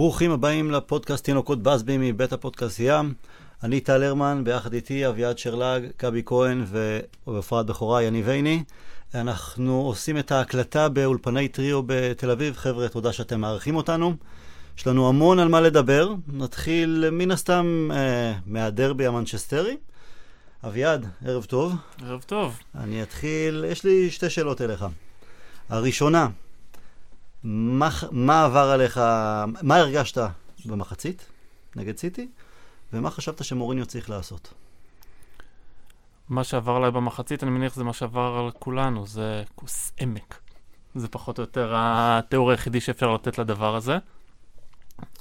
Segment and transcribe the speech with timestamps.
[0.00, 3.14] ברוכים הבאים לפודקאסט תינוקות בסבי מבית הפודקאסט ים.
[3.62, 6.64] אני טל הרמן, ביחד איתי אביעד שרלג, גבי כהן
[7.26, 8.64] ובפרט בכורה יניב עיני.
[9.14, 12.56] אנחנו עושים את ההקלטה באולפני טריו בתל אביב.
[12.56, 14.14] חבר'ה, תודה שאתם מארחים אותנו.
[14.78, 16.14] יש לנו המון על מה לדבר.
[16.28, 19.76] נתחיל מן הסתם אה, מהדרבי המנצ'סטרי.
[20.66, 21.74] אביעד, ערב טוב.
[22.06, 22.58] ערב טוב.
[22.74, 24.86] אני אתחיל, יש לי שתי שאלות אליך.
[25.68, 26.28] הראשונה,
[27.44, 29.00] מה, מה עבר עליך,
[29.62, 30.22] מה הרגשת
[30.66, 31.26] במחצית
[31.76, 32.28] נגד סיטי,
[32.92, 34.54] ומה חשבת שמוריניו צריך לעשות?
[36.28, 40.40] מה שעבר עליי במחצית, אני מניח זה מה שעבר על כולנו, זה כוס עמק.
[40.94, 43.98] זה פחות או יותר התיאור היחידי שאפשר לתת לדבר הזה.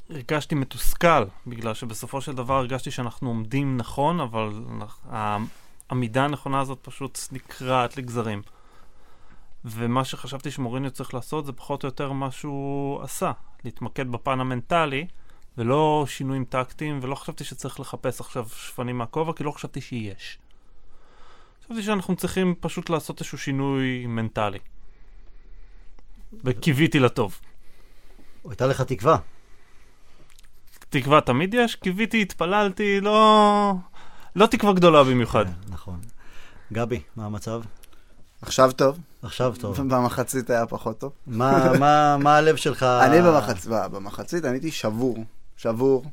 [0.09, 4.49] הרגשתי מתוסכל, בגלל שבסופו של דבר הרגשתי שאנחנו עומדים נכון, אבל
[5.09, 8.41] העמידה הנכונה הזאת פשוט נקרעת לגזרים.
[9.65, 13.31] ומה שחשבתי שמוריניו צריך לעשות זה פחות או יותר מה שהוא עשה,
[13.63, 15.07] להתמקד בפן המנטלי,
[15.57, 20.37] ולא שינויים טקטיים, ולא חשבתי שצריך לחפש עכשיו שפנים מהכובע, כי לא חשבתי שיש.
[21.63, 24.59] חשבתי שאנחנו צריכים פשוט לעשות איזשהו שינוי מנטלי.
[26.43, 27.39] וקיוויתי לטוב.
[28.49, 29.17] הייתה לך תקווה.
[30.89, 33.73] תקווה תמיד יש, קיוויתי, התפללתי, לא...
[34.35, 35.45] לא תקווה גדולה במיוחד.
[35.45, 35.99] כן, נכון.
[36.73, 37.61] גבי, מה המצב?
[38.41, 38.99] עכשיו טוב.
[39.21, 39.81] עכשיו טוב.
[39.81, 41.11] במחצית היה פחות טוב.
[41.27, 42.83] מה, מה, מה הלב שלך?
[43.05, 43.67] אני במחצ...
[43.67, 45.17] במחצית, אני הייתי שבור.
[45.57, 46.05] שבור.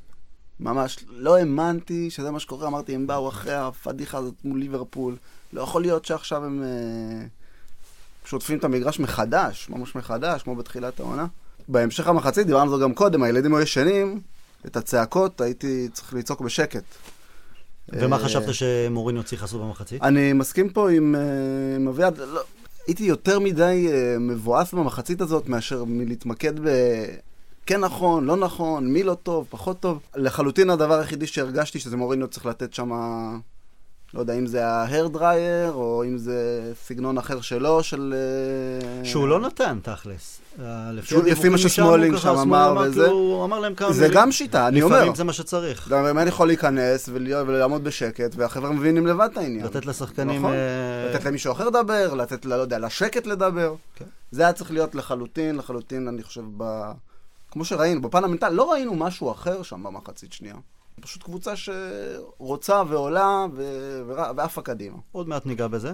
[0.60, 5.16] ממש לא האמנתי שזה מה שקורה, אמרתי, הם באו אחרי הפדיחה הזאת מול ליברפול.
[5.52, 7.26] לא יכול להיות שעכשיו הם אה,
[8.24, 11.26] שוטפים את המגרש מחדש, ממש מחדש, כמו בתחילת העונה.
[11.68, 14.20] בהמשך המחצית, דיברנו על זה גם קודם, הילדים היו ישנים,
[14.66, 16.84] את הצעקות הייתי צריך לצעוק בשקט.
[17.88, 20.02] ומה אה, חשבת שמוריניו צריך לעשות במחצית?
[20.02, 22.40] אני מסכים פה עם אה, עם אביעד, לא,
[22.86, 26.68] הייתי יותר מדי אה, מבואס במחצית הזאת מאשר מלהתמקד ב...
[27.66, 30.00] כן נכון, לא נכון, מי לא טוב, פחות טוב.
[30.16, 32.90] לחלוטין הדבר היחידי שהרגשתי שזה מוריניו צריך לתת שם,
[34.16, 38.14] לא יודע אם זה ההר דרייר, או אם זה סגנון אחר שלו, של...
[39.04, 40.40] שהוא לא נתן, תכלס.
[41.02, 43.06] שהוא, לפי מה שסמולינג שם אמר וזה.
[43.06, 44.08] הוא אמר להם כמה זה.
[44.12, 44.96] גם שיטה, אני אומר.
[44.96, 45.88] לפעמים זה מה שצריך.
[45.88, 49.66] גם אני יכול להיכנס ולעמוד בשקט, והחבר'ה מבינים לבד את העניין.
[49.66, 50.40] לתת לשחקנים...
[50.40, 50.52] נכון.
[50.52, 53.74] אה, לתת למישהו אחר לדבר, לתת, לא יודע, לשקט לדבר.
[53.96, 54.04] כן.
[54.30, 56.90] זה היה צריך להיות לחלוטין, לחלוטין, אני חושב, ב...
[57.50, 60.54] כמו שראינו, בפן המנטלי, לא ראינו משהו אחר שם במחצית שנייה.
[61.00, 63.62] פשוט קבוצה שרוצה ועולה ו...
[64.36, 64.96] ועפה קדימה.
[65.12, 65.92] עוד מעט ניגע בזה.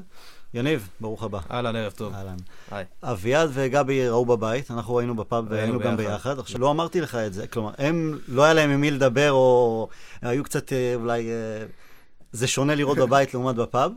[0.55, 1.39] יניב, ברוך הבא.
[1.51, 2.15] אהלן, ערב טוב.
[2.15, 2.37] אהלן.
[2.71, 2.85] היי.
[3.03, 6.39] אביעד וגבי ראו בבית, אנחנו היינו בפאב והיינו גם ביחד.
[6.39, 9.89] עכשיו, לא אמרתי לך את זה, כלומר, הם, לא היה להם עם מי לדבר, או
[10.23, 11.29] היו קצת אה, אולי...
[11.31, 11.67] אה,
[12.33, 13.93] זה שונה לראות בבית לעומת בפאב.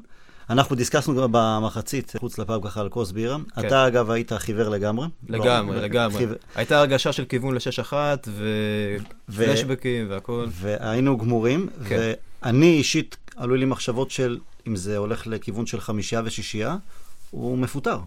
[0.50, 3.38] אנחנו דיסקסנו גם במחצית, חוץ לפאב ככה על כוס בירה.
[3.56, 3.68] כן.
[3.68, 5.08] אתה, אגב, היית חיוור לגמרי.
[5.30, 6.18] לגמרי, לא, לגמרי.
[6.18, 7.94] חיוור- הייתה הרגשה של כיוון ל-6-1,
[9.30, 10.46] ופלשבקים והכל.
[10.52, 12.12] והיינו גמורים, כן.
[12.44, 16.76] ואני אישית, עלו לי מחשבות של, אם זה הולך לכיוון של חמישייה ושישייה,
[17.32, 18.00] הוא מפוטר.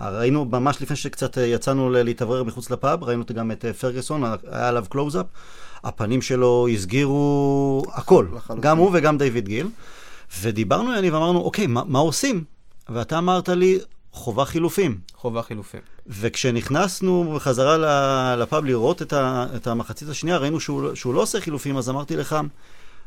[0.00, 4.24] ראינו ממש לפני שקצת אה, יצאנו ל- להתאוורר מחוץ לפאב, ראינו גם את אה, פרגוסון,
[4.24, 5.26] היה עליו קלוז-אפ,
[5.84, 8.62] הפנים שלו הסגירו הכל, לחלוטין.
[8.62, 9.66] גם הוא וגם דיוויד גיל.
[10.40, 12.44] ודיברנו, יניב, אמרנו, אוקיי, מה, מה עושים?
[12.88, 13.78] ואתה אמרת לי,
[14.12, 14.98] חובה חילופים.
[15.14, 15.80] חובה חילופים.
[16.06, 21.76] וכשנכנסנו בחזרה לפאב לראות את, ה, את המחצית השנייה, ראינו שהוא, שהוא לא עושה חילופים,
[21.76, 22.36] אז אמרתי לך,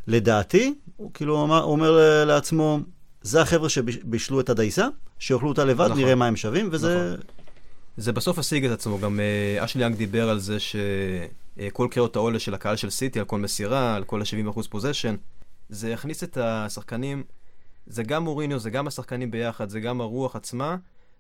[0.08, 2.80] לדעתי, הוא כאילו אמר, אומר לעצמו,
[3.22, 4.88] זה החבר'ה שבישלו את הדייסה,
[5.20, 5.98] שיאכלו אותה לבד, נכון.
[5.98, 7.16] נראה מה הם שווים, וזה...
[7.98, 12.40] זה בסוף השיג את עצמו, גם אה, אשלי יאנג דיבר על זה שכל קריאות האולה
[12.40, 15.16] של הקהל של סיטי, על כל מסירה, על כל ה-70% possession,
[15.74, 17.24] זה יכניס את השחקנים,
[17.88, 20.76] זה גם מוריניו, זה גם השחקנים ביחד, זה גם הרוח עצמה,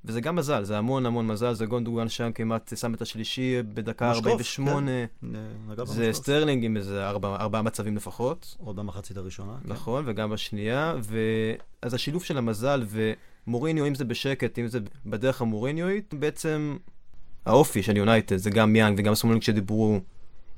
[0.05, 4.11] וזה גם מזל, זה המון המון מזל, זה גונדוגן שם כמעט שם את השלישי בדקה
[4.11, 4.91] משקוף, 48,
[5.77, 5.85] כן.
[5.85, 6.09] זה.
[6.13, 8.55] סטרלינג עם איזה ארבע- ארבעה מצבים לפחות.
[8.65, 9.53] עוד במחצית הראשונה.
[9.63, 9.69] כן.
[9.71, 11.17] נכון, וגם בשנייה, ו...
[11.81, 12.83] אז השילוב של המזל
[13.47, 16.77] ומוריניו, אם זה בשקט, אם זה בדרך המוריניואית, בעצם
[17.45, 19.99] האופי של יונייטד, זה גם יאנג וגם סמולינג שדיברו,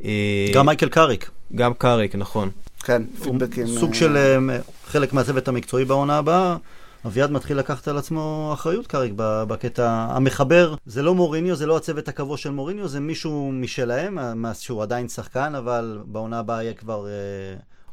[0.04, 2.50] אה, גם מייקל קאריק, גם קאריק, נכון.
[2.86, 3.68] כן, פידבקים.
[3.68, 6.58] סוג אה, של אה, חלק מהצוות המקצועי בעונה הבאה.
[7.06, 10.76] אביעד מתחיל לקחת על עצמו אחריות ב- בקטע המחבר.
[10.86, 15.08] זה לא מוריניו, זה לא הצוות הקבוע של מוריניו, זה מישהו משלהם, מה- שהוא עדיין
[15.10, 17.12] שחקן, אבל בעונה הבאה יהיה כבר אה,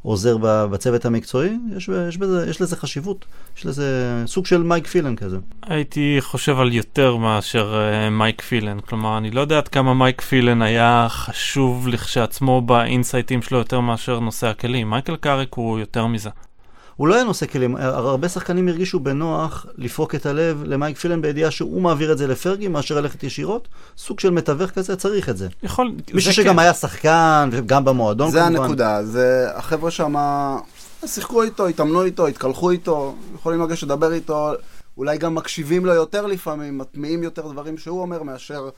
[0.02, 1.56] עוזר בצוות המקצועי.
[1.76, 3.24] יש, יש, בזה, יש לזה חשיבות,
[3.56, 5.36] יש לזה סוג של מייק פילן כזה.
[5.62, 8.80] הייתי חושב על יותר מאשר אה, מייק פילן.
[8.80, 14.20] כלומר, אני לא יודע עד כמה מייק פילן היה חשוב לכשעצמו באינסייטים שלו יותר מאשר
[14.20, 14.90] נושא הכלים.
[14.90, 16.30] מייקל קאריק הוא יותר מזה.
[16.96, 21.50] הוא לא היה נושא כלים, הרבה שחקנים הרגישו בנוח לפרוק את הלב למייק פילן בידיעה
[21.50, 23.68] שהוא מעביר את זה לפרגי מאשר ללכת ישירות.
[23.96, 25.48] סוג של מתווך כזה, צריך את זה.
[25.62, 25.92] יכול...
[26.14, 26.58] מישהו זה שגם כן.
[26.58, 28.56] היה שחקן, וגם במועדון זה כמובן.
[28.62, 30.14] הנקודה, זה החבר'ה שם
[31.06, 34.52] שיחקו איתו, התאמנו איתו, התקלחו איתו, יכולים לגשת לדבר איתו,
[34.98, 38.68] אולי גם מקשיבים לו יותר לפעמים, מטמיעים יותר דברים שהוא אומר מאשר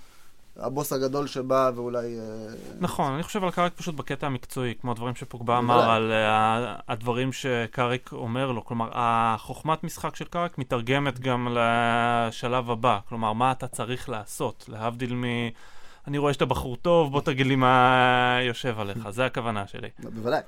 [0.57, 2.19] הבוס הגדול שבא ואולי...
[2.19, 5.59] אה, נכון, אני חושב על קאריק פשוט בקטע המקצועי, כמו הדברים שפוגבה.
[5.59, 8.65] אמר על uh, הדברים שקאריק אומר לו.
[8.65, 12.99] כלומר, החוכמת משחק של קאריק מתרגמת גם לשלב הבא.
[13.09, 15.25] כלומר, מה אתה צריך לעשות, להבדיל מ...
[16.07, 19.89] אני רואה שאתה בחור טוב, בוא תגיד לי מה יושב עליך, זה הכוונה שלי.
[19.99, 20.41] בוודאי.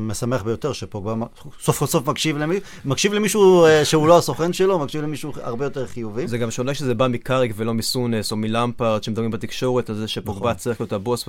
[0.00, 1.24] משמח ביותר שפוגבה מ-
[1.62, 5.64] סוף כל סוף מקשיב, למי, מקשיב למישהו אה, שהוא לא הסוכן שלו, מקשיב למישהו הרבה
[5.64, 6.28] יותר חיובי.
[6.28, 10.50] זה גם שונה שזה בא מקאריק ולא מסונס או מלמפרד, שמדברים בתקשורת על זה שפוגבה
[10.50, 10.54] נכון.
[10.54, 11.28] צריך להיות הבוס,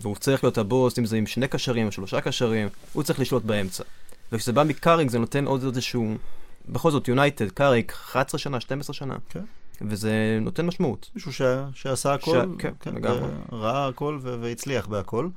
[0.00, 3.42] והוא צריך להיות הבוס, אם זה עם שני קשרים או שלושה קשרים, הוא צריך לשלוט
[3.44, 3.84] באמצע.
[4.32, 6.14] וכשזה בא מקאריק זה נותן עוד איזשהו,
[6.68, 9.14] בכל זאת יונייטד, קאריק, 11 שנה, 12 שנה.
[9.30, 9.40] כן.
[9.82, 11.10] וזה נותן משמעות.
[11.14, 11.42] מישהו ש...
[11.74, 13.28] שעשה הכל, ש- כן, לגמרי.
[13.52, 14.36] ראה הכל ו...
[14.40, 15.28] והצליח בהכל.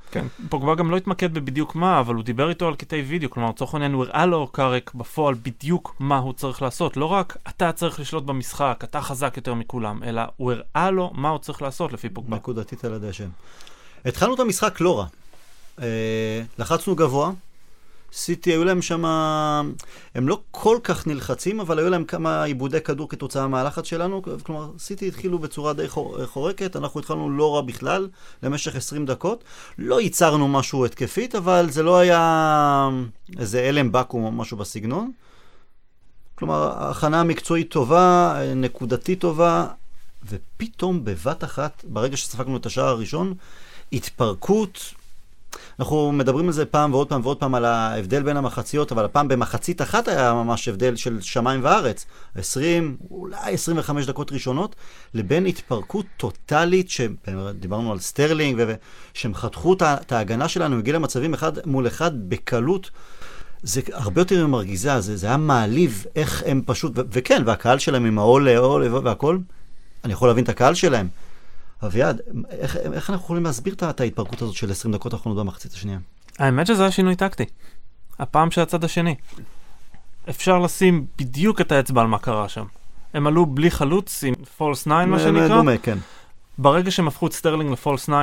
[0.48, 3.74] פוגבה גם לא התמקד בבדיוק מה, אבל הוא דיבר איתו על קטעי וידאו, כלומר, לצורך
[3.74, 6.96] העניין הוא הראה לו קארק בפועל בדיוק מה הוא צריך לעשות.
[6.96, 11.28] לא רק אתה צריך לשלוט במשחק, אתה חזק יותר מכולם, אלא הוא הראה לו מה
[11.28, 12.36] הוא צריך לעשות לפי פוגבה.
[12.36, 13.24] נקודתית על הדשא.
[14.04, 15.06] התחלנו את המשחק לא רע.
[15.82, 17.30] אה, לחצנו גבוה.
[18.16, 19.04] סיטי, היו להם שם,
[20.14, 24.22] הם לא כל כך נלחצים, אבל היו להם כמה עיבודי כדור כתוצאה מהלחץ שלנו.
[24.42, 28.08] כלומר, סיטי התחילו בצורה די חור- חורקת, אנחנו התחלנו לא רע בכלל,
[28.42, 29.44] למשך 20 דקות.
[29.78, 32.88] לא ייצרנו משהו התקפית, אבל זה לא היה
[33.38, 35.12] איזה הלם בקו"ם או משהו בסגנון.
[36.34, 39.66] כלומר, הכנה מקצועית טובה, נקודתית טובה,
[40.28, 43.34] ופתאום בבת אחת, ברגע שספגנו את השער הראשון,
[43.92, 44.94] התפרקות.
[45.78, 49.28] אנחנו מדברים על זה פעם ועוד פעם ועוד פעם על ההבדל בין המחציות, אבל הפעם
[49.28, 52.06] במחצית אחת היה ממש הבדל של שמיים וארץ.
[52.34, 54.76] 20, אולי 25 דקות ראשונות,
[55.14, 58.74] לבין התפרקות טוטאלית, שדיברנו על סטרלינג, ו-
[59.14, 62.90] שהם חתכו את ההגנה שלנו, הגיע למצבים אחד מול אחד בקלות.
[63.62, 68.04] זה הרבה יותר מרגיזה, זה, זה היה מעליב איך הם פשוט, ו- וכן, והקהל שלהם
[68.04, 69.38] עם האולה אולה והכל,
[70.04, 71.08] אני יכול להבין את הקהל שלהם.
[71.84, 72.20] אביעד,
[72.50, 75.98] איך, איך אנחנו יכולים להסביר את ההתפרקות הזאת של 20 דקות האחרונות במחצית השנייה?
[76.38, 77.44] האמת שזה היה שינוי טקטי.
[78.18, 79.14] הפעם של הצד השני.
[80.30, 82.64] אפשר לשים בדיוק את האצבע על מה קרה שם.
[83.14, 85.48] הם עלו בלי חלוץ עם false 9 מה שנקרא.
[85.48, 85.98] דומה, כן.
[86.58, 88.14] ברגע שהם הפכו את סטרלינג ל false 9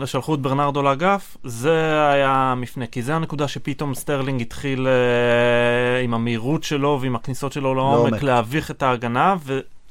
[0.00, 2.86] ושלחו את ברנרדו לאגף, זה היה המפנה.
[2.86, 8.22] כי זה הנקודה שפתאום סטרלינג התחיל אה, עם המהירות שלו ועם הכניסות שלו לעומק לעומק.
[8.22, 9.34] להביך את ההגנה,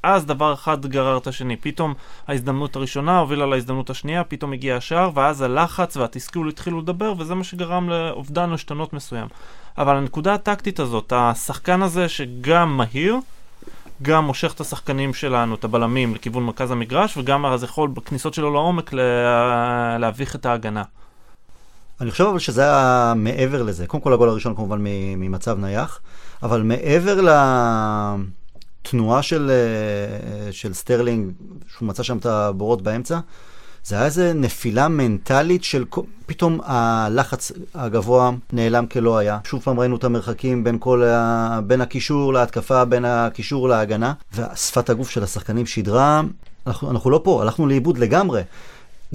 [0.04, 1.56] ואז דבר אחד גרר את השני.
[1.56, 1.94] פתאום
[2.28, 7.44] ההזדמנות הראשונה הובילה להזדמנות השנייה, פתאום הגיע השער, ואז הלחץ והתסכול התחילו לדבר, וזה מה
[7.44, 9.26] שגרם לאובדן לשתנות מסוים.
[9.78, 13.16] אבל הנקודה הטקטית הזאת, השחקן הזה שגם מהיר,
[14.02, 18.52] גם מושך את השחקנים שלנו, את הבלמים, לכיוון מרכז המגרש, וגם אז יכול בכניסות שלו
[18.52, 19.98] לעומק לה...
[19.98, 20.82] להביך את ההגנה.
[22.00, 23.86] אני חושב אבל שזה היה מעבר לזה.
[23.86, 24.78] קודם כל הגול הראשון כמובן
[25.16, 26.00] ממצב נייח,
[26.42, 28.24] אבל מעבר לתנועה של,
[29.50, 31.32] אה, של סטרלינג,
[31.76, 33.18] שהוא מצא שם את הבורות באמצע,
[33.84, 35.84] זה היה איזה נפילה מנטלית של
[36.26, 39.38] פתאום הלחץ הגבוה נעלם כלא היה.
[39.44, 41.60] שוב פעם ראינו את המרחקים בין כל ה...
[41.66, 46.22] בין הקישור להתקפה, בין הקישור להגנה, ושפת הגוף של השחקנים שידרה,
[46.66, 48.42] אנחנו, אנחנו לא פה, הלכנו לאיבוד לגמרי.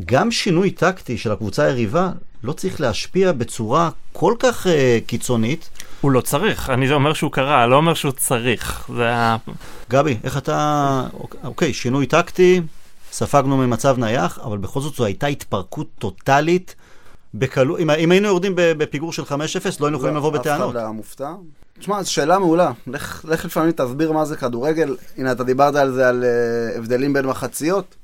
[0.06, 2.12] גם שינוי טקטי של הקבוצה היריבה
[2.44, 4.70] לא צריך להשפיע בצורה כל כך uh,
[5.06, 5.70] קיצונית.
[6.02, 8.90] הוא לא צריך, אני אומר שהוא קרה, לא אומר שהוא צריך.
[8.96, 9.38] זה ה...
[9.90, 11.04] גבי, איך אתה...
[11.44, 12.62] אוקיי, שינוי טקטי,
[13.12, 16.76] ספגנו ממצב נייח, אבל בכל זאת זו הייתה התפרקות טוטאלית.
[17.34, 17.78] בקלו...
[17.78, 19.28] אם, אם היינו יורדים בפיגור של 5-0,
[19.80, 20.70] לא היינו יכולים לבוא אף בטענות.
[20.70, 21.32] אחד לא היה מופתע.
[21.80, 22.72] תשמע, זו שאלה מעולה.
[22.88, 24.96] לך, לך לפעמים תסביר מה זה כדורגל.
[25.18, 27.96] הנה, אתה דיברת על זה, על uh, הבדלים בין מחציות.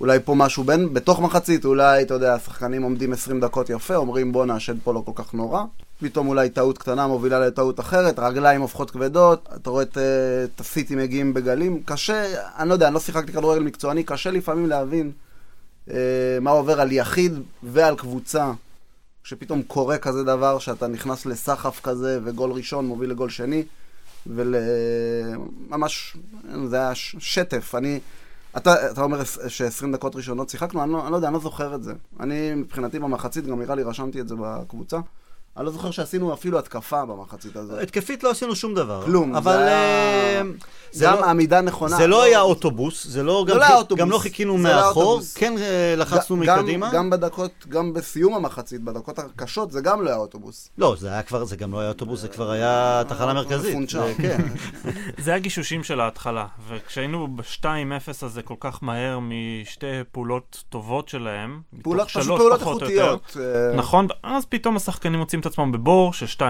[0.00, 4.32] אולי פה משהו בין, בתוך מחצית, אולי, אתה יודע, השחקנים עומדים 20 דקות יפה, אומרים
[4.32, 5.62] בואנה, השד פה לא כל כך נורא.
[6.00, 10.60] פתאום אולי טעות קטנה מובילה לטעות אחרת, רגליים הופכות כבדות, אתה רואה את, אה, את
[10.60, 11.82] הסיטי מגיעים בגלים.
[11.84, 12.24] קשה,
[12.58, 15.12] אני לא יודע, אני לא שיחקתי כדורגל מקצועני, קשה לפעמים להבין
[15.90, 18.52] אה, מה עובר על יחיד ועל קבוצה.
[19.24, 23.64] שפתאום קורה כזה דבר, שאתה נכנס לסחף כזה, וגול ראשון מוביל לגול שני,
[24.26, 26.16] וממש,
[26.66, 27.74] זה היה ש- שטף.
[27.74, 28.00] אני,
[28.56, 31.74] אתה, אתה אומר ש-20 דקות ראשונות שיחקנו, אני לא, אני לא יודע, אני לא זוכר
[31.74, 31.92] את זה.
[32.20, 34.98] אני, מבחינתי במחצית, גם נראה לי רשמתי את זה בקבוצה,
[35.56, 37.78] אני לא זוכר שעשינו אפילו התקפה במחצית הזאת.
[37.82, 39.02] התקפית לא עשינו שום דבר.
[39.04, 40.42] כלום, אבל זה היה- אה,
[40.92, 41.96] זה גם לא- עמידה נכונה.
[41.96, 44.00] זה לא היה אוטובוס, זה לא, זה גם, לא היה אוטובוס.
[44.02, 45.20] גם לא חיכינו לא היה מאחור.
[45.34, 46.90] כן אה, לחצנו מקדימה.
[46.92, 50.68] גם בדקות, גם בסיום המחצית, בדקות הקשות, זה גם לא היה אוטובוס.
[50.78, 53.70] לא, זה היה כבר, זה גם לא היה אוטובוס, זה כבר היה תחנה מרכזית.
[53.70, 54.06] מפונצ'ר.
[54.06, 54.46] זה- כן.
[55.24, 57.66] זה הגישושים של ההתחלה, וכשהיינו ב-2-0
[58.22, 63.36] הזה כל כך מהר משתי פעולות טובות שלהם, פעולות, פשוט פעולות איכותיות.
[63.40, 66.42] אה, נכון, אז פתאום השחקנים מוצאים את עצמם בבור של 2-0,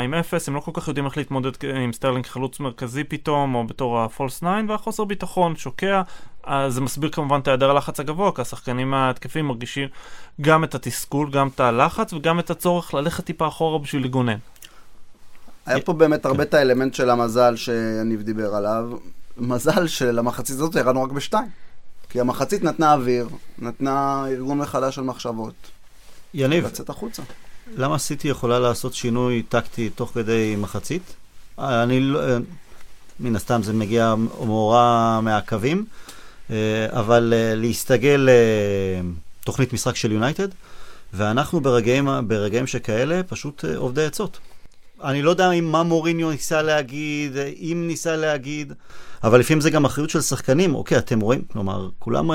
[0.47, 1.51] הם לא כל כך יודעים איך להתמודד
[1.85, 6.03] עם סטרלינג כחלוץ מרכזי פתאום, או בתור ה-false 9, והחוסר ביטחון שוקע.
[6.43, 9.89] אז זה מסביר כמובן את היעדר הלחץ הגבוה, כי השחקנים ההתקפים מרגישים
[10.41, 14.39] גם את התסכול, גם את הלחץ, וגם את הצורך ללכת טיפה אחורה בשביל לגונן.
[15.67, 18.91] היה פה באמת הרבה את האלמנט של המזל שיניב דיבר עליו.
[19.37, 21.49] מזל שלמחצית הזאת ירדנו רק בשתיים.
[22.09, 23.29] כי המחצית נתנה אוויר,
[23.59, 25.55] נתנה ארגון מחדש של מחשבות,
[26.35, 27.23] יניב, לצאת החוצה.
[27.77, 31.03] למה סיטי יכולה לעשות שינוי טקטי תוך כדי מחצית?
[31.59, 32.23] אה, אני לא...
[32.23, 32.39] אה,
[33.21, 34.15] מן הסתם זה מגיע
[34.47, 35.85] מאורע מהקווים,
[36.51, 36.57] אה,
[36.91, 38.29] אבל אה, להסתגל
[39.43, 40.49] לתוכנית משחק של יונייטד,
[41.13, 44.39] ואנחנו ברגעים, ברגעים שכאלה פשוט אה, עובדי עצות.
[45.05, 48.73] אני לא יודע אם מה מוריניו ניסה להגיד, אה, אם ניסה להגיד,
[49.25, 50.75] אבל לפעמים זה גם אחריות של שחקנים.
[50.75, 52.31] אוקיי, אתם רואים, כלומר, כולם...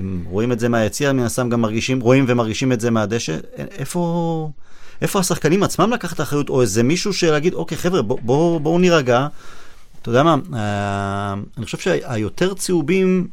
[0.00, 3.36] אם רואים את זה מהיציע, מן הסתם גם מרגישים, רואים ומרגישים את זה מהדשא.
[3.56, 4.50] איפה,
[5.02, 9.26] איפה השחקנים עצמם לקחת אחריות, או איזה מישהו שלהגיד, אוקיי, חבר'ה, בואו בוא, בואו נירגע.
[10.02, 13.28] אתה יודע מה, אה, אני חושב שהיותר צהובים,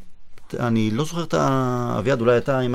[0.60, 1.96] אני לא זוכר את ה...
[1.98, 2.74] אביעד, אולי אתה עם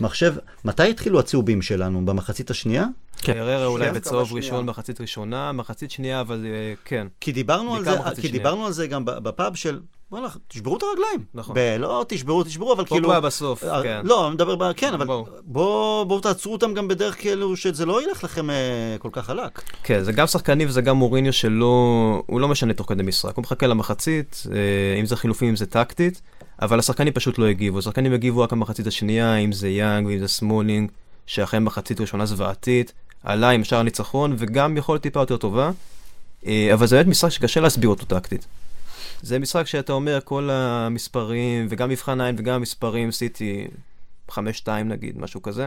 [0.00, 0.34] המחשב,
[0.64, 2.06] מתי התחילו הצהובים שלנו?
[2.06, 2.86] במחצית השנייה?
[3.18, 3.36] כן.
[3.36, 4.00] הררה אולי שנייה.
[4.00, 4.32] בצהוב.
[4.32, 7.06] ראשון מחצית ראשונה, מחצית שנייה, אבל אה, כן.
[7.20, 8.28] כי דיברנו על זה, כי.
[8.28, 9.80] דיברנו על זה גם בפאב של,
[10.12, 11.24] וואלה, תשברו את הרגליים.
[11.34, 11.54] נכון.
[11.58, 13.02] ב- לא תשברו, תשברו, אבל כאילו...
[13.08, 14.00] פוגבה בסוף, אה, כן.
[14.04, 15.26] לא, אני מדבר, ב- כן, אבל בואו.
[15.42, 18.56] בואו בוא תעצרו אותם גם בדרך כאילו שזה לא ילך לכם אה,
[18.98, 19.62] כל כך חלק.
[19.82, 22.22] כן, זה גם שחקנים וזה גם מוריניו שלא...
[22.26, 25.66] הוא לא משנה תוך כדי משחק, הוא מחכה למחצית, אה, אם זה חילופים, אם זה
[25.66, 26.20] טקטית,
[26.62, 27.78] אבל השחקנים פשוט לא הגיבו.
[27.78, 30.90] השחקנים הגיבו רק במחצית השנייה, אם זה יאנג ואם זה סמולינג,
[31.26, 32.92] שאחרי מחצית ראשונה זוועתית,
[33.24, 35.70] עלה עם שער ניצחון, וגם יכולת טיפה יותר טובה.
[36.74, 38.46] אבל זה באמת משחק שקשה להסביר אותו טקטית.
[39.22, 43.66] זה משחק שאתה אומר, כל המספרים, וגם מבחן עין וגם המספרים, סיטי
[44.30, 44.34] 5-2
[44.84, 45.66] נגיד, משהו כזה.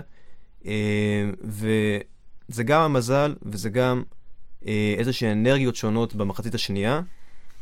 [0.66, 4.04] אה, וזה גם המזל, וזה גם
[4.68, 7.02] אה, איזושהי אנרגיות שונות במחצית השנייה.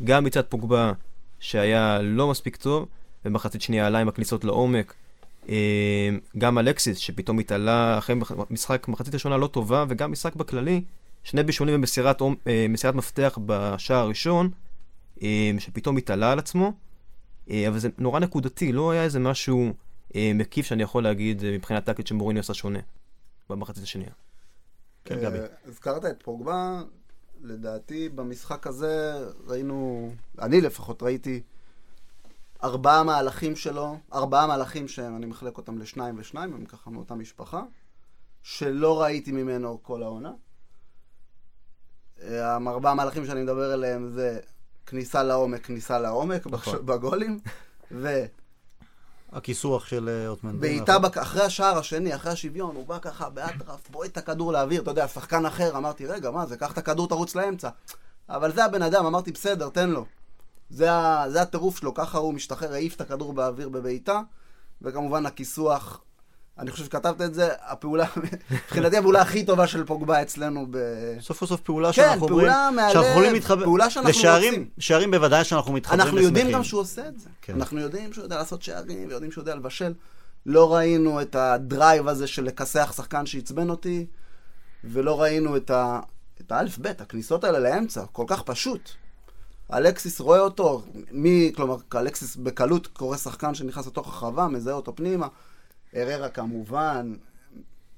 [0.03, 0.91] גם מצד פוגבה,
[1.39, 2.88] שהיה לא מספיק טוב,
[3.25, 4.93] במחצית שנייה עלה עם הכניסות לעומק.
[5.50, 8.15] אה, גם אלקסיס, שפתאום התעלה אחרי
[8.50, 10.81] משחק, מחצית ראשונה לא טובה, וגם משחק בכללי,
[11.24, 14.50] שני בישולים במסירת עומ- אה, מסירת מפתח בשער הראשון,
[15.60, 16.74] שפתאום התעלה על עצמו.
[17.50, 19.74] אה, אבל זה נורא נקודתי, לא היה איזה משהו
[20.16, 22.80] אה, מקיף שאני יכול להגיד אה, מבחינה טקטית שמוריניו עשה שונה
[23.50, 24.12] במחצית השנייה.
[25.06, 25.38] כן, אה, גבי.
[25.66, 26.82] הזכרת את פוגבה,
[27.42, 31.42] לדעתי במשחק הזה ראינו, אני לפחות ראיתי
[32.64, 37.64] ארבעה מהלכים שלו, ארבעה מהלכים שאני מחלק אותם לשניים ושניים, הם ככה מאותה משפחה,
[38.44, 40.32] שלא ראיתי ממנו כל העונה.
[42.22, 44.40] אה, ארבעה מהלכים שאני מדבר עליהם זה
[44.89, 46.86] כניסה לעומק, כניסה לעומק נכון.
[46.86, 47.39] בגולים,
[47.91, 48.25] ו...
[49.31, 50.60] הכיסוח של אה, אוטמן.
[50.60, 51.17] בעיטה בק...
[51.17, 55.08] אחרי השער השני, אחרי השוויון, הוא בא ככה באטרף, בועט את הכדור לאוויר, אתה יודע,
[55.08, 57.69] שחקן אחר, אמרתי, רגע, מה זה, קח את הכדור, תרוץ לאמצע.
[58.29, 60.05] אבל זה הבן אדם, אמרתי, בסדר, תן לו.
[60.69, 61.25] זה, ה...
[61.29, 64.22] זה הטירוף שלו, ככה הוא משתחרר, העיף את הכדור באוויר בבעיטה,
[64.81, 66.01] וכמובן הכיסוח,
[66.60, 68.06] אני חושב שכתבת את זה, הפעולה,
[68.51, 70.78] מבחינתי הפעולה הכי טובה של פוגבה אצלנו ב...
[71.20, 74.54] סוף כל סוף פעולה כן, שאנחנו אומרים, פעולה מהלב, שאנחנו יכולים להתחבר, פעולה שאנחנו לשערים,
[74.54, 74.70] רוצים.
[74.80, 76.58] שערים בוודאי שאנחנו מתחברים אנחנו יודעים ושמחים.
[76.58, 77.30] גם שהוא עושה את זה.
[77.42, 77.54] כן.
[77.54, 79.94] אנחנו יודעים שהוא יודע לעשות שערים, ויודעים שהוא יודע לבשל.
[80.46, 84.06] לא ראינו את הדרייב הזה של לכסח שחקן שעצבן אותי,
[84.84, 86.00] ולא ראינו את ה...
[86.42, 88.89] את האלף-בית, הכניסות האלה לאמצע, כל כך פשוט.
[89.74, 95.28] אלקסיס רואה אותו, מי, כלומר, אלקסיס בקלות קורא שחקן שנכנס לתוך הרחבה, מזהה אותו פנימה.
[95.93, 97.13] הררה כמובן,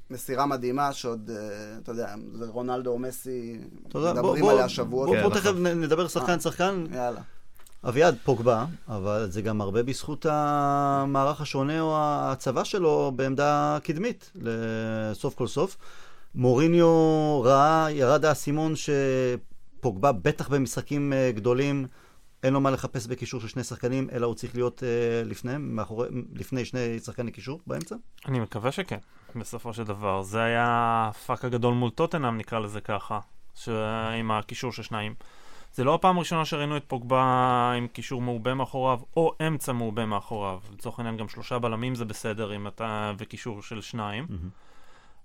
[0.09, 1.37] מסירה מדהימה שעוד, אה,
[1.83, 3.59] אתה יודע, זה רונלדו או מסי,
[3.95, 5.07] מדברים עליה שבועות.
[5.07, 5.41] בוא כן, בוא נכון.
[5.41, 6.85] תכף נ- נדבר שחקן שחקן.
[6.93, 7.21] יאללה.
[7.87, 15.35] אביעד פוגבה, אבל זה גם הרבה בזכות המערך השונה או הצבא שלו בעמדה קדמית, לסוף
[15.35, 15.77] כל סוף.
[16.35, 21.87] מוריניו ראה, ירד האסימון שפוגבה, בטח במשחקים אה, גדולים,
[22.43, 26.09] אין לו מה לחפש בקישור של שני שחקנים, אלא הוא צריך להיות אה, לפניהם, מאחורי,
[26.33, 27.95] לפני שני שחקני קישור באמצע.
[28.25, 28.97] אני מקווה שכן,
[29.35, 30.21] בסופו של דבר.
[30.21, 30.65] זה היה
[31.09, 33.19] הפאק הגדול מול טוטנאם, נקרא לזה ככה,
[33.55, 33.69] ש...
[34.19, 35.15] עם הקישור של שניים.
[35.73, 40.59] זה לא הפעם הראשונה שראינו את פוגבה עם קישור מעובה מאחוריו, או אמצע מעובה מאחוריו.
[40.73, 43.13] לצורך העניין גם שלושה בלמים זה בסדר אם אתה...
[43.17, 44.27] וקישור של שניים.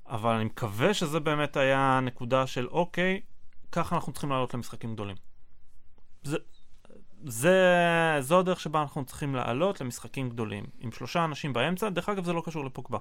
[0.06, 3.20] אבל אני מקווה שזה באמת היה הנקודה של אוקיי,
[3.72, 5.16] ככה אנחנו צריכים לעלות למשחקים גדולים.
[6.22, 6.36] זה,
[7.28, 10.64] זה, זו הדרך שבה אנחנו צריכים לעלות למשחקים גדולים.
[10.80, 12.98] עם שלושה אנשים באמצע, דרך אגב זה לא קשור לפוגבה.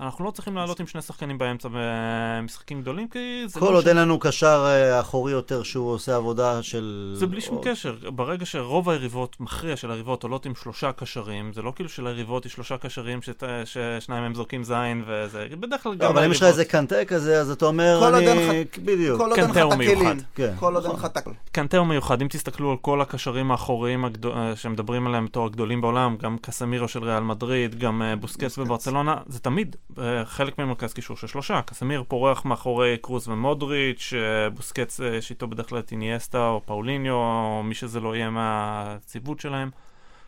[0.00, 3.84] אנחנו לא צריכים לעלות עם שני שחקנים באמצע במשחקים גדולים, כי זה כל לא עוד
[3.84, 7.12] ש- אין לנו קשר אה, אחורי יותר שהוא עושה עבודה של...
[7.16, 7.96] זה בלי שום עוד- קשר.
[8.14, 12.52] ברגע שרוב היריבות, מכריע של היריבות עולות עם שלושה קשרים, זה לא כאילו שליריבות יש
[12.52, 16.36] שלושה קשרים שת- ששניים מהם זורקים זין וזה, בדרך כלל לא, גם אבל אם יש
[16.36, 18.26] לך היריבות- איזה קנטה כזה, אז אתה אומר, כל עוד אני...
[18.50, 19.18] אין בדיוק.
[19.18, 19.98] כל עוד אין לך קנטה את הוא הכלים.
[19.98, 20.14] מיוחד.
[20.34, 20.54] כן.
[20.58, 21.04] כל עוד אין נכון.
[21.04, 21.36] לך את הכלים.
[21.52, 25.80] קנטה הוא מיוחד, אם תסתכלו על כל הקשרים האחוריים הגדול, אה, שמדברים עליהם בתור הגדולים
[25.80, 28.58] בעולם, גם קסמירו של ריאל מדריד, גם אה, בוסקץ בוסקץ.
[28.58, 29.76] בברצלונה, זה תמיד
[30.24, 31.60] חלק ממרכז קישור של שלושה.
[31.62, 36.60] קסמיר פורח מאחורי קרוז ומודריץ', אה, בוסקץ אה, יש איתו בדרך כלל את איניאסטה או
[36.66, 39.70] פאוליניו, או מי שזה לא יהיה מהציוות שלהם.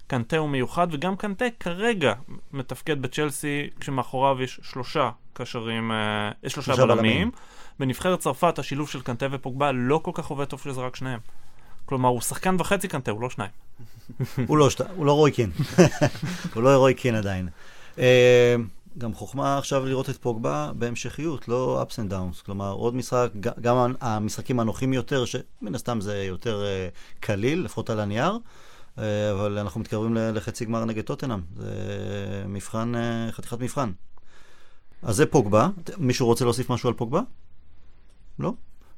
[0.07, 2.13] קנטה הוא מיוחד, וגם קנטה כרגע
[2.53, 7.03] מתפקד בצ'לסי, כשמאחוריו יש שלושה קשרים, אה, יש שלושה שלושה בלמים.
[7.03, 7.31] בלמים.
[7.81, 11.21] בנבחרת צרפת השילוב של קנטה ופוגבה לא כל כך עובד טוב שזה רק שניהם.
[11.87, 13.51] כלומר, הוא שחקן וחצי קנטה, הוא לא שניים.
[14.47, 15.51] הוא לא, שת- הוא לא רוי קין.
[16.55, 17.49] הוא לא רוי קין עדיין.
[18.99, 22.45] גם חוכמה עכשיו לראות את פוגבה בהמשכיות, לא ups and downs.
[22.45, 23.29] כלומר, עוד משחק,
[23.61, 26.89] גם המשחקים הנוחים יותר, שמן הסתם זה יותר אה,
[27.21, 28.39] קליל, לפחות על הנייר,
[28.99, 31.41] אה, אבל אנחנו מתקרבים לחצי גמר נגד טוטנאם.
[31.57, 31.75] זה
[32.49, 33.91] מבחן, אה, חתיכת מבחן.
[35.03, 35.69] אז זה פוגבה.
[35.99, 37.21] מישהו רוצה להוסיף משהו על פוגבה?
[38.39, 38.53] לא?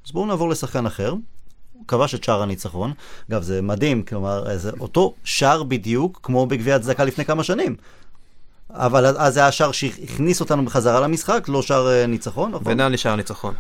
[0.07, 1.15] אז בואו נעבור לשחקן אחר.
[1.73, 2.93] הוא כבש את שער הניצחון.
[3.31, 7.77] אגב, זה מדהים, כלומר, זה אותו שער בדיוק כמו בגביע הצדקה לפני כמה שנים.
[8.71, 12.73] אבל אז- זה היה שער שהכניס אותנו בחזרה למשחק, לא שער אה, ניצחון, נכון?
[12.73, 13.55] ונאני שער ניצחון.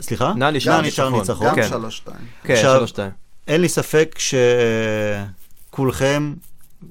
[0.00, 0.32] סליחה?
[0.36, 1.24] נאני שער ניצחון.
[1.48, 1.68] גם כן.
[1.68, 2.16] שלוש-שתיים.
[2.44, 3.10] כן, עכשיו- שלוש שתיים.
[3.48, 4.18] אין לי ספק
[5.70, 6.34] שכולכם,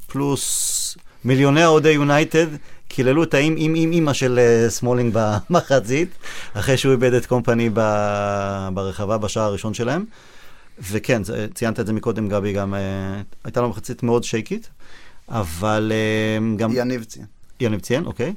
[0.07, 2.47] פלוס מיליוני אוהדי יונייטד,
[2.87, 5.13] קיללו את האם אם אימא של אה, סמולינג
[5.49, 6.09] במחצית,
[6.53, 10.05] אחרי שהוא איבד את קומפני ב- ברחבה בשער הראשון שלהם.
[10.91, 12.79] וכן, זה- ציינת את זה מקודם, גבי, גם אה,
[13.43, 14.69] הייתה לו מחצית מאוד שייקית,
[15.29, 15.91] אבל
[16.57, 16.71] גם...
[16.73, 17.25] יניב ציין.
[17.61, 18.33] יניב ציין, אוקיי.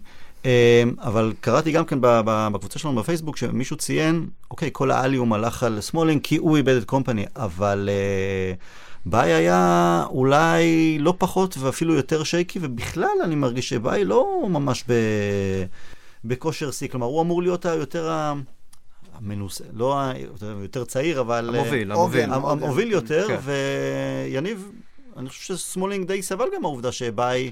[0.47, 5.81] אה, אבל קראתי גם כן בקבוצה שלנו בפייסבוק, שמישהו ציין, אוקיי, כל העליהום הלך על
[5.81, 8.55] סמולינג כי הוא איבד את קומפני, אבל אה,
[9.07, 14.93] באיי היה אולי לא פחות ואפילו יותר shaky, ובכלל אני מרגיש שבאיי לא ממש ב...
[16.25, 18.35] בכושר שיא, כלומר, הוא אמור להיות היותר ה-
[19.15, 20.13] המנוסה, לא ה...
[20.63, 21.51] יותר צעיר, אבל...
[21.55, 21.93] אה, המוביל.
[21.93, 22.33] המוביל.
[22.33, 23.39] המוביל יותר, כן.
[23.43, 24.71] ויניב,
[25.17, 27.51] אני חושב שסמולינג די סבל גם מהעובדה שבאי,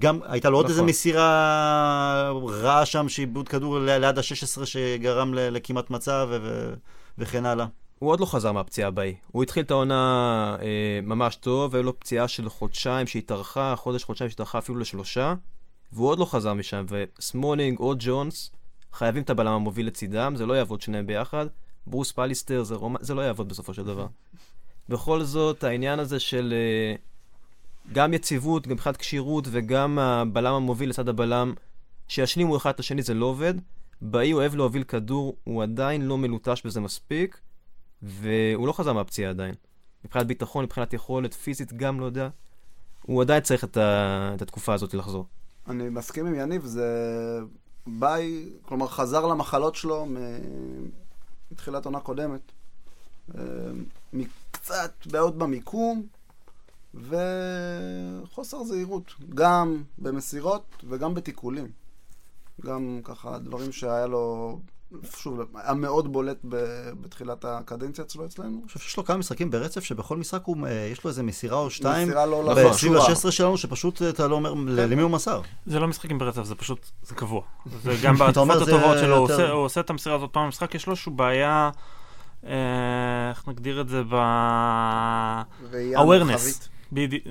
[0.00, 0.72] גם הייתה לו עוד נכון.
[0.72, 6.74] איזה מסירה רעה שם, שעיבוד כדור ליד ה-16 שגרם לכמעט מצב ו-
[7.18, 7.66] וכן הלאה.
[7.98, 9.14] הוא עוד לא חזר מהפציעה הבאי.
[9.32, 14.30] הוא התחיל את העונה אה, ממש טוב, והיו לו פציעה של חודשיים שהתארכה, חודש, חודשיים
[14.30, 15.34] שהתארכה אפילו לשלושה,
[15.92, 18.50] והוא עוד לא חזר משם, וסמולינג או ג'ונס
[18.92, 21.46] חייבים את הבלם המוביל לצידם, זה לא יעבוד שניהם ביחד.
[21.86, 22.96] ברוס, פאליסטר, זה, רומ...
[23.00, 24.06] זה לא יעבוד בסופו של דבר.
[24.88, 26.94] בכל זאת, העניין הזה של אה,
[27.92, 31.54] גם יציבות, גם מבחינת כשירות, וגם הבלם המוביל לצד הבלם,
[32.08, 33.54] שישלימו אחד את השני, זה לא עובד.
[34.00, 37.40] באיי אוהב להוביל כדור, הוא עדיין לא מלוטש בזה מספיק.
[38.02, 39.54] והוא לא חזר מהפציעה עדיין.
[40.04, 42.28] מבחינת ביטחון, מבחינת יכולת, פיזית גם לא יודע.
[43.02, 44.32] הוא עדיין צריך את, ה...
[44.36, 45.26] את התקופה הזאת לחזור.
[45.68, 47.40] אני מסכים עם יניב, זה
[47.86, 50.06] ביי, כלומר חזר למחלות שלו
[51.52, 52.52] מתחילת עונה קודמת.
[53.34, 53.42] אה,
[54.50, 56.06] קצת בעיות במיקום
[56.94, 61.68] וחוסר זהירות, גם במסירות וגם בתיקולים.
[62.66, 64.58] גם ככה דברים שהיה לו,
[65.16, 66.56] שוב, היה מאוד בולט ב-
[67.00, 68.48] בתחילת הקדנציה שלו אצלנו.
[68.58, 71.58] אני חושב שיש לו כמה משחקים ברצף, שבכל משחק הוא, אה, יש לו איזה מסירה
[71.58, 72.44] או שתיים, מסירה לא.
[72.44, 73.08] לעשות בסביב שורה.
[73.08, 75.40] ה-16 שלנו, שפשוט אתה לא אומר ל- למי הוא מסר.
[75.66, 77.42] זה לא משחקים ברצף, זה פשוט, זה קבוע.
[77.82, 80.86] זה גם זה הטובות שלו, הוא עושה- הוא עושה את המסירה הזאת פעם במשחק, יש
[80.86, 81.70] לו איזושהי בעיה,
[82.46, 82.50] אה,
[83.30, 84.14] איך נגדיר את זה ב...
[85.96, 86.68] awareness.
[86.92, 87.24] בדיוק,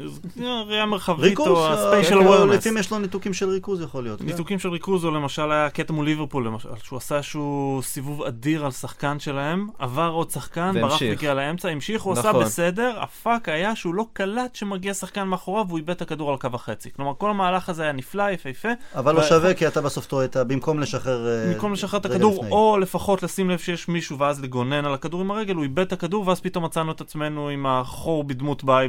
[0.68, 2.54] ראייה מרחבית או אה, ה-spatial כן, awareness.
[2.54, 4.20] לפעמים יש לו ניתוקים של ריכוז יכול להיות.
[4.20, 4.26] כן.
[4.26, 8.66] ניתוקים של ריכוז, או למשל היה קטע מול ליברפול, למשל, שהוא עשה איזשהו סיבוב אדיר
[8.66, 11.02] על שחקן שלהם, עבר עוד שחקן, ברח.
[11.02, 12.44] והגיע לאמצע, המשיך, הוא עשה נכון.
[12.44, 16.50] בסדר, הפאק היה שהוא לא קלט שמגיע שחקן מאחוריו והוא איבד את הכדור על קו
[16.54, 16.90] החצי.
[16.96, 20.44] כלומר, כל המהלך הזה היה נפלא, יפהפה, אבל לא שווה, כי אתה בסוף טועה, אתה
[20.44, 21.28] במקום לשחרר...
[21.28, 22.46] אה, במקום לשחרר את הכדור.
[22.52, 25.94] או לפחות לשים לב שיש מישהו ואז לגונן על הכדור עם הרגל, הוא איבד את
[25.94, 28.88] הכדור ואז פתאום מצאנו את עצמנו עם החור בדמות באיי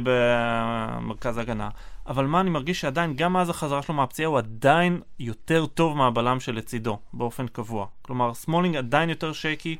[0.61, 1.69] במרכז ההגנה.
[2.07, 6.39] אבל מה אני מרגיש שעדיין, גם מאז החזרה שלו מהפציעה, הוא עדיין יותר טוב מהבלם
[6.39, 7.85] שלצידו, באופן קבוע.
[8.01, 9.77] כלומר, סמולינג עדיין יותר shaky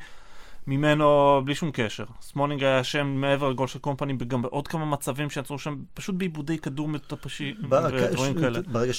[0.67, 2.05] ממנו בלי שום קשר.
[2.21, 6.57] סמולינג היה אשם מעבר לגול של קומפני, גם בעוד כמה מצבים שיצרו שם, פשוט באיבודי
[6.57, 8.59] כדור מטופשים ב- ודברים ש- כאלה.
[8.61, 8.91] ברגע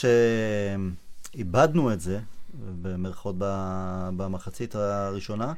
[1.34, 2.20] שאיבדנו את זה,
[2.54, 3.34] במרכאות
[4.16, 5.52] במחצית הראשונה,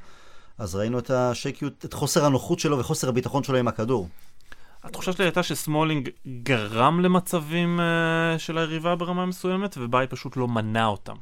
[0.58, 4.08] אז ראינו את השייקיות, את חוסר הנוחות שלו וחוסר הביטחון שלו עם הכדור.
[4.84, 6.10] התחושה שלי הייתה שסמולינג
[6.42, 11.14] גרם למצבים אה, של היריבה ברמה מסוימת, ובאיי פשוט לא מנע אותם.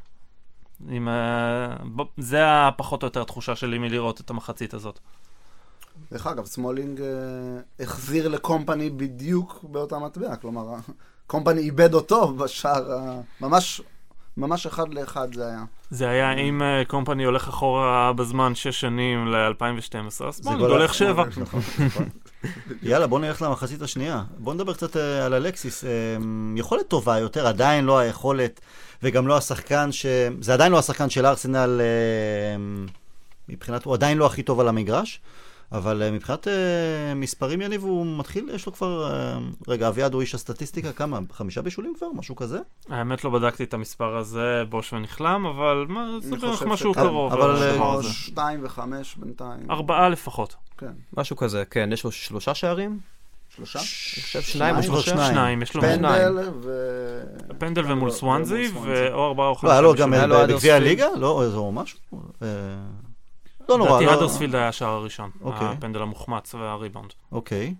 [0.88, 4.98] עם, אה, ב- זה הפחות או יותר התחושה שלי מלראות את המחצית הזאת.
[6.12, 7.06] דרך אגב, סמולינג אה,
[7.80, 10.74] החזיר לקומפני בדיוק באותה מטבע, כלומר,
[11.26, 13.80] קומפני איבד אותו בשער, ה- ממש,
[14.36, 15.64] ממש אחד לאחד זה היה.
[15.90, 21.24] זה היה אם uh, קומפני הולך אחורה בזמן 6 שנים ל-2012, אז גול הולך 7.
[21.36, 22.08] נכון, נכון.
[22.82, 24.22] יאללה, בוא נלך למחצית השנייה.
[24.38, 25.84] בוא נדבר קצת אה, על אלקסיס.
[25.84, 25.90] אה,
[26.56, 28.60] יכולת טובה יותר, עדיין לא היכולת,
[29.02, 30.06] וגם לא השחקן ש...
[30.40, 32.56] זה עדיין לא השחקן של ארסנל, אה,
[33.48, 35.20] מבחינת, הוא עדיין לא הכי טוב על המגרש,
[35.72, 39.12] אבל אה, מבחינת אה, מספרים, יניב, הוא מתחיל, יש לו כבר...
[39.12, 41.18] אה, רגע, אביעד הוא איש הסטטיסטיקה, כמה?
[41.32, 42.06] חמישה בישולים כבר?
[42.14, 42.58] משהו כזה?
[42.88, 47.32] האמת לא בדקתי את המספר הזה, בוש ונכלם, אבל מה, זה בערך משהו קרוב.
[47.32, 48.02] אבל.
[48.02, 49.70] שתיים וחמש בינתיים.
[49.70, 50.54] ארבעה לפחות.
[50.78, 50.92] כן.
[51.16, 52.98] משהו כזה, כן, יש לו שלושה שערים?
[53.56, 53.78] שלושה?
[53.78, 54.92] אני חושב שניים או שניים?
[54.92, 55.10] שלושה?
[55.10, 55.32] שניים.
[55.32, 55.96] שניים, יש לו פנדל.
[55.96, 57.20] פנדל ו...
[57.58, 58.70] פנדל ומול ומול סוואנזי.
[59.12, 59.66] או ארבעה או חמישה.
[59.66, 60.12] לא, היה לו גם בישולים.
[60.12, 60.56] היה לו אדרספילד.
[60.56, 61.06] בגביע הליגה?
[61.16, 61.98] לא, זה או משהו?
[63.62, 64.14] אה, לא נורא, לדעתי לא...
[64.14, 65.30] אדרספילד היה השער הראשון.
[65.40, 65.66] אוקיי.
[65.66, 67.10] הפנדל המוחמץ והריבאונד.
[67.32, 67.74] אוקיי.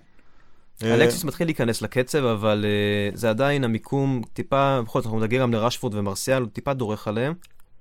[0.83, 2.64] אה, אלקסיס מתחיל להיכנס לקצב, אבל
[3.12, 7.09] uh, זה עדיין המיקום טיפה, בכל זאת אנחנו נגיע גם לרשפורד ומרסיאל, הוא טיפה דורך
[7.09, 7.35] עליהם,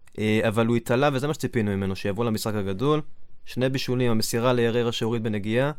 [0.09, 3.01] uh, אבל הוא התעלה וזה מה שציפינו ממנו, שיבוא למשחק הגדול.
[3.45, 5.71] שני בישולים, המסירה להררה שהוריד בנגיעה,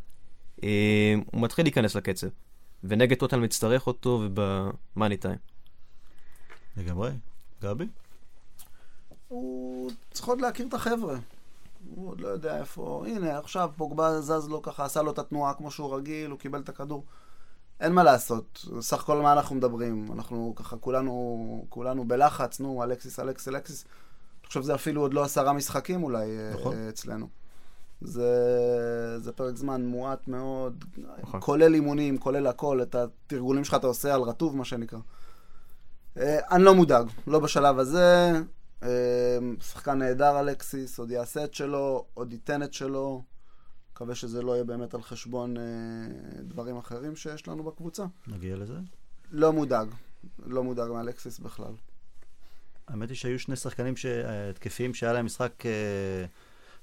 [1.26, 2.26] הוא מתחיל להיכנס לקצב.
[2.84, 5.36] ונגד טוטל מצטרך אותו ובמאני טיים.
[6.76, 7.10] לגמרי.
[7.62, 7.84] גבי?
[9.28, 11.16] הוא צריך עוד להכיר את החבר'ה.
[11.94, 13.04] הוא עוד לא יודע איפה...
[13.06, 16.60] הנה, עכשיו פוגבה זז לו ככה, עשה לו את התנועה כמו שהוא רגיל, הוא קיבל
[16.60, 17.04] את הכדור.
[17.80, 18.66] אין מה לעשות.
[18.80, 20.06] סך הכל מה אנחנו מדברים?
[20.12, 23.84] אנחנו ככה, כולנו, כולנו בלחץ, נו, אלקסיס, אלקסיס, אלקסיס.
[24.40, 26.74] אני חושב שזה אפילו עוד לא עשרה משחקים אולי אה, נכון.
[26.88, 27.26] אצלנו.
[28.00, 30.84] זה, זה פרק זמן מועט מאוד,
[31.22, 31.40] נכון.
[31.40, 34.98] כולל אימונים, כולל הכל, את התרגולים שלך אתה עושה על רטוב, מה שנקרא.
[36.16, 38.32] אה, אני לא מודאג, לא בשלב הזה.
[38.82, 38.88] אה,
[39.60, 43.22] שחקן נהדר אלקסיס, עוד יעשה את שלו, עוד ייתן את שלו.
[43.92, 45.62] מקווה שזה לא יהיה באמת על חשבון אה,
[46.40, 48.04] דברים אחרים שיש לנו בקבוצה.
[48.26, 48.74] נגיע לזה.
[49.30, 49.88] לא מודאג,
[50.46, 51.72] לא מודאג מאלקסיס בכלל.
[52.88, 54.06] האמת היא שהיו שני שחקנים ש-
[54.50, 56.24] התקפיים שהיה להם משחק אה,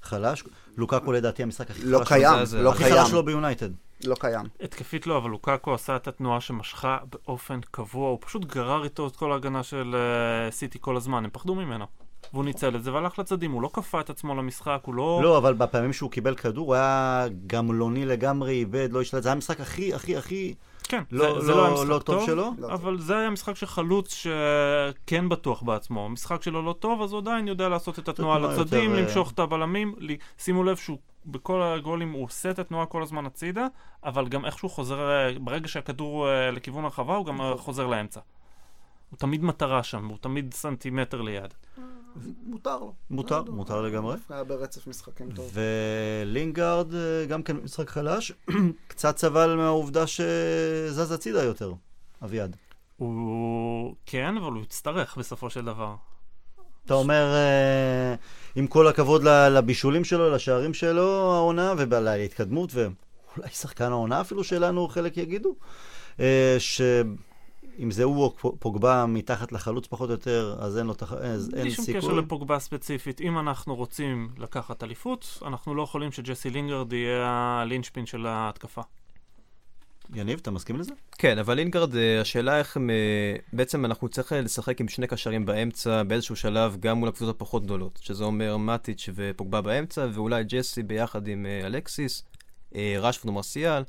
[0.01, 0.43] חלש.
[0.77, 3.69] לוקקו לדעתי המשחק הכי לא חלש קיים, לא הכי קיים, חלש שלו ביונייטד.
[4.05, 4.45] לא קיים.
[4.62, 9.15] התקפית לא, אבל לוקאקו עשה את התנועה שמשכה באופן קבוע, הוא פשוט גרר איתו את
[9.15, 11.85] כל ההגנה של אה, סיטי כל הזמן, הם פחדו ממנו.
[12.33, 15.19] והוא ניצל את זה והלך לצדים, הוא לא כפה את עצמו למשחק, הוא לא...
[15.23, 19.23] לא, אבל בפעמים שהוא קיבל כדור, הוא היה גמלוני לגמרי, איבד, לא השתלט.
[19.23, 21.99] זה היה המשחק הכי, הכי, הכי כן, לא- זה, זה לא היה לא- משחק לא
[21.99, 22.51] טוב, טוב שלו.
[22.57, 26.05] לא אבל זה היה משחק של חלוץ שכן בטוח בעצמו.
[26.05, 29.31] המשחק שלו לא טוב, אז הוא עדיין יודע לעשות את התנועה לצדים, יותר, אה, למשוך
[29.31, 29.95] את הבלמים.
[29.97, 33.67] לי- שימו לב שהוא בכל הגולים הוא עושה את התנועה כל הזמן הצידה,
[34.03, 38.19] אבל גם איכשהו חוזר, ברגע שהכדור אה, לכיוון הרחבה, הוא גם אה, חוזר לאמצע.
[39.10, 41.53] הוא תמיד מטרה שם, הוא תמיד סנטימטר ליד.
[42.43, 42.93] מותר לו.
[43.10, 44.17] מותר, לא, מותר לגמרי.
[44.29, 45.51] היה ברצף משחקים טוב.
[45.53, 48.32] ולינגארד אה, גם כן משחק חלש,
[48.88, 51.73] קצת סבל מהעובדה שזז הצידה יותר,
[52.23, 52.55] אביעד.
[52.97, 53.95] הוא...
[54.05, 55.95] כן, אבל הוא יצטרך בסופו של דבר.
[56.86, 58.15] אתה אומר, אה,
[58.55, 65.17] עם כל הכבוד לבישולים שלו, לשערים שלו, העונה, ולהתקדמות, ואולי שחקן העונה אפילו שלנו, חלק
[65.17, 65.55] יגידו,
[66.19, 71.13] אה, שאם זה הוא או פוגבה מתחת לחלוץ פחות או יותר, אז אין לו תח...
[71.13, 72.17] אז אין בלי שום קשר סיכוי.
[72.17, 77.27] לפוגבה ספציפית, אם אנחנו רוצים לקחת אליפות, אנחנו לא יכולים שג'סי לינגרד יהיה
[77.62, 78.81] הלינצ'פין של ההתקפה.
[80.13, 80.93] יניב, אתה מסכים לזה?
[81.12, 82.89] כן, אבל לינגרד, אה, השאלה איך הם...
[82.89, 87.63] אה, בעצם אנחנו צריך לשחק עם שני קשרים באמצע באיזשהו שלב, גם מול הקבוצות הפחות
[87.63, 92.24] גדולות, שזה אומר מטיץ' ופוגבה באמצע, ואולי ג'סי ביחד עם אה, אלקסיס,
[92.76, 93.84] אה, רשפורד ומרסיאל,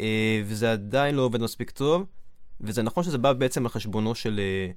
[0.00, 2.04] אה, וזה עדיין לא עובד מספיק טוב,
[2.60, 4.70] וזה נכון שזה בא בעצם על חשבונו של אה,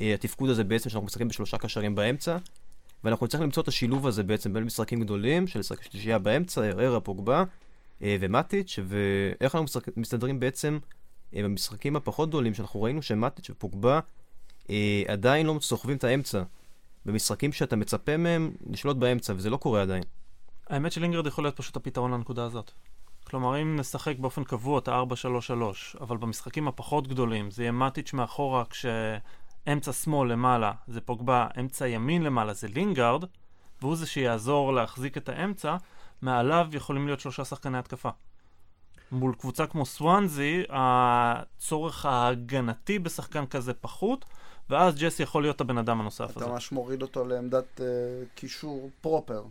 [0.00, 2.36] אה, התפקוד הזה בעצם, שאנחנו משחקים בשלושה קשרים באמצע,
[3.04, 7.38] ואנחנו צריכים למצוא את השילוב הזה בעצם בין משחקים גדולים, של שלישייה באמצע, הררה, פוגבה,
[7.38, 7.44] אה,
[8.00, 10.78] ומטיץ', ואיך אנחנו מסתדרים בעצם
[11.36, 14.00] אה, במשחקים הפחות גדולים, שאנחנו ראינו שמטיץ' ופוגבה
[14.70, 16.42] אה, עדיין לא סוחבים את האמצע.
[17.06, 20.02] במשחקים שאתה מצפה מהם לשלוט באמצע, וזה לא קורה עדיין.
[20.68, 22.70] האמת שלינגרד יכול להיות פשוט הפתרון לנקודה הזאת.
[23.24, 28.64] כלומר, אם נשחק באופן קבוע את ה-4-3-3, אבל במשחקים הפחות גדולים זה יהיה מטיץ' מאחורה
[28.64, 33.24] כשאמצע שמאל למעלה זה פוגבה, אמצע ימין למעלה זה לינגארד,
[33.80, 35.76] והוא זה שיעזור להחזיק את האמצע,
[36.22, 38.08] מעליו יכולים להיות שלושה שחקני התקפה.
[39.12, 44.24] מול קבוצה כמו סוואנזי, הצורך ההגנתי בשחקן כזה פחות,
[44.70, 46.52] ואז ג'סי יכול להיות הבן אדם הנוסף אתה הזה.
[46.52, 47.86] ממש מוריד אותו לעמדת אה,
[48.34, 49.42] קישור פרופר.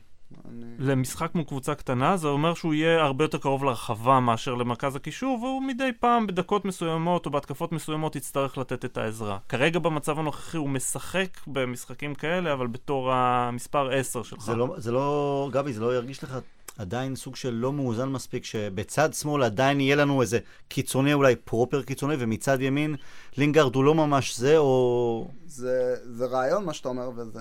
[0.50, 0.66] אני...
[0.80, 5.40] למשחק מול קבוצה קטנה, זה אומר שהוא יהיה הרבה יותר קרוב לרחבה מאשר למרכז הקישור,
[5.42, 9.38] והוא מדי פעם בדקות מסוימות או בהתקפות מסוימות יצטרך לתת את העזרה.
[9.50, 14.44] כרגע במצב הנוכחי הוא משחק במשחקים כאלה, אבל בתור המספר 10 שלך.
[14.44, 16.38] זה לא, זה לא, גבי, זה לא ירגיש לך
[16.78, 21.84] עדיין סוג של לא מאוזן מספיק, שבצד שמאל עדיין יהיה לנו איזה קיצוני, אולי פרופר
[21.84, 22.96] קיצוני, ומצד ימין
[23.38, 25.28] לינגארד הוא לא ממש זה, או...
[25.46, 27.40] זה, זה רעיון מה שאתה אומר, וזה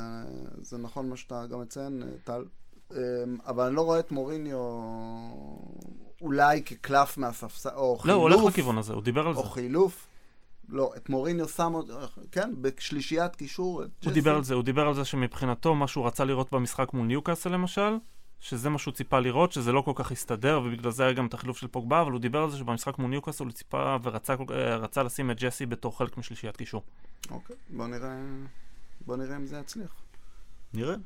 [0.61, 2.45] זה נכון מה שאתה גם מציין, טל.
[2.93, 2.99] אמ,
[3.47, 4.59] אבל אני לא רואה את מוריניו
[6.21, 9.41] אולי כקלף מהספסל, או לא, הוא הולך חילוף, לכיוון הזה, הוא דיבר על זה.
[9.41, 10.07] או חילוף.
[10.69, 11.91] לא, את מוריניו שם עוד,
[12.33, 13.83] כן, בשלישיית קישור.
[13.83, 14.11] הוא ג'סי.
[14.11, 17.51] דיבר על זה, הוא דיבר על זה שמבחינתו מה שהוא רצה לראות במשחק מול ניוקאסל
[17.51, 17.97] למשל,
[18.41, 21.35] שזה מה שהוא ציפה לראות, שזה לא כל כך הסתדר, ובגלל זה היה גם את
[21.35, 24.77] החילוף של פוגבה, אבל הוא דיבר על זה שבמשחק מול ניוקאסל הוא ציפה ורצה אה,
[24.77, 26.83] רצה לשים את ג'סי בתור חלק משלישיית קישור.
[27.31, 28.17] אוקיי, בוא נראה,
[29.07, 29.95] בוא נראה אם זה יצליח.
[30.75, 30.97] נראה.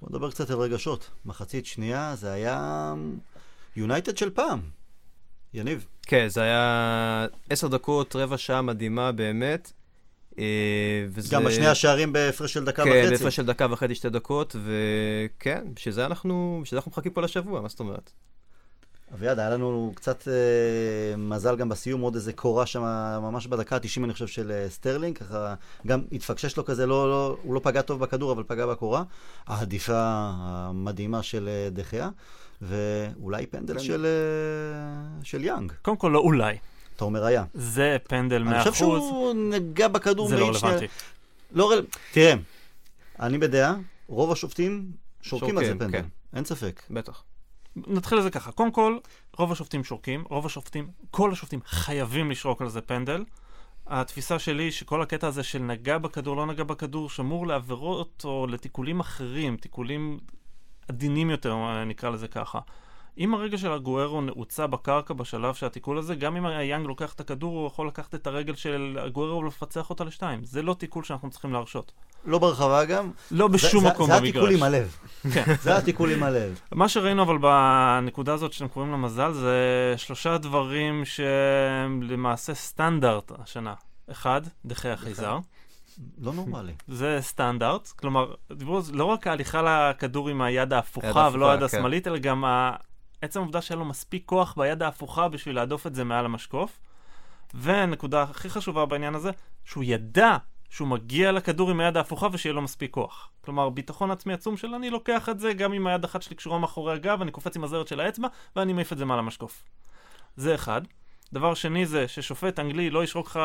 [0.00, 1.10] בוא נדבר קצת על רגשות.
[1.24, 2.94] מחצית שנייה זה היה
[3.76, 4.60] יונייטד של פעם.
[5.54, 5.86] יניב.
[6.02, 9.72] כן, זה היה עשר דקות, רבע שעה מדהימה באמת.
[10.38, 10.44] אה,
[11.08, 11.36] וזה...
[11.36, 13.10] גם בשני השערים בהפרש של דקה כן, וחצי.
[13.10, 17.20] בהפרש של דקה וחצי, שתי דקות, וכן, בשביל זה אנחנו, בשביל זה אנחנו מחכים פה
[17.20, 18.10] לשבוע, מה זאת אומרת?
[19.14, 22.82] אביעד, היה לנו קצת אה, מזל גם בסיום, עוד איזה קורה שם,
[23.22, 25.54] ממש בדקה ה-90 אני חושב של אה, סטרלינג, ככה
[25.86, 29.02] גם התפקשש לו כזה, לא, לא, הוא לא פגע טוב בכדור, אבל פגע בקורה.
[29.46, 29.94] ההדיפה
[30.34, 32.10] המדהימה של אה, דה חאה,
[32.62, 33.80] ואולי פנדל כן.
[33.80, 35.72] של, אה, של יאנג.
[35.82, 36.56] קודם כל, לא אולי.
[37.02, 37.44] אתה אומר היה.
[37.54, 38.46] זה פנדל 100%.
[38.48, 40.86] אני חושב שהוא נגע בכדור זה לא רלוונטי.
[41.52, 41.86] לא רל...
[42.12, 42.34] תראה,
[43.20, 43.74] אני בדעה,
[44.08, 46.06] רוב השופטים שורקים על זה פנדל, כן.
[46.36, 46.82] אין ספק.
[46.90, 47.22] בטח.
[47.76, 48.98] נתחיל לזה ככה, קודם כל,
[49.36, 53.24] רוב השופטים שורקים, רוב השופטים, כל השופטים חייבים לשרוק על זה פנדל.
[53.86, 58.46] התפיסה שלי היא שכל הקטע הזה של נגע בכדור, לא נגע בכדור, שמור לעבירות או
[58.46, 60.18] לתיקולים אחרים, תיקולים
[60.88, 62.58] עדינים יותר, נקרא לזה ככה.
[63.18, 67.20] אם הרגל של הגוארו נעוצה בקרקע בשלב של התיקול הזה, גם אם היאנג לוקח את
[67.20, 70.44] הכדור, הוא יכול לקחת את הרגל של הגוארו ולפצח אותה לשתיים.
[70.44, 71.92] זה לא תיקול שאנחנו צריכים להרשות.
[72.24, 73.10] לא ברחבה גם.
[73.30, 74.56] לא בשום זה, מקום זה, זה התיקול במגרש.
[74.56, 74.96] עם הלב.
[75.32, 75.54] כן.
[75.62, 76.60] זה התיקול עם הלב.
[76.72, 83.32] מה שראינו אבל בנקודה הזאת שאתם קוראים לה מזל זה שלושה דברים שהם למעשה סטנדרט
[83.38, 83.74] השנה.
[84.10, 85.38] אחד, דחי החייזר.
[86.18, 86.72] לא נורמלי.
[86.88, 91.64] זה סטנדרט, כלומר, דיברו לא רק ההליכה לכדור עם היד ההפוכה ולא היד כן.
[91.64, 92.44] השמאלית, אלא גם
[93.22, 96.78] עצם העובדה שהיה לו מספיק כוח ביד ההפוכה בשביל להדוף את זה מעל המשקוף.
[97.54, 99.30] והנקודה הכי חשובה בעניין הזה,
[99.64, 100.36] שהוא ידע
[100.70, 103.30] שהוא מגיע לכדור עם היד ההפוכה ושיהיה לו מספיק כוח.
[103.40, 106.58] כלומר, ביטחון עצמי עצום של אני לוקח את זה גם עם היד אחת שלי קשורה
[106.58, 109.64] מאחורי הגב, אני קופץ עם הזרת של האצבע, ואני מעיף את זה מעל המשקוף.
[110.36, 110.82] זה אחד.
[111.32, 113.40] דבר שני זה ששופט אנגלי לא ישרוק לך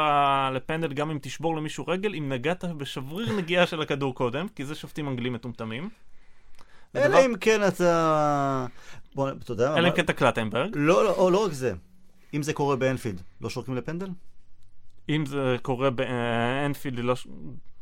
[0.54, 4.76] לפנדל גם אם תשבור למישהו רגל, אם נגעת בשבריר נגיעה של הכדור קודם, כי זה
[4.76, 5.90] שופטים אנגלים מטומטמים.
[7.06, 8.66] אלא אם כן אתה...
[9.16, 9.78] בוא, אתה יודע מה?
[9.78, 10.72] אלא אם כן אתה קלטנברג.
[10.76, 11.74] לא, לא, לא רק זה.
[12.34, 14.10] אם זה קורה באנפילד, לא שורקים לפנדל?
[15.10, 17.16] אם זה קורה באנפילד, לא...
[17.16, 17.28] ש-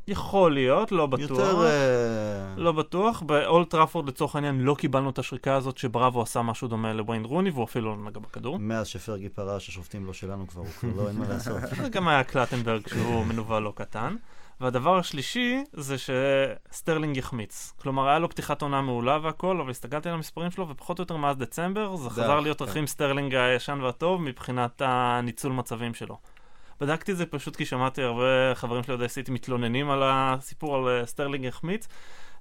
[0.08, 1.30] יכול להיות, לא בטוח.
[1.30, 1.66] יותר...
[1.68, 3.22] אה, לא בטוח.
[3.22, 7.50] באולד טראפורד לצורך העניין לא קיבלנו את השריקה הזאת שבראבו עשה משהו דומה לוויין רוני
[7.50, 8.60] והוא אפילו לא נגע בכדור.
[8.60, 11.62] מאז שפרגי פרש, השופטים לא שלנו כבר, הוא כבר לא, אין מה לעשות.
[11.62, 14.16] זה גם היה קלטנברג שהוא מנוול לא קטן.
[14.62, 17.74] והדבר השלישי זה שסטרלינג יחמיץ.
[17.82, 21.18] כלומר, היה לו פתיחת עונה מעולה והכל, אבל הסתכלתי על המספרים שלו, ופחות או יותר
[21.18, 22.66] מאז דצמבר, זה חזר להיות כן.
[22.66, 26.18] רחים סטרלינג הישן והטוב מבחינת הניצול מצבים שלו.
[26.82, 30.88] בדקתי את זה פשוט כי שמעתי הרבה חברים שלי אוהדי סיטי מתלוננים על הסיפור על
[30.88, 31.88] אה, סטרלינג יחמיץ.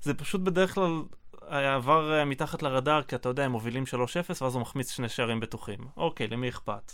[0.00, 1.02] זה פשוט בדרך כלל
[1.48, 3.96] היה עבר אה, מתחת לרדאר, כי אתה יודע, הם מובילים 3-0,
[4.40, 5.78] ואז הוא מחמיץ שני שערים בטוחים.
[5.96, 6.92] אוקיי, למי אכפת?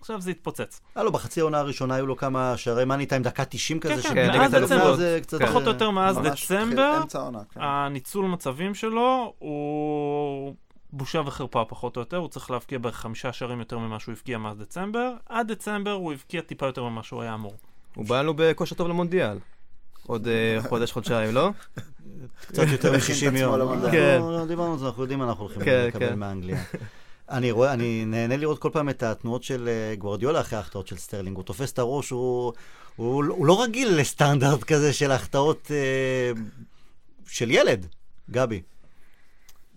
[0.00, 0.80] עכשיו זה התפוצץ.
[0.94, 4.14] היה לו בחצי העונה הראשונה, היו לו כמה שערי מאני טיים, דקה 90 כזה, כן,
[4.14, 4.96] כן, מאז דצמבר.
[4.96, 5.42] זה קצת...
[5.42, 7.00] פחות או אה, יותר מאז דצמבר,
[7.50, 7.60] כן.
[7.62, 10.54] הניצול מצבים שלו הוא
[10.92, 14.38] בושה וחרפה פחות או יותר, הוא צריך להבקיע בערך חמישה שערים יותר ממה שהוא הבקיע
[14.38, 17.54] מאז דצמבר, עד דצמבר הוא הבקיע טיפה יותר ממה שהוא היה אמור.
[17.94, 19.38] הוא בא לנו בכושר טוב למונדיאל.
[20.06, 21.50] עוד אה, חודש, חודשיים, לא?
[22.48, 23.90] קצת יותר מכין את מ-60 עצמו יום.
[23.90, 24.14] כן.
[24.14, 26.18] אנחנו לא דיברנו על זה, אנחנו יודעים מה אנחנו הולכים כן, לקבל כן.
[26.18, 26.62] מאנגליה.
[27.30, 30.96] אני רואה, אני נהנה לראות כל פעם את התנועות של אה, גוורדיולה אחרי ההחטאות של
[30.96, 31.36] סטרלינג.
[31.36, 32.52] הוא תופס את הראש, הוא,
[32.96, 36.32] הוא, הוא לא רגיל לסטנדרט כזה של החטאות אה,
[37.26, 37.86] של ילד,
[38.30, 38.62] גבי.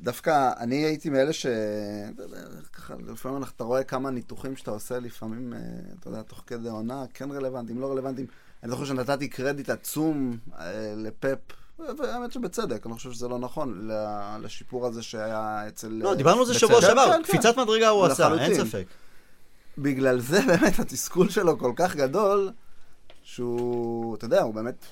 [0.02, 1.46] דווקא אני הייתי מאלה ש...
[2.74, 5.60] ככה, לפעמים אתה רואה כמה ניתוחים שאתה עושה לפעמים, אה,
[6.00, 8.28] אתה יודע, תוך כדי עונה, כן רלוונטיים, לא רלוונטיים.
[8.64, 10.38] אני זוכר שנתתי קרדיט עצום
[10.98, 11.40] לפפ,
[11.98, 13.90] והאמת שבצדק, אני חושב שזה לא נכון,
[14.42, 15.88] לשיפור הזה שהיה אצל...
[15.88, 16.54] לא, דיברנו על זה.
[16.54, 17.24] שבוע שעבר, כן, כן.
[17.24, 18.66] קפיצת מדרגה הוא עשה, אין.
[18.66, 18.86] ספק.
[19.78, 22.52] בגלל זה באמת התסכול שלו כל כך גדול,
[23.24, 24.86] שהוא, אתה יודע, הוא באמת,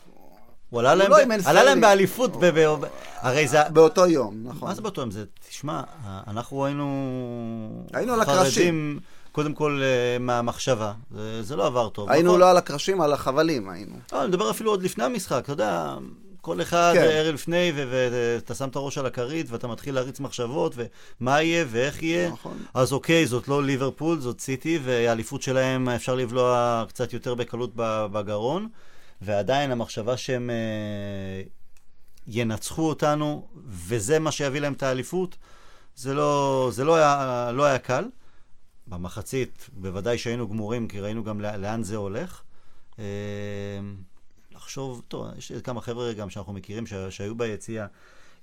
[0.69, 1.81] הוא עלה להם לא ב- עלה להם.
[1.81, 2.85] באליפות, ב- ב-
[3.17, 3.69] הרי זה...
[3.69, 4.67] באותו יום, נכון.
[4.69, 5.11] מה זה באותו יום?
[5.11, 5.81] זה, תשמע,
[6.27, 7.85] אנחנו היינו...
[7.93, 8.99] היינו על הקרשים.
[9.31, 10.93] קודם כל אה, מהמחשבה.
[11.11, 12.09] זה, זה לא עבר טוב.
[12.09, 12.39] היינו נכון?
[12.39, 13.95] לא על הקרשים, על החבלים היינו.
[14.13, 15.95] לא, אני מדבר אפילו עוד לפני המשחק, אתה יודע,
[16.41, 17.07] כל אחד כן.
[17.11, 20.75] ערב לפני, ואתה שם את הראש על הכרית, ואתה מתחיל להריץ מחשבות,
[21.19, 22.29] ומה יהיה ואיך יהיה.
[22.29, 22.57] נכון.
[22.73, 27.71] אז אוקיי, זאת לא ליברפול, זאת סיטי, והאליפות שלהם אפשר לבלוע קצת יותר בקלות
[28.11, 28.69] בגרון,
[29.21, 31.41] ועדיין המחשבה שהם אה,
[32.27, 35.37] ינצחו אותנו, וזה מה שיביא להם את האליפות,
[35.95, 38.05] זה לא, זה לא, היה, לא היה קל.
[38.87, 42.41] במחצית, בוודאי שהיינו גמורים, כי ראינו גם לא- לאן זה הולך.
[42.99, 43.05] אה,
[44.71, 47.85] לחשוב, טוב, יש כמה חבר'ה גם שאנחנו מכירים ש- שהיו ביציאה.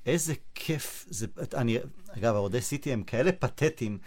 [0.06, 1.78] איזה כיף זה, אני,
[2.18, 3.98] אגב, האוהדי סיטי הם כאלה פתטיים.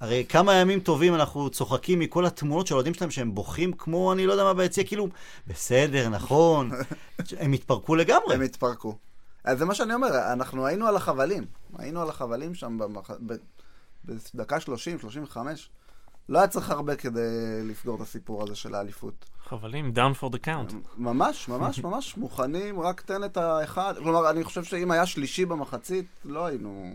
[0.00, 4.26] הרי כמה ימים טובים אנחנו צוחקים מכל התמונות של האוהדים שלהם שהם בוכים כמו אני
[4.26, 5.08] לא יודע מה ביציע, כאילו,
[5.46, 6.70] בסדר, נכון,
[7.40, 8.34] הם התפרקו לגמרי.
[8.34, 8.98] הם התפרקו.
[9.44, 11.44] אז זה מה שאני אומר, אנחנו היינו על החבלים.
[11.78, 13.10] היינו על החבלים שם במח...
[13.26, 13.34] ב...
[14.04, 15.70] בדקה 30, 35.
[16.28, 17.20] לא היה צריך הרבה כדי
[17.64, 19.24] לסגור את הסיפור הזה של האליפות.
[19.48, 20.74] חבלים, down for the count.
[20.98, 23.94] ממש, ממש, ממש מוכנים, רק תן את האחד.
[23.98, 26.92] כלומר, אני חושב שאם היה שלישי במחצית, לא היינו...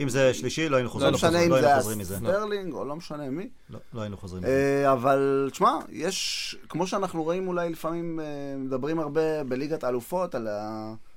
[0.00, 2.16] אם זה שלישי, לא היינו לא חוזרים, משנה לא אם זה חוזרים מזה.
[2.16, 3.48] הסטרלינג או לא משנה מי.
[3.70, 4.82] לא, לא היינו חוזרים מזה.
[4.84, 8.24] אה, אבל, תשמע, יש, כמו שאנחנו רואים אולי לפעמים, אה,
[8.58, 10.34] מדברים הרבה בליגת האלופות.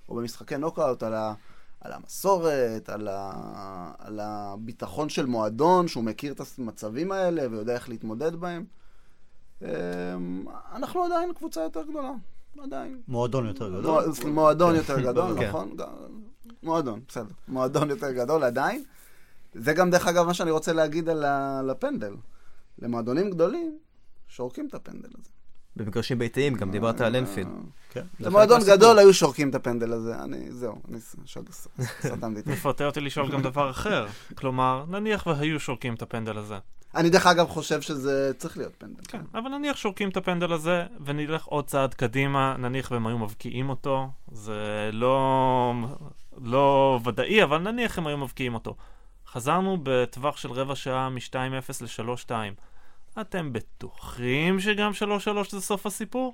[0.10, 1.34] או במשחקי נוקאוט, על, ה...
[1.84, 3.32] על המסורת, על, ה...
[4.00, 8.65] על הביטחון של מועדון, שהוא מכיר את המצבים האלה ויודע איך להתמודד בהם.
[9.63, 9.69] אה,
[10.76, 12.12] אנחנו עדיין קבוצה יותר גדולה,
[12.63, 13.02] עדיין.
[13.08, 13.82] מועדון יותר גדול.
[14.06, 15.48] מוע- מועדון יותר גדול, כן.
[15.48, 15.76] נכון?
[16.63, 17.34] מועדון, בסדר.
[17.48, 18.84] מועדון יותר גדול עדיין.
[19.54, 22.13] זה גם, דרך אגב, מה שאני רוצה להגיד על הפנדל.
[22.80, 23.78] למועדונים גדולים,
[24.28, 25.30] שורקים את הפנדל הזה.
[25.75, 27.47] במגרשים ביתיים, גם דיברת על אנפילד.
[27.89, 28.03] כן.
[28.19, 28.75] זה מהסיפור.
[28.75, 30.15] גדול היו שורקים את הפנדל הזה.
[30.23, 32.51] אני, זהו, אני סתמתי את זה.
[32.51, 34.07] מפתה אותי לשאול גם דבר אחר.
[34.36, 36.57] כלומר, נניח והיו שורקים את הפנדל הזה.
[36.95, 39.03] אני דרך אגב חושב שזה צריך להיות פנדל.
[39.07, 43.69] כן, אבל נניח שורקים את הפנדל הזה, ונלך עוד צעד קדימה, נניח והם היו מבקיעים
[43.69, 45.73] אותו, זה לא,
[46.41, 48.75] לא ודאי, אבל נניח הם היו מבקיעים אותו.
[49.27, 52.31] חזרנו בטווח של רבע שעה מ-2-0 ל-3-2.
[53.21, 54.97] אתם בטוחים שגם 3-3
[55.52, 56.34] זה סוף הסיפור?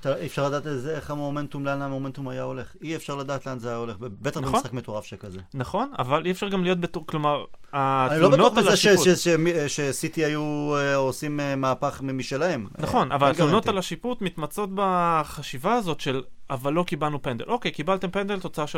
[0.00, 2.76] אתה- אי אפשר לדעת איזה- איך המומנטום, לאן המומנטום היה הולך.
[2.82, 4.52] אי אפשר לדעת לאן זה היה הולך, בטח נכון.
[4.52, 5.40] במשחק מטורף שכזה.
[5.54, 7.80] נכון, אבל אי אפשר גם להיות בטוח, כלומר, אני
[8.20, 9.06] לא התלונות בטוח על בזה ש- השיפוט...
[9.16, 9.28] ש-
[9.66, 12.66] ש- שסיטי היו אה, עושים אה, מהפך משלהם.
[12.78, 13.68] נכון, אה, אבל התלונות.
[13.68, 17.44] על השיפוט מתמצות בחשיבה הזאת של אבל לא קיבלנו פנדל.
[17.48, 18.68] אוקיי, קיבלתם פנדל, תוצאה 3-3,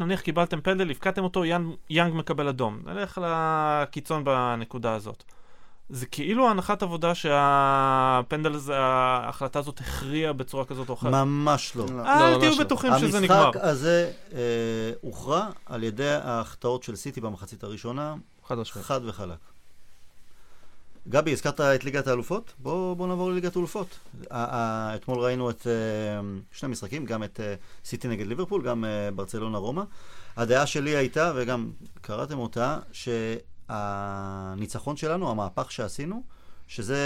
[0.00, 2.78] נניח קיבלתם פנדל, הבקעתם אותו, יאנג, יאנג מקבל אדום.
[2.86, 5.24] נלך לקיצון בנקודה הזאת.
[5.88, 11.12] זה כאילו הנחת עבודה שהפנדל הזה, ההחלטה הזאת הכריעה בצורה כזאת או אחרת.
[11.12, 11.86] ממש לא.
[11.96, 12.02] לא.
[12.06, 12.64] אל תהיו, לא, ממש לא.
[12.64, 13.46] בטוחים שזה נגמר.
[13.46, 14.38] המשחק הזה אה,
[15.00, 18.86] הוכרע על ידי ההחטאות של סיטי במחצית הראשונה, חד משמעית.
[18.86, 19.38] חד וחלק.
[21.08, 22.52] גבי, הזכרת את ליגת האלופות?
[22.58, 23.98] בוא, בוא נעבור לליגת האלופות.
[24.30, 25.72] אתמול ראינו את אה,
[26.52, 29.82] שני משחקים, גם את אה, סיטי נגד ליברפול, גם אה, ברצלונה רומא.
[30.36, 31.70] הדעה שלי הייתה, וגם
[32.00, 32.78] קראתם אותה,
[33.68, 36.22] שהניצחון שלנו, המהפך שעשינו,
[36.68, 36.98] שזה,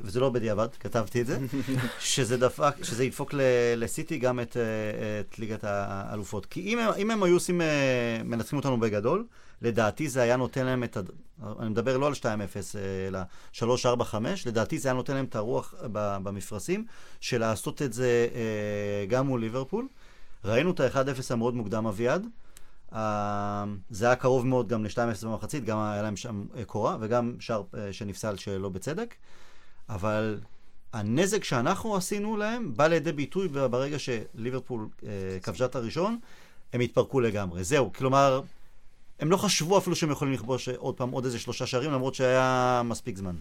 [0.00, 1.38] וזה לא בדיעבד, כתבתי את זה,
[2.00, 3.34] שזה דפק, שזה ידפוק
[3.76, 4.62] לסיטי גם את, אה,
[5.20, 6.46] את ליגת האלופות.
[6.46, 7.66] כי אם הם, אם הם היו עושים, אה,
[8.24, 9.26] מנצחים אותנו בגדול,
[9.62, 11.10] לדעתי זה היה נותן להם את, הד-
[11.60, 12.24] אני מדבר לא על 2-0,
[12.76, 13.18] אה, אלא
[13.52, 14.14] 3-4-5,
[14.46, 16.84] לדעתי זה היה נותן להם את הרוח במפרשים,
[17.20, 18.28] של לעשות את זה
[19.08, 19.88] גם מול ליברפול.
[20.44, 20.96] ראינו את ה-1-0
[21.30, 22.26] המאוד מוקדם אביעד.
[22.94, 27.34] אה, זה היה קרוב מאוד גם ל-2-0 במחצית, גם היה להם שם אה, קורה, וגם
[27.40, 29.14] שער אה, שנפסל שלא בצדק.
[29.88, 30.40] אבל
[30.92, 34.88] הנזק שאנחנו עשינו להם בא לידי ביטוי ברגע שליברפול
[35.42, 36.18] כבשה את הראשון,
[36.72, 37.64] הם התפרקו לגמרי.
[37.64, 38.40] זהו, כלומר,
[39.20, 42.82] הם לא חשבו אפילו שהם יכולים לכבוש עוד פעם עוד איזה שלושה שערים, למרות שהיה
[42.84, 43.34] מספיק זמן.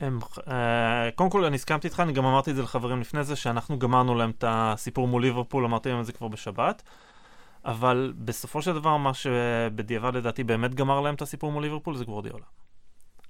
[0.00, 3.36] הם, אה, קודם כל, אני הסכמתי איתך, אני גם אמרתי את זה לחברים לפני זה,
[3.36, 6.82] שאנחנו גמרנו להם את הסיפור מול ליברפול, אמרתי להם את זה כבר בשבת.
[7.64, 12.04] אבל בסופו של דבר, מה שבדיעבד לדעתי באמת גמר להם את הסיפור מול ליברפול זה
[12.04, 12.44] גוורדיאולה.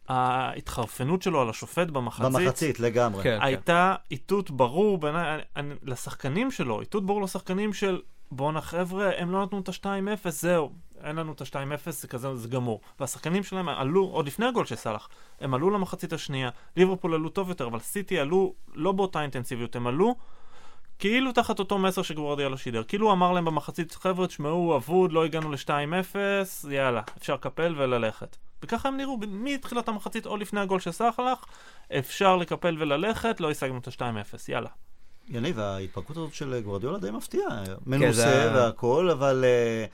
[0.09, 3.23] ההתחרפנות שלו על השופט במחצית, במחצית, לגמרי.
[3.23, 3.45] כן, כן.
[3.47, 9.31] הייתה איתות ברור בעיניי, אני- אני- לשחקנים שלו, איתות ברור לשחקנים של בואנה חבר'ה, הם
[9.31, 10.73] לא נתנו את ה-2-0, זהו,
[11.05, 11.57] אין לנו את ה-2-0,
[11.91, 12.81] זה כזה, זה גמור.
[13.01, 15.09] והשחקנים שלהם עלו, עוד לפני הגול של סאלח,
[15.41, 19.87] הם עלו למחצית השנייה, ליברפול עלו טוב יותר, אבל סיטי עלו לא באותה אינטנסיביות, הם
[19.87, 20.15] עלו
[21.03, 22.83] כאילו תחת אותו מסר שגוורדיאלה שידר.
[22.83, 26.17] כאילו הוא אמר להם במחצית, חבר'ה, תשמעו, אבוד, לא הגענו ל-2-0,
[26.71, 28.37] יאללה, אפשר לקפל וללכת.
[28.63, 31.45] וככה הם נראו מתחילת המחצית או לפני הגול של סאלח,
[31.99, 34.05] אפשר לקפל וללכת, לא השגנו את ה-2-0,
[34.49, 34.69] יאללה.
[35.29, 37.63] יניב, ההתפרקות הזאת של גוורדיולה די מפתיעה.
[37.87, 39.85] מנוסה זה- והכל, אבל אה,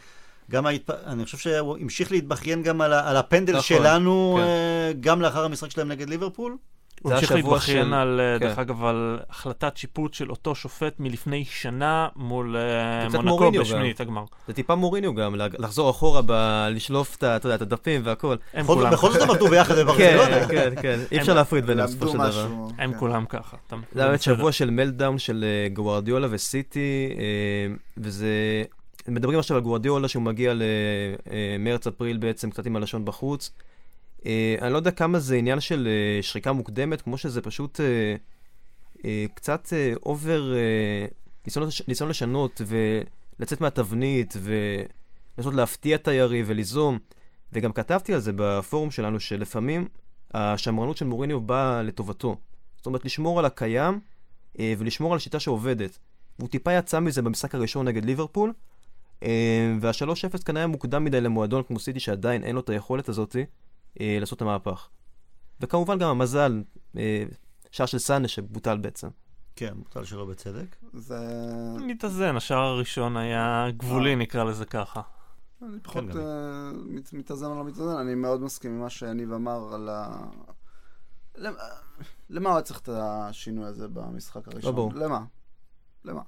[0.50, 0.90] גם ההתפ...
[0.90, 4.42] אני חושב שהוא המשיך להתבכיין גם על, ה- על הפנדל נכון, שלנו, כן.
[4.44, 6.56] אה, גם לאחר המשחק שלהם נגד ליברפול.
[7.02, 8.46] הוא זה המשיך להתבכיין של- על, אה, כן.
[8.46, 14.24] דרך אגב, על החלטת שיפוט של אותו שופט מלפני שנה מול אה, מונקו בשמינית הגמר.
[14.48, 18.36] זה טיפה מוריניו גם, לחזור אחורה, ב- לשלוף את אתה יודע, את הדפים והכל.
[18.54, 19.22] הם בכל זאת- כולם בכל זאת.
[19.22, 20.48] הם עבדו ביחד כן, בברצלונה.
[20.48, 22.46] כן, כן, אי אפשר להפריד ביניהם בסופו של דבר.
[22.78, 22.98] הם כן.
[22.98, 23.56] כולם ככה.
[23.66, 24.22] אתה- זה היה באמת.
[24.22, 27.08] שבוע של מלדאון של אה, גוורדיולה וסיטי,
[27.96, 28.28] וזה...
[29.08, 30.52] מדברים עכשיו על גוורדיולה שהוא מגיע
[31.56, 33.50] למרץ-אפריל בעצם, קצת עם הלשון בחוץ.
[34.26, 38.14] אה, אני לא יודע כמה זה עניין של אה, שריקה מוקדמת, כמו שזה פשוט אה,
[39.04, 39.68] אה, קצת
[40.06, 40.52] אובר,
[41.46, 42.60] ניסיון לש- ניסיון לשנות
[43.38, 46.98] ולצאת מהתבנית ולנסות להפתיע את היריב וליזום.
[47.52, 49.88] וגם כתבתי על זה בפורום שלנו, שלפעמים
[50.34, 52.36] השמרנות של מוריניו באה לטובתו.
[52.76, 54.00] זאת אומרת, לשמור על הקיים
[54.58, 55.98] אה, ולשמור על שיטה שעובדת.
[56.38, 58.52] והוא טיפה יצא מזה במשחק הראשון נגד ליברפול,
[59.22, 63.36] אה, וה-3-0 כנראה מוקדם מדי למועדון כמו סיטי שעדיין אין לו את היכולת הזאת
[64.00, 64.88] אה, לעשות את המהפך.
[65.60, 66.62] וכמובן גם המזל,
[66.96, 67.24] אה,
[67.70, 69.08] שער של סאנה שבוטל בעצם.
[69.56, 70.76] כן, מוטל שלא בצדק.
[70.92, 71.18] זה...
[71.80, 75.00] מתאזן, השער הראשון היה גבולי, נקרא לזה ככה.
[75.62, 79.32] אני פחות גם אה, מת- מתאזן או לא מתאזן, אני מאוד מסכים עם מה שיניב
[79.32, 80.18] אמר על ה...
[81.36, 81.54] למ-
[82.30, 84.74] למה הוא היה צריך את השינוי הזה במשחק הראשון?
[84.74, 84.92] ברור.
[84.94, 85.20] למה?
[86.04, 86.20] למה?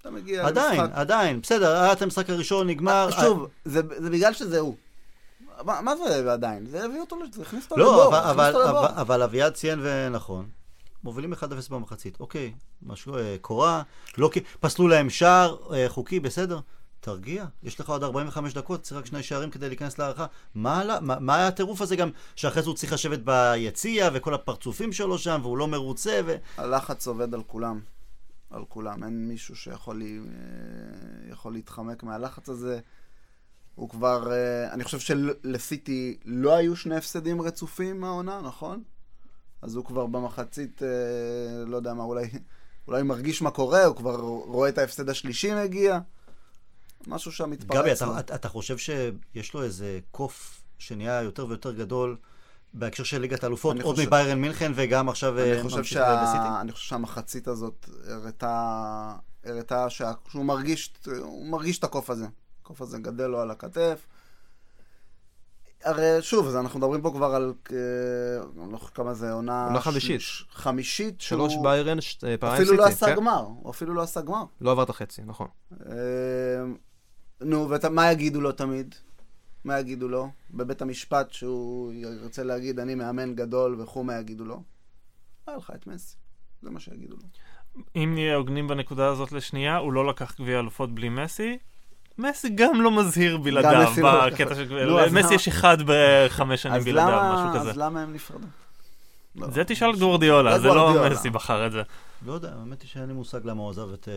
[0.00, 0.96] אתה מגיע עדיין, למשחק...
[0.98, 3.08] עדיין, בסדר, היה את המשחק הראשון, נגמר.
[3.10, 4.76] שוב, זה זה בגלל שזה הוא.
[5.64, 6.66] מה מה זה עדיין?
[6.66, 8.06] זה הביא אותו, זה הכניס אותו לא, לבור.
[8.06, 8.76] אבל, הכניס אבל.
[8.76, 10.48] אבל, אבל אביעד ציין ונכון.
[11.04, 11.36] מובילים 1-0
[11.70, 12.52] במחצית, אוקיי,
[12.82, 13.82] משהו אה, קורה,
[14.18, 16.60] לא, פסלו להם שער אה, חוקי, בסדר,
[17.00, 20.26] תרגיע, יש לך עוד 45 דקות, צריך רק שני שערים כדי להיכנס להערכה.
[20.54, 24.92] מה, מה, מה היה הטירוף הזה גם, שאחרי זה הוא צריך לשבת ביציע, וכל הפרצופים
[24.92, 26.36] שלו שם, והוא לא מרוצה, ו...
[26.56, 27.80] הלחץ עובד על כולם.
[28.50, 29.04] על כולם.
[29.04, 32.80] אין מישהו שיכול לי, אה, יכול להתחמק מהלחץ הזה.
[33.74, 34.32] הוא כבר...
[34.32, 38.82] אה, אני חושב שלסיטי לא היו שני הפסדים רצופים מהעונה, נכון?
[39.62, 42.30] אז הוא כבר במחצית, אה, לא יודע מה, אולי,
[42.88, 44.16] אולי מרגיש מה קורה, הוא כבר
[44.46, 45.98] רואה את ההפסד השלישי מגיע.
[47.06, 47.78] משהו שם מתפרץ.
[47.78, 47.92] גבי.
[47.92, 52.16] אתה, אתה, אתה חושב שיש לו איזה קוף שנהיה יותר ויותר גדול
[52.74, 56.22] בהקשר של ליגת האלופות, עוד חושב- מביירן מינכן, וגם עכשיו אה, אני חושב, ממשיך שה...
[56.24, 56.60] בסיטי?
[56.60, 60.12] אני חושב שהמחצית הזאת הראתה, הראתה שה...
[60.28, 60.92] שהוא מרגיש,
[61.50, 62.26] מרגיש את הקוף הזה.
[62.64, 64.06] הקוף הזה גדל לו על הכתף.
[65.84, 67.76] הרי שוב, אז אנחנו מדברים פה כבר על אה,
[68.62, 69.66] אני לא זוכר כמה זה עונה...
[69.66, 70.20] עונה חמישית.
[70.20, 70.44] ש...
[70.50, 71.20] חמישית.
[71.20, 72.82] שלוש שהוא ביירן, ש- אה, פעמיים אפילו סיטי.
[72.82, 73.16] לא עשה כן?
[73.16, 73.46] גמר.
[73.62, 74.44] הוא אפילו לא עשה גמר.
[74.60, 75.46] לא עבר את החצי, נכון.
[75.72, 75.94] אה,
[77.40, 78.94] נו, ומה יגידו לו תמיד?
[79.64, 80.28] מה יגידו לו?
[80.50, 84.62] בבית המשפט שהוא ירצה להגיד, אני מאמן גדול וכו', מה יגידו לו?
[85.46, 86.16] היה לך את מסי.
[86.62, 87.22] זה מה שיגידו לו.
[87.96, 91.58] אם נהיה הוגנים בנקודה הזאת לשנייה, הוא לא לקח גביע אלופות בלי מסי.
[92.18, 94.26] מסי גם לא מזהיר בלעדיו לא.
[94.26, 97.70] בקטע של אז מסי יש אחד בחמש שנים בלעדיו, משהו כזה.
[97.70, 98.46] אז למה הם נפרדו?
[99.36, 99.50] לא.
[99.50, 101.10] זה תשאל את גורדיולה, זה לא.
[101.10, 101.82] מסי בחר את זה.
[102.26, 104.08] לא יודע, האמת היא שאין לי מושג למה הוא עזב את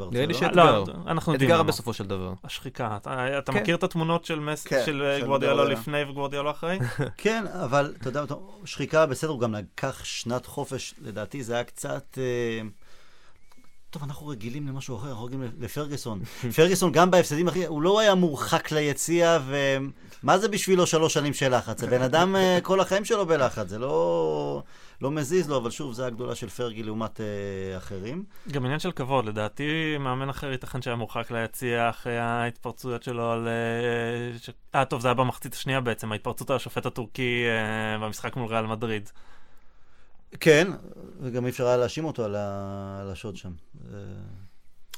[0.00, 0.34] אה, נראה לי.
[0.34, 0.64] שאתגר.
[0.64, 1.62] לא, אנחנו יודעים אתגר.
[1.62, 2.32] בסופו של דבר.
[2.44, 2.96] השחיקה.
[3.02, 3.58] אתה כן.
[3.58, 5.64] מכיר את התמונות של מסי, כן, של אה, גוורדיולה.
[5.64, 6.78] לפני וגוורדיולה אחרי?
[7.16, 8.24] כן, אבל אתה יודע,
[8.64, 12.18] שחיקה בסדר, הוא גם לקח שנת חופש, לדעתי זה היה קצת...
[13.92, 16.20] טוב, אנחנו רגילים למשהו אחר, אנחנו רגילים לפרגוסון.
[16.56, 17.66] פרגוסון גם בהפסדים הכי...
[17.66, 21.80] הוא לא היה מורחק ליציע, ומה זה בשבילו שלוש שנים של לחץ?
[21.80, 24.62] זה בן אדם אה, כל החיים שלו בלחץ, זה לא...
[25.00, 28.24] לא מזיז לו, אבל שוב, זו הגדולה של פרגי לעומת אה, אחרים.
[28.50, 33.48] גם עניין של כבוד, לדעתי מאמן אחר ייתכן שהיה מורחק ליציע אחרי ההתפרצויות שלו על...
[33.48, 38.36] אה, ש- אה, טוב, זה היה במחצית השנייה בעצם, ההתפרצות על השופט הטורקי אה, במשחק
[38.36, 39.10] מול ריאל מדריד.
[40.40, 40.68] כן,
[41.20, 43.50] וגם אי אפשר היה להאשים אותו על ה- על השוד שם.
[43.84, 43.98] אה,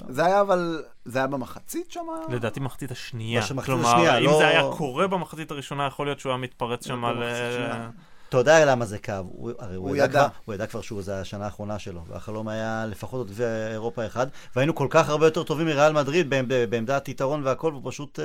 [0.09, 2.01] זה היה אבל, זה היה במחצית שם?
[2.29, 3.41] לדעתי מחצית השנייה.
[3.41, 6.87] במחצית כלומר, השנייה, אם לא- זה היה קורה במחצית הראשונה, יכול להיות שהוא היה מתפרץ
[6.87, 7.15] שם על...
[7.17, 7.89] במחצית אה.
[8.29, 10.13] אתה יודע למה זה כאב, הוא, הרי הוא, הוא ידע, ידע.
[10.21, 14.07] כבר, הוא ידע כבר שהוא זה השנה האחרונה שלו, והחלום היה לפחות עוד גביע אירופה
[14.07, 14.27] אחד,
[14.57, 18.21] והיינו כל כך הרבה יותר טובים מריאל מדריד בעמד, בעמדת יתרון והכל, והוא פשוט...
[18.21, 18.25] אה...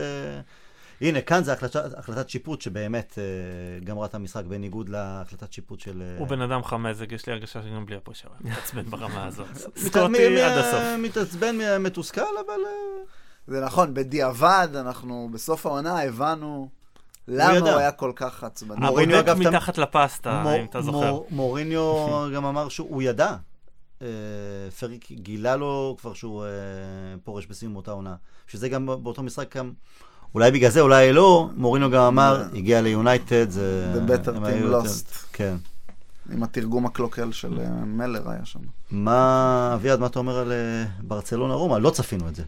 [1.02, 3.24] הנה, כאן זה החלטת, החלטת שיפוט שבאמת אה,
[3.86, 6.02] גמרה את המשחק בניגוד להחלטת שיפוט של...
[6.02, 9.47] אה, הוא בן אדם חמזק, יש לי הרגשה שגם בלי הפועל הוא מתעצבן ברמה הזאת.
[9.88, 10.82] סקוטי עד הסוף.
[11.00, 12.60] מתעצבן, מתוסכל, אבל...
[12.68, 13.04] אה,
[13.47, 16.70] זה נכון, בדיעבד, אנחנו בסוף העונה הבנו
[17.28, 17.72] למה ידע.
[17.72, 18.80] הוא היה כל כך עצבני.
[18.80, 20.97] מוריניו, אגב, אתה- מתחת לפסטה, אם אתה זוכר.
[21.12, 23.36] מור- מוריניו גם אמר שהוא ידע.
[24.02, 24.08] אה,
[24.80, 26.50] פריק גילה לו כבר שהוא אה,
[27.24, 28.16] פורש בסיום אותה עונה.
[28.47, 29.72] שזה גם באותו משחק גם,
[30.36, 33.93] אולי בגלל זה, אולי לא, מוריניו גם אמר, הגיע ליונייטד, זה...
[33.95, 35.13] The better team lost.
[35.34, 35.55] כן.
[36.32, 38.59] עם התרגום הקלוקל של אה, מלר היה שם.
[38.91, 41.77] מה, אביעד, מה אתה אומר על אה, ברצלונה רומא?
[41.77, 42.43] לא צפינו את זה.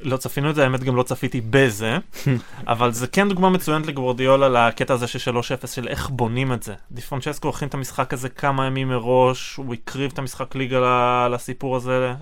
[0.00, 1.98] לא צפינו את זה, האמת גם לא צפיתי בזה,
[2.66, 6.74] אבל זה כן דוגמה מצוינת לגוורדיולה לקטע הזה של 3-0, של איך בונים את זה.
[6.92, 12.14] דיפרנצ'סקו הכין את המשחק הזה כמה ימים מראש, הוא הקריב את המשחק ליגה לסיפור הזה.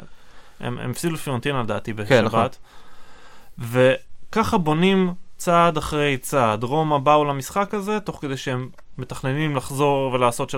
[0.61, 2.47] הם הם הפסידו לפיורנטינה לדעתי כן, נכון.
[4.33, 6.64] וככה בונים צעד אחרי צעד.
[6.64, 8.68] רומא באו למשחק הזה, תוך כדי שהם
[8.99, 10.57] מתכננים לחזור ולעשות 3-0,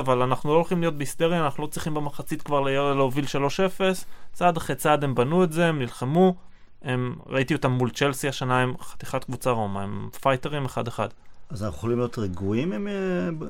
[0.00, 4.04] אבל אנחנו לא הולכים להיות בהיסטריה, אנחנו לא צריכים במחצית כבר לה- להוביל 3-0.
[4.32, 6.34] צעד אחרי צעד הם בנו את זה, הם נלחמו.
[6.82, 11.08] הם, ראיתי אותם מול צ'לסי השנה, הם חתיכת קבוצה רומא, הם פייטרים אחד-אחד.
[11.50, 12.92] אז אנחנו יכולים להיות רגועים אם אה,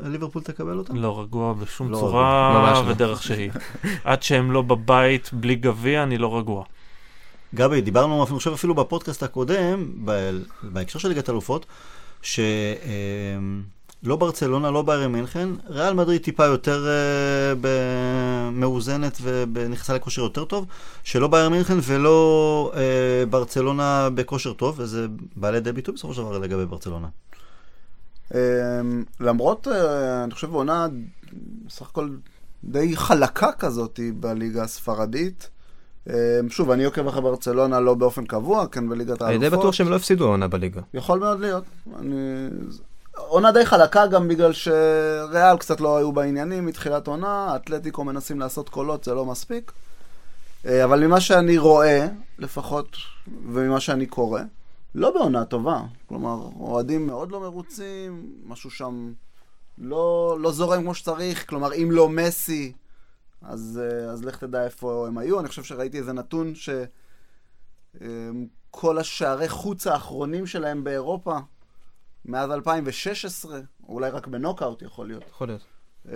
[0.08, 0.96] ליברפול תקבל אותם?
[0.96, 2.90] לא רגוע בשום לא צורה ממש לא.
[2.90, 3.50] ודרך שהיא.
[4.04, 6.64] עד שהם לא בבית בלי גביע, אני לא רגוע.
[7.55, 9.90] גבי, דיברנו, אני חושב אפילו בפודקאסט הקודם,
[10.62, 11.66] בהקשר של ליגת אלופות,
[12.22, 12.47] שלא
[14.03, 20.66] ברצלונה, לא ביירן מינכן, ריאל מדריד טיפה יותר אה, מאוזנת ונכנסה לכושר יותר טוב,
[21.05, 26.38] שלא ביירן מינכן ולא אה, ברצלונה בכושר טוב, וזה בא לידי ביטוי בסופו של דבר
[26.38, 27.09] לגבי ברצלונה.
[28.34, 30.86] אמ, למרות, אה, אני חושב, עונה
[31.66, 32.09] בסך הכל
[32.64, 35.51] די חלקה כזאת בליגה הספרדית.
[36.09, 36.14] אמ,
[36.48, 39.59] שוב, אני עוקב אחרי ברצלונה לא באופן קבוע, כן, בליגת אני די האלופות.
[39.61, 40.80] בטוח שהם לא הפסידו העונה בליגה.
[40.94, 41.64] יכול מאוד להיות.
[41.98, 42.48] אני...
[43.16, 48.68] עונה די חלקה גם בגלל שריאל קצת לא היו בעניינים מתחילת עונה, אתלטיקו מנסים לעשות
[48.68, 49.72] קולות, זה לא מספיק.
[50.66, 52.07] אה, אבל ממה שאני רואה,
[52.38, 52.96] לפחות,
[53.52, 54.40] וממה שאני קורא,
[54.94, 55.80] לא בעונה טובה.
[56.07, 59.12] כלומר, אוהדים מאוד לא מרוצים, משהו שם
[59.78, 61.48] לא, לא זורם כמו שצריך.
[61.48, 62.72] כלומר, אם לא מסי,
[63.47, 65.40] אז, אה, אז לך תדע איפה הם היו.
[65.40, 66.68] אני חושב שראיתי איזה נתון ש...
[68.01, 68.47] אמ,
[68.99, 71.38] השערי חוץ האחרונים שלהם באירופה,
[72.24, 75.24] מאז 2016, או אולי רק בנוקאוט יכול להיות.
[75.28, 75.64] יכול להיות.
[76.09, 76.12] אמ,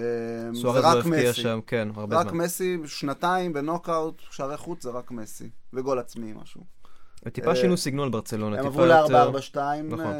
[0.54, 1.32] סוארז לא רק הבקיע.
[1.32, 2.44] שם, כן, הרבה רק זמן.
[2.44, 5.50] מסי, שנתיים בנוקאוט, שערי חוץ זה רק מסי.
[5.72, 6.64] וגול עצמי משהו.
[7.32, 9.30] טיפה אה, שינו סגנון ברצלונה, הם טיפה עברו יותר...
[9.30, 9.56] ל-4-4-2.
[9.82, 10.14] נכון.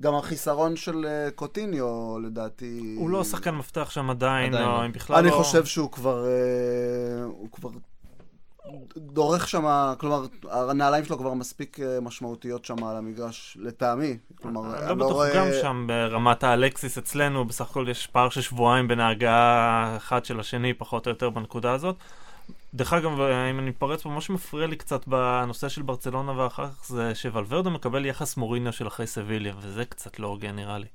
[0.00, 2.94] גם החיסרון של אה, קוטיניו, לדעתי...
[2.98, 4.86] הוא לא שחקן מפתח שם עדיין, עדיין או לא.
[4.86, 5.36] אם בכלל אני לא...
[5.36, 6.26] חושב שהוא כבר...
[6.26, 7.70] אה, הוא כבר
[8.96, 14.18] דורך שם, כלומר, הנעליים שלו כבר מספיק אה, משמעותיות שם על המגרש, לטעמי.
[14.42, 18.88] כלומר, אני לא בטוח גם שם ברמת האלקסיס אצלנו, בסך הכל יש פער של שבועיים
[18.88, 21.96] בין ההגעה האחד של השני, פחות או יותר בנקודה הזאת.
[22.74, 26.86] דרך אגב, אם אני מתפרץ פה, מה שמפריע לי קצת בנושא של ברצלונה ואחר כך
[26.86, 30.86] זה שוולברדה מקבל יחס מוריניו של אחרי סביליה, וזה קצת לא הוגן נראה לי.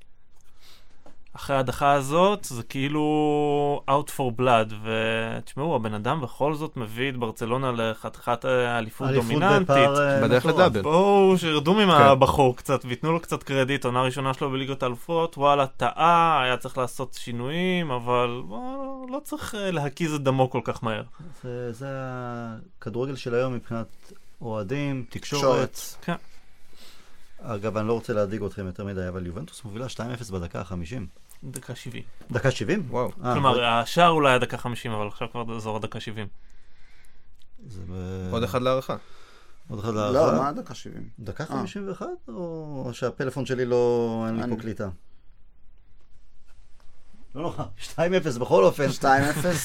[1.36, 7.18] אחרי ההדחה הזאת, זה כאילו out for blood, ותשמעו, הבן אדם בכל זאת מביא את
[7.18, 9.70] ברצלונה לחתיכת אה, אליפות דומיננטית.
[9.70, 10.60] אה, בדרך מטורף.
[10.60, 10.82] לדאבל.
[10.82, 16.44] בואו, שירדו מהבחור קצת, וייתנו לו קצת קרדיט, עונה ראשונה שלו בליגת האלופות, וואלה, טעה,
[16.44, 21.04] היה צריך לעשות שינויים, אבל בוא, לא צריך אה, להקיז את דמו כל כך מהר.
[21.44, 25.70] זה, זה הכדורגל של היום מבחינת אוהדים, תקשורת.
[25.72, 25.80] תקשורת.
[26.02, 26.29] כן.
[27.42, 31.02] אגב, אני לא רוצה להדאיג אתכם יותר מדי, אבל יובנטוס מובילה 2-0 בדקה ה-50.
[31.44, 32.04] דקה 70.
[32.32, 32.84] דקה 70?
[32.90, 33.12] וואו.
[33.24, 36.28] אה, כלומר, השער אולי היה דקה 50, אבל עכשיו כבר אזור הדקה 70.
[37.68, 38.96] זה ב- עוד אחד להערכה.
[39.70, 40.44] עוד אחד לא, להערכה.
[40.44, 41.10] מה דקה 70?
[41.20, 41.50] דקה אה.
[41.50, 42.06] 51?
[42.28, 44.24] או שהפלאפון שלי לא...
[44.28, 44.90] אין לי פה קליטה?
[47.36, 47.64] לא נורא,
[48.36, 48.88] 2-0 בכל אופן.
[49.02, 49.06] 2-0.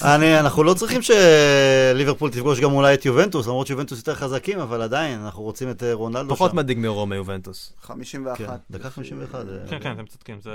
[0.02, 4.82] אני, אנחנו לא צריכים שליברפול תפגוש גם אולי את יובנטוס, למרות שיובנטוס יותר חזקים, אבל
[4.82, 6.56] עדיין, אנחנו רוצים את אה, רונלדו פחות שם.
[6.56, 7.72] מדאיג מרומא יובנטוס.
[7.82, 8.38] 51.
[8.38, 9.34] כן, דקה 51.
[9.34, 10.52] אה, כן, כן, אתם צודקים, זה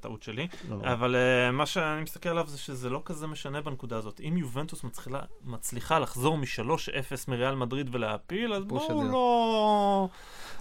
[0.00, 0.48] טעות שלי.
[0.70, 0.76] לא.
[0.82, 4.20] אבל אה, מה שאני מסתכל עליו זה שזה לא כזה משנה בנקודה הזאת.
[4.28, 10.08] אם יובנטוס מצליחה, מצליחה לחזור מ-3-0 מריאל מדריד ולהפיל, אז בואו לא...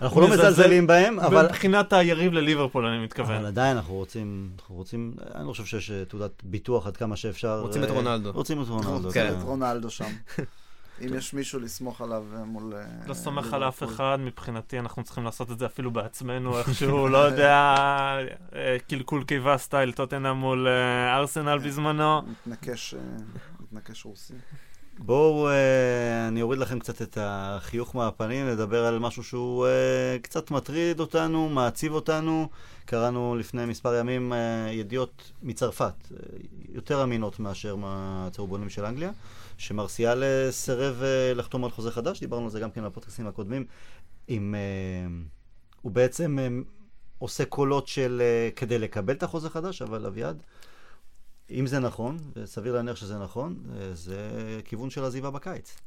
[0.01, 1.45] אנחנו לא מזלזל מזלזלים בהם, אבל...
[1.45, 3.35] מבחינת היריב לליברפול, אני מתכוון.
[3.35, 7.15] אבל עדיין אנחנו רוצים, אנחנו רוצים, אני לא חושב שיש אה, תעודת ביטוח עד כמה
[7.15, 7.59] שאפשר.
[7.59, 8.31] רוצים את אה, רונלדו.
[8.31, 9.11] רוצים את רונלדו.
[9.11, 9.33] כן.
[9.37, 10.05] את רונלדו שם.
[11.05, 12.73] אם יש מישהו לסמוך עליו אה, מול...
[13.07, 13.83] לא סומך על אף.
[13.83, 17.75] אחד, מבחינתי אנחנו צריכים לעשות את זה אפילו בעצמנו, איכשהו, לא יודע,
[18.87, 20.67] קלקול קיבה סטייל טוטנה מול
[21.15, 22.21] ארסנל בזמנו.
[22.21, 22.95] מתנקש,
[23.61, 24.33] מתנקש רוסי.
[25.05, 30.51] בואו, אה, אני אוריד לכם קצת את החיוך מהפנים, נדבר על משהו שהוא אה, קצת
[30.51, 32.49] מטריד אותנו, מעציב אותנו.
[32.85, 36.17] קראנו לפני מספר ימים אה, ידיעות מצרפת, אה,
[36.69, 39.11] יותר אמינות מאשר מהצהובונים של אנגליה,
[39.57, 43.65] שמרסיאל אה, סירב אה, לחתום על חוזה חדש, דיברנו על זה גם כן בפודקאסטים הקודמים.
[44.27, 45.07] עם, אה,
[45.81, 46.47] הוא בעצם אה,
[47.19, 50.43] עושה קולות של אה, כדי לקבל את החוזה חדש, אבל אביעד,
[51.49, 54.29] אם זה נכון, וסביר להניח שזה נכון, אה, זה
[54.65, 55.77] כיוון של עזיבה בקיץ.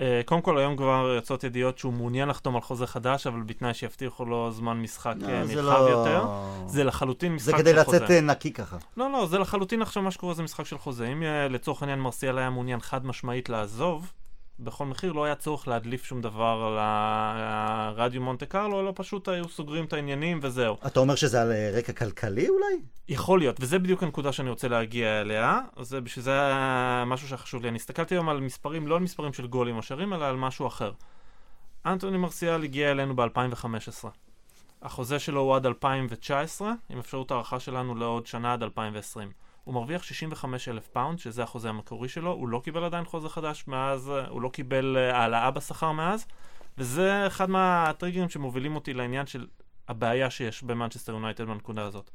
[0.00, 3.74] אה, קודם כל, היום כבר יוצאות ידיעות שהוא מעוניין לחתום על חוזה חדש, אבל בתנאי
[3.74, 6.24] שיבטיחו לו זמן משחק אה, זה נרחב לא- יותר.
[6.66, 7.96] זה לחלוטין משחק זה של כדי חוזה.
[7.96, 8.76] לצאת אה, נקי ככה.
[8.96, 11.06] לא, לא, זה לחלוטין עכשיו מה שקורה זה משחק של חוזה.
[11.06, 14.12] אם אה, לצורך העניין מרסיאל היה מעוניין חד משמעית לעזוב,
[14.58, 19.48] בכל מחיר לא היה צורך להדליף שום דבר על הרדיו מונטה קרלו, אלא פשוט היו
[19.48, 20.76] סוגרים את העניינים וזהו.
[20.86, 22.82] אתה אומר שזה על אה, רקע כלכלי אולי?
[23.08, 25.60] יכול להיות, וזה בדיוק הנקודה שאני רוצה להגיע אליה.
[25.80, 27.68] זה בשביל זה היה משהו שחשוב לי.
[27.68, 30.66] אני הסתכלתי היום על מספרים, לא על מספרים של גולים או שערים, אלא על משהו
[30.66, 30.92] אחר.
[31.86, 34.08] אנטוני מרסיאל הגיע אלינו ב-2015.
[34.82, 39.30] החוזה שלו הוא עד 2019, עם אפשרות הערכה שלנו לעוד שנה עד 2020.
[39.66, 43.64] הוא מרוויח 65 אלף פאונד, שזה החוזה המקורי שלו, הוא לא קיבל עדיין חוזה חדש
[43.66, 46.26] מאז, הוא לא קיבל אה, העלאה בשכר מאז,
[46.78, 49.46] וזה אחד מהטריגרים שמובילים אותי לעניין של
[49.88, 52.10] הבעיה שיש במנצ'סטר יונייטד בנקודה הזאת.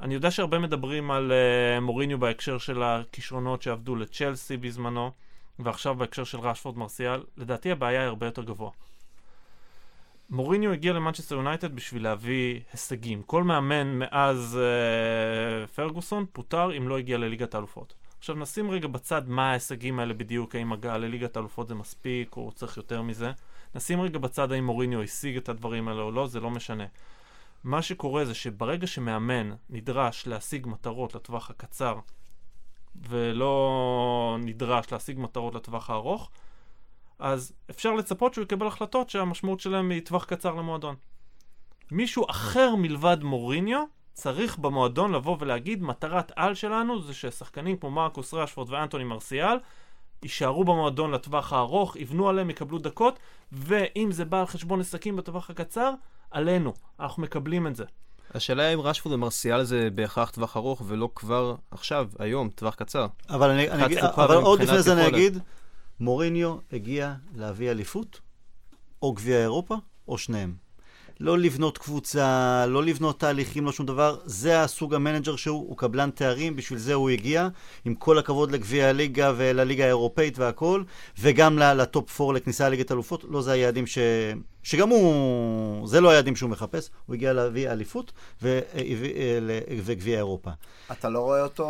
[0.00, 5.10] אני יודע שהרבה מדברים על uh, מוריניו בהקשר של הכישרונות שאבדו לצ'לסי בזמנו,
[5.58, 8.70] ועכשיו בהקשר של ראשפורד מרסיאל, לדעתי הבעיה היא הרבה יותר גבוה.
[10.30, 13.22] מוריניו הגיע למנצ'סטר יונייטד בשביל להביא הישגים.
[13.22, 17.94] כל מאמן מאז uh, פרגוסון פוטר אם לא הגיע לליגת האלופות.
[18.18, 22.52] עכשיו נשים רגע בצד מה ההישגים האלה בדיוק, האם הגעה לליגת האלופות זה מספיק או
[22.52, 23.32] צריך יותר מזה.
[23.74, 26.84] נשים רגע בצד האם מוריניו השיג את הדברים האלה או לא, זה לא משנה.
[27.64, 31.98] מה שקורה זה שברגע שמאמן נדרש להשיג מטרות לטווח הקצר
[33.08, 36.30] ולא נדרש להשיג מטרות לטווח הארוך,
[37.18, 40.94] אז אפשר לצפות שהוא יקבל החלטות שהמשמעות שלהם היא טווח קצר למועדון.
[41.90, 48.34] מישהו אחר מלבד מוריניו צריך במועדון לבוא ולהגיד מטרת על שלנו זה ששחקנים כמו מרקוס
[48.34, 49.58] רשפורד ואנטוני מרסיאל
[50.22, 53.18] יישארו במועדון לטווח הארוך, יבנו עליהם, יקבלו דקות,
[53.52, 55.92] ואם זה בא על חשבון עסקים בטווח הקצר,
[56.30, 57.84] עלינו, אנחנו מקבלים את זה.
[58.34, 63.06] השאלה היא אם רשפורד ומרסיאל זה בהכרח טווח ארוך ולא כבר עכשיו, היום, טווח קצר.
[63.30, 65.08] אבל, אני, אני, אבל עוד לפני זה אני.
[65.08, 65.38] אגיד,
[66.00, 68.20] מוריניו הגיע להביא אליפות,
[69.02, 69.74] או גביע אירופה,
[70.08, 70.54] או שניהם.
[71.20, 74.18] לא לבנות קבוצה, לא לבנות תהליכים, לא שום דבר.
[74.24, 77.48] זה הסוג המנג'ר שהוא, הוא קבלן תארים, בשביל זה הוא הגיע,
[77.84, 80.82] עם כל הכבוד לגביע הליגה ולליגה האירופאית והכל,
[81.18, 83.24] וגם ל top 4 לכניסה לליגת אלופות.
[83.28, 83.98] לא זה היעדים ש...
[84.62, 90.16] שגם הוא, זה לא היעדים שהוא מחפש, הוא הגיע להביא אליפות ו- אה, ל- וגביע
[90.16, 90.50] אירופה.
[90.92, 91.66] אתה לא רואה אותו,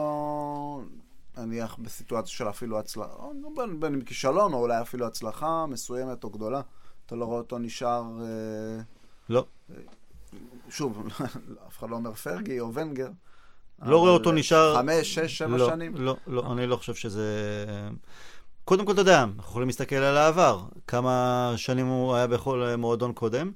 [1.38, 3.08] נניח, בסיטואציה של אפילו הצלחה,
[3.56, 6.60] בין, בין אם כישלון, או אולי אפילו הצלחה מסוימת או גדולה.
[7.06, 8.82] אתה לא רואה אותו נשאר, אה,
[9.28, 9.44] לא.
[10.70, 11.08] שוב,
[11.68, 13.08] אף אחד לא אומר פרגי או ונגר.
[13.82, 15.96] לא רואה אותו נשאר- חמש, שש, שבע לא, שנים.
[15.96, 17.26] לא, לא, אני לא חושב שזה...
[18.64, 22.76] קודם כל, אתה יודע, אנחנו יכולים להסתכל על העבר, כמה שנים הוא היה בכל אה,
[22.76, 23.52] מועדון קודם.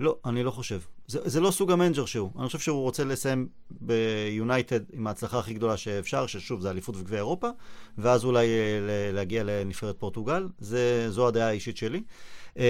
[0.00, 0.80] לא, אני לא חושב.
[1.10, 2.30] זה, זה לא סוג המנג'ר שהוא.
[2.38, 7.18] אני חושב שהוא רוצה לסיים ביונייטד עם ההצלחה הכי גדולה שאפשר, ששוב, זה אליפות וגביע
[7.18, 7.48] אירופה,
[7.98, 10.48] ואז אולי אה, להגיע לנבחרת פורטוגל.
[10.58, 12.02] זה, זו הדעה האישית שלי.
[12.56, 12.62] אמ,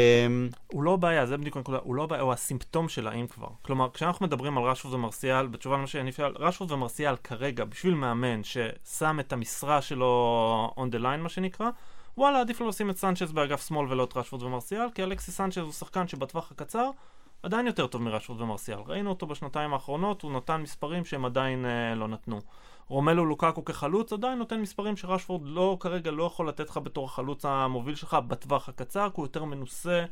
[0.67, 3.49] הוא לא הבעיה, זה בדיוק הנקודה, הוא לא הבעיה, הוא הסימפטום שלה, אם כבר.
[3.63, 8.41] כלומר, כשאנחנו מדברים על רשפורד ומרסיאל, בתשובה למה שאני שאל, רשפורד ומרסיאל כרגע, בשביל מאמן
[8.45, 11.71] ששם את המשרה שלו on the line, מה שנקרא,
[12.19, 15.59] וואלה, עדיף לו לשים את סנצ'ז באגף שמאל ולא את רשפורד ומרסיאל, כי אלכסיס סנצ'ז
[15.59, 16.91] הוא שחקן שבטווח הקצר
[17.43, 18.79] עדיין יותר טוב מרשפורד ומרסיאל.
[18.87, 22.41] ראינו אותו בשנתיים האחרונות, הוא נתן מספרים שהם עדיין אה, לא נתנו.
[22.89, 27.45] רומלו לוקקו כחלוץ עדיין נותן מספרים שרשפורד לא, כרגע לא יכול לתת לך בתור החלוץ
[27.45, 30.05] המוביל שלך בטווח הקצר, כי הוא יותר מנוסה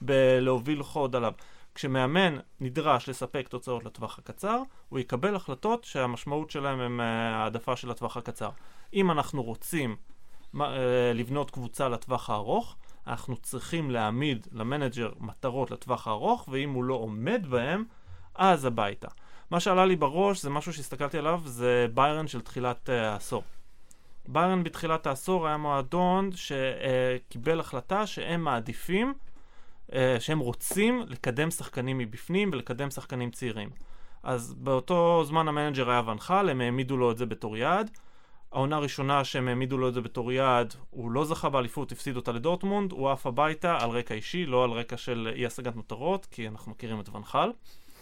[0.00, 1.32] בלהוביל עוד עליו.
[1.74, 7.90] כשמאמן נדרש לספק תוצאות לטווח הקצר, הוא יקבל החלטות שהמשמעות שלהם הם אה, העדפה של
[7.90, 8.50] הטווח הקצר.
[8.94, 9.96] אם אנחנו רוצים
[10.60, 12.76] אה, לבנות קבוצה לטווח הארוך,
[13.06, 17.84] אנחנו צריכים להעמיד למנג'ר מטרות לטווח הארוך, ואם הוא לא עומד בהם,
[18.34, 19.08] אז הביתה.
[19.50, 23.42] מה שעלה לי בראש זה משהו שהסתכלתי עליו, זה ביירן של תחילת אה, העשור.
[24.28, 29.14] ביירן בתחילת העשור היה מועדון שקיבל החלטה שהם מעדיפים,
[29.92, 33.70] אה, שהם רוצים לקדם שחקנים מבפנים ולקדם שחקנים צעירים.
[34.22, 37.90] אז באותו זמן המנג'ר היה ואן חאל, הם העמידו לו את זה בתור יעד.
[38.56, 42.32] העונה הראשונה שהם העמידו לו את זה בתור יעד, הוא לא זכה באליפות, הפסיד אותה
[42.32, 46.48] לדורטמונד, הוא עף הביתה על רקע אישי, לא על רקע של אי השגת מטרות, כי
[46.48, 47.50] אנחנו מכירים את ואן חאל.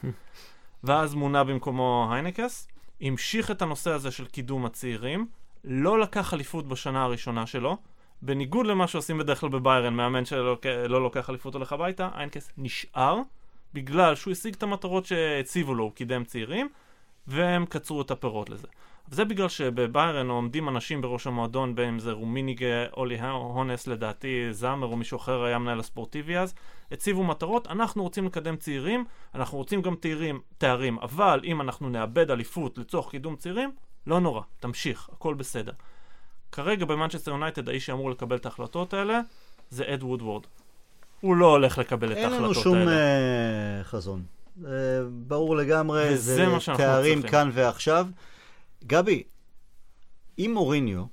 [0.84, 2.68] ואז מונה במקומו היינקס,
[3.00, 5.26] המשיך את הנושא הזה של קידום הצעירים,
[5.64, 7.76] לא לקח אליפות בשנה הראשונה שלו,
[8.22, 13.18] בניגוד למה שעושים בדרך כלל בביירן, מאמן שלא לא לוקח אליפות הולך הביתה, היינקס נשאר,
[13.74, 16.68] בגלל שהוא השיג את המטרות שהציבו לו, הוא קידם צעירים,
[17.26, 18.68] והם קצרו את הפירות לזה.
[19.08, 24.86] וזה בגלל שבביירן עומדים אנשים בראש המועדון, בין אם זה רומיניגה, אולי הונס, לדעתי זאמר
[24.86, 26.54] או מישהו אחר היה מנהל הספורטיבי אז,
[26.92, 32.30] הציבו מטרות, אנחנו רוצים לקדם צעירים, אנחנו רוצים גם תארים, תארים, אבל אם אנחנו נאבד
[32.30, 33.70] אליפות לצורך קידום צעירים,
[34.06, 35.72] לא נורא, תמשיך, הכל בסדר.
[36.52, 39.20] כרגע במנצ'סטר יונייטד האיש שאמור לקבל את ההחלטות האלה
[39.70, 40.42] זה אד וודוורד.
[41.20, 42.90] הוא לא הולך לקבל את אין לנו ההחלטות שום האלה.
[42.90, 44.22] אה, חזון.
[44.66, 44.70] אה,
[45.10, 46.46] ברור לגמרי, זה
[46.76, 47.22] תארים.
[47.22, 48.06] כאן ועכשיו.
[48.86, 49.22] גבי,
[50.38, 51.04] אם מוריניו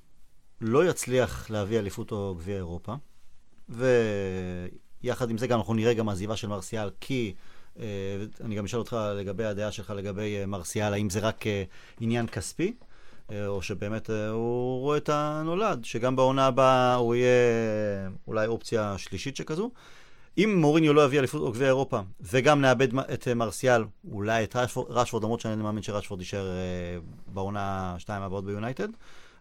[0.61, 2.95] לא יצליח להביא אליפות או גביע אירופה,
[3.69, 7.33] ויחד עם זה גם אנחנו נראה גם עזיבה של מרסיאל, כי
[7.79, 7.85] אה,
[8.41, 11.63] אני גם אשאל אותך לגבי הדעה שלך לגבי אה, מרסיאל, האם זה רק אה,
[11.99, 12.73] עניין כספי,
[13.31, 18.47] אה, או שבאמת אה, הוא רואה את הנולד, שגם בעונה הבאה הוא יהיה אה, אולי
[18.47, 19.71] אופציה שלישית שכזו.
[20.37, 24.55] אם מוריניו לא יביא אליפות או גביע אירופה, וגם נאבד את אה, מרסיאל, אולי את
[24.89, 28.87] רשפורד, למרות שאני מאמין שרשפורד יישאר אה, בעונה שתיים הבאות ביונייטד,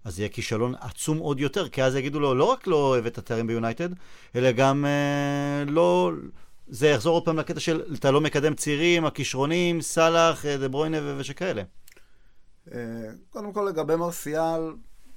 [0.05, 3.19] אז יהיה כישלון עצום עוד יותר, כי אז יגידו לו, לא רק לא אוהב את
[3.19, 3.89] התארים ביונייטד,
[4.37, 6.13] אלא גם אה, לא...
[6.69, 11.63] זה יחזור עוד פעם לקטע של אתה לא מקדם צעירים, הכישרונים, סאלח, דה ברוינה ושכאלה.
[13.31, 14.61] קודם כל לגבי מרסיאל,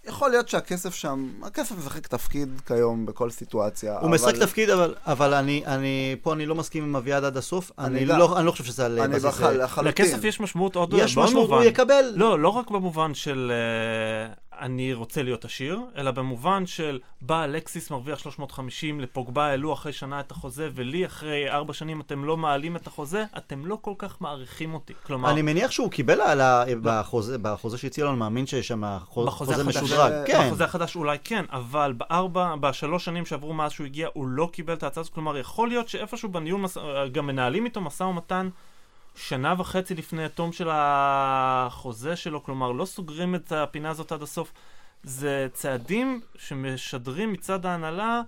[0.08, 3.99] יכול להיות שהכסף שם, הכסף משחק תפקיד כיום בכל סיטואציה.
[3.99, 7.72] הוא משחק תפקיד, אבל, אבל אני, אני, פה אני לא מסכים עם אביעד עד הסוף.
[7.80, 8.20] אני אני, גם.
[8.20, 9.26] לא, אני לא חושב שזה על אני בסיס...
[9.26, 10.06] בחל- אה, לחלוטין.
[10.06, 11.64] לכסף יש משמעות עוד יש משמעות, הוא.
[11.64, 12.14] יקבל.
[12.16, 17.91] לא, לא רק במובן של uh, אני רוצה להיות עשיר, אלא במובן של בא אלקסיס
[17.91, 22.76] מרוויח 350, לפוגבה העלו אחרי שנה את החוזה, ולי אחרי ארבע שנים אתם לא מעלים
[22.76, 24.93] את החוזה, אתם לא כל כך מעריכים אותי.
[25.04, 29.28] כלומר, אני מניח שהוא קיבל העלאה בחוזה, בחוזה שהציע לו, אני מאמין שיש שם חוזה,
[29.28, 29.82] בחוזה חוזה.
[29.82, 30.12] משודרג.
[30.28, 30.47] כן.
[30.47, 34.74] בחוזה החדש אולי כן, אבל בארבע, בשלוש שנים שעברו מאז שהוא הגיע, הוא לא קיבל
[34.74, 35.14] את ההצעה הזאת.
[35.14, 36.78] כלומר, יכול להיות שאיפשהו בניהול, מס...
[37.12, 38.49] גם מנהלים איתו משא ומתן
[39.16, 44.51] שנה וחצי לפני התום של החוזה שלו, כלומר, לא סוגרים את הפינה הזאת עד הסוף.
[45.03, 48.22] זה צעדים שמשדרים מצד ההנהלה,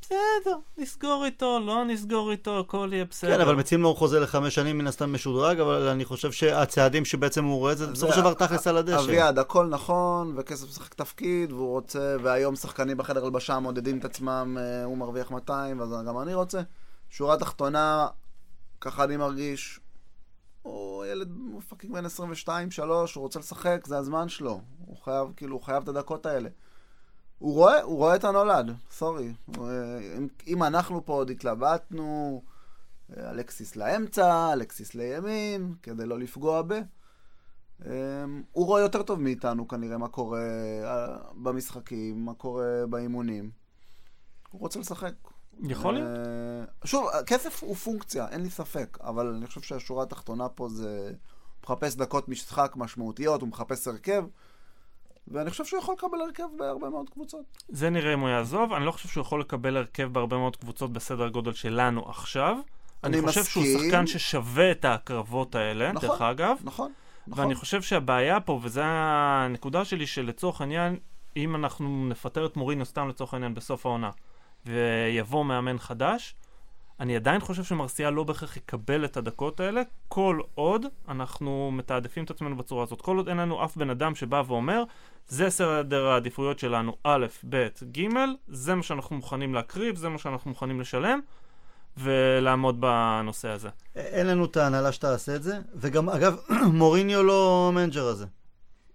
[0.00, 3.34] בסדר, נסגור איתו, לא נסגור איתו, הכל יהיה בסדר.
[3.34, 7.44] כן, אבל מציעים לו חוזה לחמש שנים, מן הסתם משודרג, אבל אני חושב שהצעדים שבעצם
[7.44, 9.00] הוא רואה את זה, בסופו של דבר תכלס על הדשא.
[9.00, 14.58] אביעד, הכל נכון, וכסף משחק תפקיד, והוא רוצה, והיום שחקנים בחדר הלבשה מודדים את עצמם,
[14.60, 16.60] אה, הוא מרוויח 200, אז גם אני רוצה.
[17.10, 18.06] שורה תחתונה,
[18.80, 19.80] ככה אני מרגיש,
[20.66, 21.32] הוא ילד
[21.68, 22.08] fucking בן 22-3,
[22.78, 24.60] הוא רוצה לשחק, זה הזמן שלו.
[24.86, 26.48] הוא חייב, כאילו, הוא חייב את הדקות האלה.
[27.38, 29.32] הוא רואה, הוא רואה את הנולד, sorry.
[29.58, 32.42] אה, אם, אם אנחנו פה עוד התלבטנו,
[33.16, 36.72] אה, אלקסיס לאמצע, אלקסיס לימין, כדי לא לפגוע ב...
[37.84, 40.40] אמ, הוא רואה יותר טוב מאיתנו כנראה מה קורה
[40.84, 43.50] אה, במשחקים, מה קורה באימונים.
[44.50, 45.14] הוא רוצה לשחק.
[45.62, 46.08] יכול להיות.
[46.08, 51.12] אה, שוב, הכסף הוא פונקציה, אין לי ספק, אבל אני חושב שהשורה התחתונה פה זה...
[51.66, 54.24] הוא מחפש דקות משחק משמעותיות, הוא מחפש הרכב,
[55.28, 57.44] ואני חושב שהוא יכול לקבל הרכב בהרבה מאוד קבוצות.
[57.68, 60.92] זה נראה אם הוא יעזוב, אני לא חושב שהוא יכול לקבל הרכב בהרבה מאוד קבוצות
[60.92, 62.56] בסדר גודל שלנו עכשיו.
[63.04, 63.90] אני, אני חושב שהוא מסכים.
[63.90, 66.08] שחקן ששווה את ההקרבות האלה, נכון.
[66.08, 66.56] דרך אגב.
[66.64, 66.92] נכון,
[67.26, 67.44] נכון.
[67.44, 70.98] ואני חושב שהבעיה פה, וזו הנקודה שלי, שלצורך העניין,
[71.36, 74.10] אם אנחנו נפטר את מורינו סתם לצורך העניין בסוף העונה,
[74.66, 76.34] ויבוא מאמן חדש,
[77.00, 82.30] אני עדיין חושב שמרסיאל לא בהכרח יקבל את הדקות האלה, כל עוד אנחנו מתעדפים את
[82.30, 83.00] עצמנו בצורה הזאת.
[83.00, 84.84] כל עוד אין לנו אף בן אדם שבא ואומר,
[85.28, 88.08] זה סדר העדיפויות שלנו, א', ב', ג',
[88.48, 91.20] זה מה שאנחנו מוכנים להקריב, זה מה שאנחנו מוכנים לשלם,
[91.96, 93.68] ולעמוד בנושא הזה.
[93.94, 96.36] אין לנו את ההנהלה שתעשה את זה, וגם, אגב,
[96.72, 98.26] מוריניו לא המנג'ר הזה.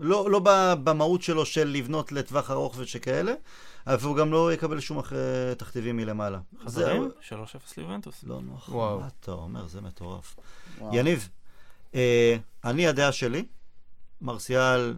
[0.02, 3.34] לא, לא ב- במהות שלו של לבנות לטווח ארוך ושכאלה,
[3.88, 5.18] אבל הוא גם לא יקבל שום אחרי
[5.58, 6.39] תכתיבים מלמעלה.
[6.66, 8.24] חברים, זה 3-0 ליובנטוס.
[8.24, 8.70] לא נוח.
[8.70, 8.99] וואו.
[8.99, 9.68] מה אתה אומר?
[9.68, 10.36] זה מטורף.
[10.80, 10.95] וואו.
[10.95, 11.30] יניב,
[11.95, 13.45] אה, אני, הדעה שלי,
[14.22, 14.93] מרסיאל,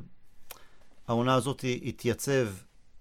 [1.08, 2.48] העונה הזאת התייצב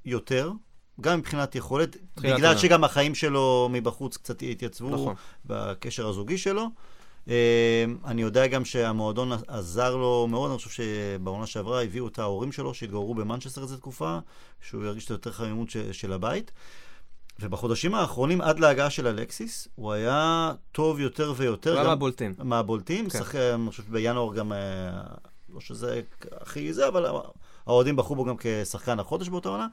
[0.04, 0.52] יותר,
[1.00, 2.58] גם מבחינת יכולת, בגלל.
[2.58, 5.14] שגם החיים שלו מבחוץ קצת התייצבו נכון.
[5.44, 6.66] בקשר הזוגי שלו.
[7.28, 12.52] אה, אני יודע גם שהמועדון עזר לו מאוד, אני חושב שבעונה שעברה הביאו את ההורים
[12.52, 14.18] שלו שהתגוררו במנצ'סטר איזו תקופה,
[14.60, 16.52] שהוא ירגיש את יותר חמימות של הבית.
[17.40, 21.70] ובחודשים האחרונים, עד להגעה של אלקסיס, הוא היה טוב יותר ויותר.
[21.70, 22.34] הוא היה גם- מהבולטים.
[22.38, 23.18] מהבולטים, כן.
[23.18, 24.58] משחק, אני חושב בינואר גם, אה,
[25.54, 26.00] לא שזה
[26.40, 27.06] הכי זה, אבל
[27.66, 29.66] האוהדים בחרו בו גם כשחקן החודש באותה עונה.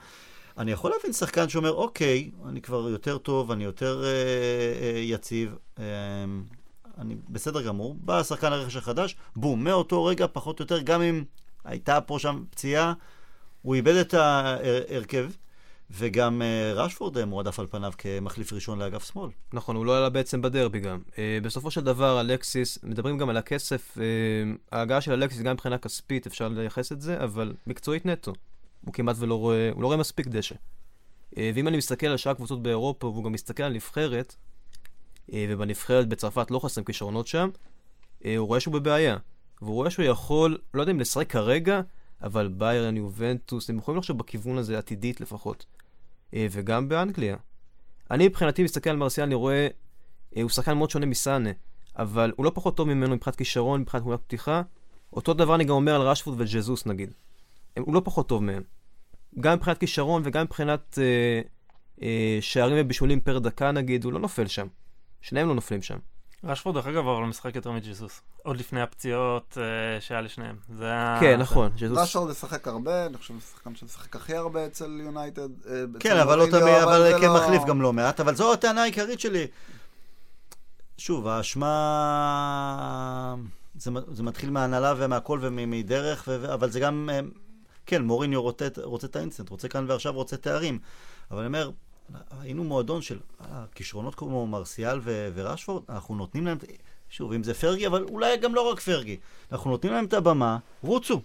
[0.58, 4.10] אני יכול להבין שחקן שאומר, אוקיי, אני כבר יותר טוב, אני יותר אה,
[4.82, 5.84] אה, יציב, אה,
[7.00, 7.95] אני בסדר גמור.
[8.00, 11.24] בא השחקן הרכש החדש, בום, מאותו רגע, פחות או יותר, גם אם
[11.64, 12.93] הייתה פה שם פציעה,
[13.62, 15.30] הוא איבד את ההרכב,
[15.91, 19.30] וגם אה, רשפורד אה, מועדף על פניו כמחליף ראשון לאגף שמאל.
[19.54, 21.02] נכון, הוא לא עלה בעצם בדרבי גם.
[21.12, 23.97] Uh, בסופו של דבר, אלקסיס, מדברים גם על הכסף,
[24.72, 28.34] ההגעה של אלקסיס, גם מבחינה כספית אפשר לייחס את זה, אבל מקצועית נטו.
[28.86, 30.56] הוא כמעט ולא רואה, הוא לא רואה מספיק דשא.
[31.38, 34.36] ואם אני מסתכל על שאר הקבוצות באירופה, והוא גם מסתכל על נבחרת,
[35.34, 39.17] ובנבחרת בצרפת לא חסרים כישרונות שם, uh, הוא רואה שהוא בבעיה.
[39.61, 41.82] והוא רואה שהוא יכול, לא יודע אם לשחק כרגע,
[42.23, 45.65] אבל ביירן, יובנטוס, הם יכולים לחשוב בכיוון הזה עתידית לפחות.
[46.34, 47.36] אה, וגם באנגליה.
[48.11, 49.67] אני מבחינתי מסתכל על מרסיאל, אני רואה,
[50.38, 51.49] אה, הוא שחקן מאוד שונה מסאנה,
[51.97, 54.61] אבל הוא לא פחות טוב ממנו מבחינת כישרון, מבחינת תמונת פתיחה.
[55.13, 57.13] אותו דבר אני גם אומר על רשפורד וג'זוס נגיד.
[57.80, 58.63] הוא לא פחות טוב מהם.
[59.39, 61.41] גם מבחינת כישרון וגם מבחינת אה,
[62.01, 64.67] אה, שערים ובישולים פר דקה נגיד, הוא לא נופל שם.
[65.22, 65.97] שניהם לא נופלים שם.
[66.43, 68.22] רשפורד, דרך אגב, אבל משחק יותר מג'זוס.
[68.43, 70.55] עוד לפני הפציעות אה, שהיה לשניהם.
[70.78, 71.17] זה היה...
[71.20, 71.72] כן, נכון.
[71.91, 75.49] רשפורד ישחק הרבה, אני חושב שזה שחקן שמשחק הכי הרבה אצל יונייטד.
[75.67, 78.53] אה, כן, אבל לא מוריניו, תמיד, אבל זה כמחליף לא- גם לא מעט, אבל זו
[78.53, 79.47] הטענה העיקרית שלי.
[80.97, 81.76] שוב, האשמה...
[83.76, 86.53] זה, זה מתחיל מההנהלה ומהכל ומדרך, ו...
[86.53, 87.09] אבל זה גם...
[87.13, 87.20] אה,
[87.86, 90.80] כן, מוריניו רוצה, רוצה את האינסטנט, רוצה כאן ועכשיו, רוצה תארים.
[91.32, 91.72] אבל אני אומר,
[92.41, 96.57] היינו מועדון של אה, כישרונות כמו מרסיאל ו- ורשפורד, אנחנו נותנים להם,
[97.10, 99.18] שוב, אם זה פרגי, אבל אולי גם לא רק פרגי.
[99.51, 101.22] אנחנו נותנים להם את הבמה, רוצו.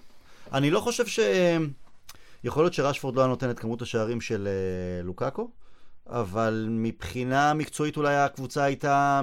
[0.53, 1.19] אני לא חושב ש...
[2.45, 4.49] יכול להיות שרשפורד לא היה נותן את כמות השערים של
[5.03, 5.49] uh, לוקאקו,
[6.07, 9.21] אבל מבחינה מקצועית אולי הקבוצה הייתה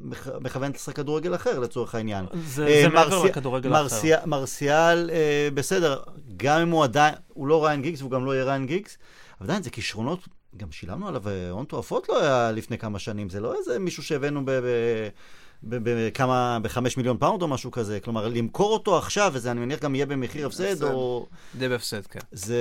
[0.00, 2.26] מכ- מכוונת לשחק כדורגל אחר לצורך העניין.
[2.46, 3.82] זה, אה, זה מעבר מרסי- לכדורגל האחר.
[3.82, 6.02] מרסיאל, מרסיאל אה, בסדר,
[6.36, 8.98] גם אם הוא עדיין, הוא לא ריין גיגס והוא גם לא יהיה ריין גיגס,
[9.40, 13.40] אבל עדיין זה כישרונות, גם שילמנו עליו הון תועפות לא היה לפני כמה שנים, זה
[13.40, 14.50] לא איזה מישהו שהבאנו ב...
[15.62, 19.80] ב בכמה, בחמש מיליון פאונד או משהו כזה, כלומר למכור אותו עכשיו, וזה אני מניח
[19.80, 20.82] גם יהיה במחיר הפסד, הפסד.
[20.82, 21.26] או...
[21.58, 22.20] די בהפסד, כן.
[22.32, 22.58] זה...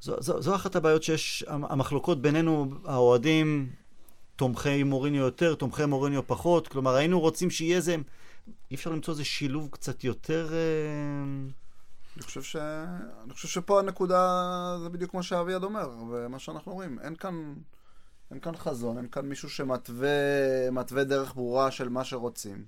[0.00, 3.68] זו, זו, זו אחת הבעיות שיש, המחלוקות בינינו, האוהדים,
[4.36, 7.96] תומכי מוריניו יותר, תומכי מוריניו פחות, כלומר היינו רוצים שיהיה איזה,
[8.70, 10.48] אי אפשר למצוא איזה שילוב קצת יותר...
[10.52, 11.50] אה,
[12.18, 12.56] אני חושב, ש...
[13.24, 14.18] אני חושב שפה הנקודה
[14.82, 16.98] זה בדיוק מה שאביעד אומר, ומה שאנחנו רואים.
[16.98, 17.54] אין כאן,
[18.30, 20.08] אין כאן חזון, אין כאן מישהו שמתווה
[20.72, 22.64] מתווה דרך ברורה של מה שרוצים.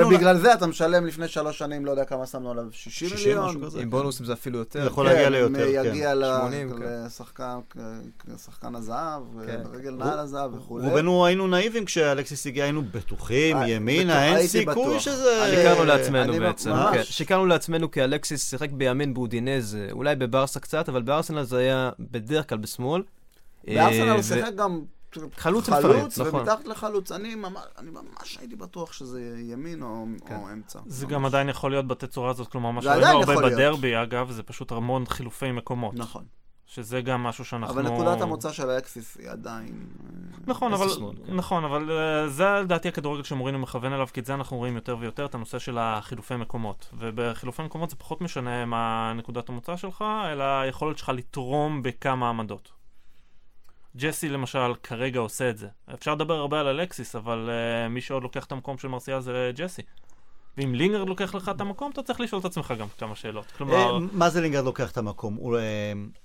[0.00, 3.56] ובגלל זה אתה משלם לפני שלוש שנים, לא יודע כמה שמנו עליו, 60 60, מיליון?
[3.80, 4.86] עם בונוסים זה אפילו יותר.
[4.86, 5.82] יכול להגיע ליותר, כן.
[5.82, 5.88] כן.
[5.90, 6.76] יגיע ל- 80, כן.
[7.06, 7.58] לשחקן
[8.34, 9.60] לשחקן הזהב, כן.
[9.72, 10.88] רגל נעל הזהב וכולי.
[10.88, 15.00] רובנו היינו נאיבים כשאלכסיס הגיע, היינו בטוחים, אה, ימינה, בטוח, אין סיכוי.
[15.00, 15.52] שזה...
[15.56, 16.72] שיקרנו אה, לעצמנו בעצם.
[16.92, 17.02] כן.
[17.02, 22.48] שיקרנו לעצמנו כי אלקסיס שיחק בימין באודינזה, אולי בברסה קצת, אבל בארסנל זה היה בדרך
[22.48, 23.02] כלל בשמאל.
[23.66, 24.80] בארסנל אה, הוא ו- שיחק גם
[25.36, 26.40] חלוץ לפעמים, נכון.
[26.40, 27.12] ומתחת לחלוץ.
[27.12, 30.36] אני ממש, אני ממש הייתי בטוח שזה ימין או, כן.
[30.36, 30.78] או אמצע.
[30.86, 31.14] זה ממש.
[31.14, 33.52] גם עדיין יכול להיות בתצורה הזאת, כלומר, מה שראינו הרבה יכול להיות.
[33.52, 35.94] בדרבי, אגב, זה פשוט המון חילופי מקומות.
[35.94, 36.24] נכון.
[36.68, 37.74] שזה גם משהו שאנחנו...
[37.74, 39.86] אבל נקודת המוצא של האקסיס היא עדיין...
[40.02, 41.34] אה, נכון, אבל, שמאל, כן.
[41.34, 44.96] נכון, אבל uh, זה לדעתי הכדורגל שמורינו מכוון אליו, כי את זה אנחנו רואים יותר
[45.00, 46.90] ויותר, את הנושא של החילופי מקומות.
[46.98, 52.77] ובחילופי מקומות זה פחות משנה מה נקודת המוצא שלך, אלא היכולת שלך לתרום בכמה עמדות.
[53.98, 55.68] ג'סי למשל כרגע עושה את זה.
[55.94, 59.50] אפשר לדבר הרבה על אלקסיס, אבל uh, מי שעוד לוקח את המקום של מרסיאל זה
[59.54, 59.82] ג'סי.
[60.58, 63.44] ואם לינגרד לוקח לך את המקום, אתה צריך לשאול את עצמך גם כמה שאלות.
[63.58, 65.34] כלומר, אה, מה זה לינגרד לוקח את המקום?
[65.34, 65.62] הוא אה,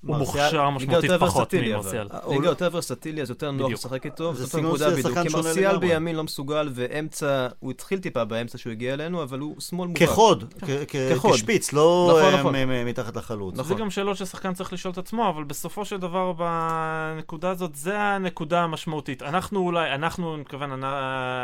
[0.04, 2.08] מרסיאל- מוכשר משמעותית פחות ממרסיאל.
[2.14, 3.72] אה, ליגה לא- יותר ורסטילי, אז יותר נוח.
[3.72, 5.08] לשחק איתו, זה זאת הנקודה של בדיוק.
[5.08, 5.88] שחקן כי שונה מרסיאל לגמרי.
[5.88, 10.04] בימין לא מסוגל, ואמצע, הוא התחיל טיפה באמצע שהוא הגיע אלינו, אבל הוא שמאל מובהק.
[10.04, 11.34] כחוד, כ- כ- כחוד.
[11.34, 12.56] כשפיץ, לא נכון, נכון.
[12.86, 13.56] מתחת לחלוץ.
[13.58, 13.68] נכון.
[13.78, 18.00] זה גם שאלות ששחקן צריך לשאול את עצמו, אבל בסופו של דבר בנקודה הזאת, זה
[18.00, 19.22] הנקודה המשמעותית.
[19.24, 20.84] אנחנו אולי, אנחנו, אני מתכוון,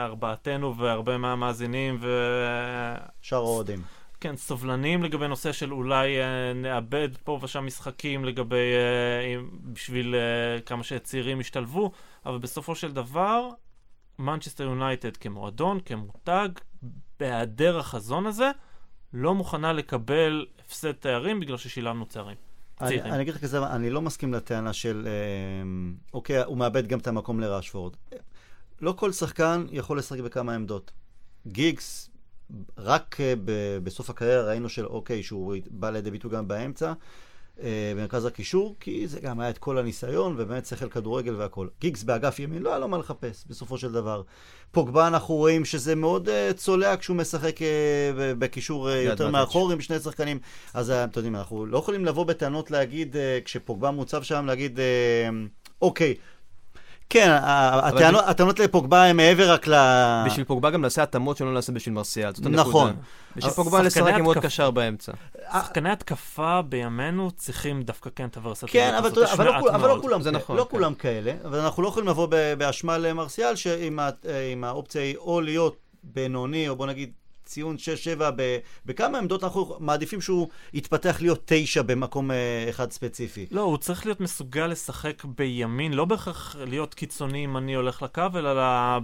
[0.06, 1.98] ארבעתנו והרבה מהמאזינים,
[3.22, 3.82] שאר האוהדים.
[4.36, 10.62] סובלניים לגבי נושא של אולי אה, נאבד פה ושם משחקים לגבי, אה, אם- בשביל אה,
[10.62, 11.92] כמה שצעירים ישתלבו,
[12.26, 13.50] אבל בסופו של דבר,
[14.20, 16.50] מנצ'סטר יונייטד כמועדון, כמותג,
[17.20, 18.52] בהיעדר החזון הזה,
[19.14, 22.38] לא מוכנה לקבל הפסד תארים בגלל ששילמנו תארים.
[22.82, 23.02] אני.
[23.02, 25.70] אני אגיד לך כזה, אני לא מסכים לטענה של, אה,
[26.14, 27.94] אוקיי, הוא מאבד גם את המקום לראשפורד.
[28.82, 30.92] לא כל שחקן יכול לשחק בכמה עמדות.
[31.48, 32.09] גיגס,
[32.78, 36.93] רק אה, ב- בסוף הקריירה ראינו של, אוקיי, שהוא בא לידי ביטוי גם באמצע,
[37.62, 41.68] אה, במרכז הקישור, כי זה גם היה את כל הניסיון, ובאמת שכל כדורגל והכל.
[41.82, 44.22] גיגס באגף ימין, לא היה לו מה לחפש, בסופו של דבר.
[44.72, 47.56] פוגבה, אנחנו רואים שזה מאוד אה, צולע כשהוא משחק
[48.16, 49.30] בקישור יותר.
[49.30, 50.39] מאחור עם שני שחקנים.
[50.74, 54.80] אז אתם יודעים, אנחנו לא יכולים לבוא בטענות להגיד, כשפוגבה מוצב שם, להגיד,
[55.82, 56.16] אוקיי,
[57.10, 59.74] כן, הטענות- לפוגבה הן מעבר רק ל...
[60.26, 62.88] בשביל פוגבה גם נעשה התאמות שלא נעשה בשביל מרסיאל, זאת נכון.
[62.88, 63.05] הנקודה.
[63.36, 65.12] בשביל אבל פוגבה לשחק עם עוד קשר באמצע.
[65.53, 69.24] שחקני התקפה בימינו צריכים דווקא כן את הוורסטיליות כן, אבל, הזאת.
[69.28, 70.01] יש אבל, לא, מעט כול- אבל לא מאוד.
[70.01, 70.70] כולם, זה כאלה, נכון, לא כן.
[70.70, 73.99] כולם כאלה, אבל אנחנו לא יכולים לבוא באשמה למרסיאל, שאם
[74.64, 77.12] האופציה היא או להיות בינוני, או בוא נגיד
[77.50, 77.76] ציון
[78.20, 83.45] 6-7 ב- בכמה עמדות, אנחנו מעדיפים שהוא יתפתח להיות 9 במקום אה, אחד ספציפי.
[83.52, 88.22] לא, הוא צריך להיות מסוגל לשחק בימין, לא בהכרח להיות קיצוני אם אני הולך לקו,
[88.36, 88.52] אלא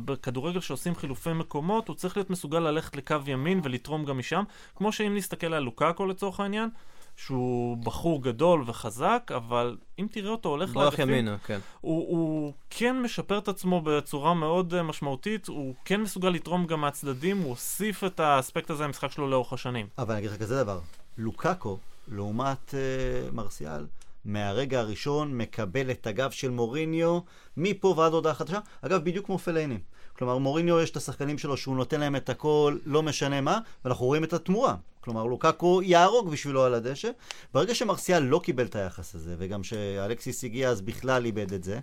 [0.05, 4.43] בכדורגל שעושים חילופי מקומות, הוא צריך להיות מסוגל ללכת לקו ימין ולתרום גם משם.
[4.75, 6.69] כמו שאם נסתכל על לוקאקו לצורך העניין,
[7.15, 11.59] שהוא בחור גדול וחזק, אבל אם תראה אותו הולך לאגפים, ימינה, כן.
[11.81, 16.81] הוא, הוא כן משפר את עצמו בצורה מאוד uh, משמעותית, הוא כן מסוגל לתרום גם
[16.81, 19.87] מהצדדים, הוא הוסיף את האספקט הזה למשחק שלו לאורך השנים.
[19.97, 20.79] אבל אני אגיד לך כזה דבר,
[21.17, 23.85] לוקאקו, לעומת uh, מרסיאל,
[24.25, 27.19] מהרגע הראשון מקבל את הגב של מוריניו
[27.57, 28.59] מפה ועד הודעה חדשה.
[28.81, 29.77] אגב, בדיוק כמו פלייני.
[30.17, 34.05] כלומר, מוריניו יש את השחקנים שלו שהוא נותן להם את הכל, לא משנה מה, ואנחנו
[34.05, 34.75] רואים את התמורה.
[35.01, 37.09] כלומר, לוקאקו יהרוג בשבילו על הדשא.
[37.53, 41.79] ברגע שמרסיאל לא קיבל את היחס הזה, וגם שאלקסיס הגיע אז בכלל איבד את זה,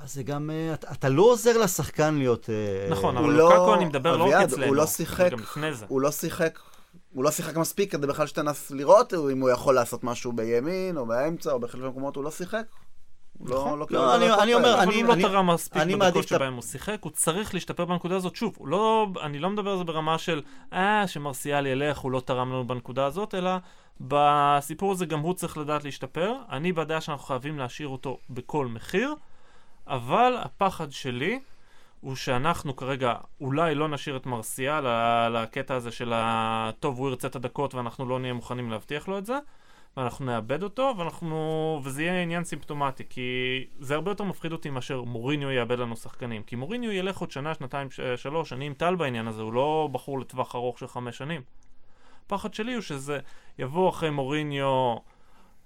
[0.00, 2.50] אז זה גם, אה, אתה, אתה לא עוזר לשחקן להיות...
[2.50, 5.32] אה, נכון, אבל לא- לוקאקו אני מדבר לא רק אצלנו, הוא לא שיחק-.
[5.88, 6.58] הוא לא שיחק,
[7.12, 11.06] הוא לא שיחק מספיק כדי בכלל שתנס לראות אם הוא יכול לעשות משהו בימין, או
[11.06, 12.62] באמצע, או בחלק מהמקומות, הוא לא שיחק.
[13.44, 13.76] לא.
[13.78, 14.54] לא, לא, אני-.
[14.54, 18.36] אומר, אני- לא תרם מספיק בדקות שבהם הוא שיחק, הוא צריך להשתפר בנקודה הזאת.
[18.36, 22.48] שוב, לא, אני לא מדבר על זה ברמה של, אה, שמרסיאל ילך, הוא לא תרם
[22.52, 23.50] לנו בנקודה הזאת, אלא
[24.00, 26.34] בסיפור הזה גם הוא צריך לדעת להשתפר.
[26.50, 29.14] אני בדעה שאנחנו חייבים להשאיר אותו בכל מחיר,
[29.86, 31.40] אבל הפחד שלי
[32.00, 34.84] הוא שאנחנו כרגע אולי לא נשאיר את מרסיאל
[35.28, 36.70] לקטע הזה של ה...
[36.80, 39.38] טוב, הוא ירצה את הדקות ואנחנו לא נהיה מוכנים להבטיח לו את זה.
[39.96, 41.80] ואנחנו נאבד אותו, ואנחנו...
[41.84, 43.20] וזה יהיה עניין סימפטומטי, כי
[43.80, 46.42] זה הרבה יותר מפחיד אותי מאשר מוריניו יאבד לנו שחקנים.
[46.42, 48.00] כי מוריניו ילך עוד שנה, שנתיים, ש...
[48.00, 51.42] שלוש, אני עם טל בעניין הזה, הוא לא בחור לטווח ארוך של חמש שנים.
[52.26, 53.18] הפחד שלי הוא שזה
[53.58, 54.96] יבוא אחרי מוריניו,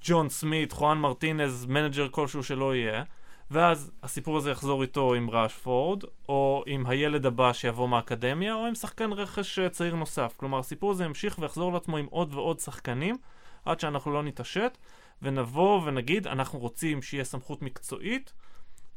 [0.05, 3.03] ג'ון סמית, חואן מרטינז, מנג'ר כלשהו שלא יהיה,
[3.51, 8.75] ואז הסיפור הזה יחזור איתו עם ראשפורד, או עם הילד הבא שיבוא מהאקדמיה, או עם
[8.75, 10.35] שחקן רכש אה, צעיר נוסף.
[10.37, 13.17] כלומר, הסיפור הזה ימשיך ויחזור לעצמו עם עוד ועוד שחקנים,
[13.65, 14.79] עד שאנחנו לא נתעשת,
[15.23, 18.33] ונבוא ונגיד, אנחנו רוצים שיהיה סמכות מקצועית,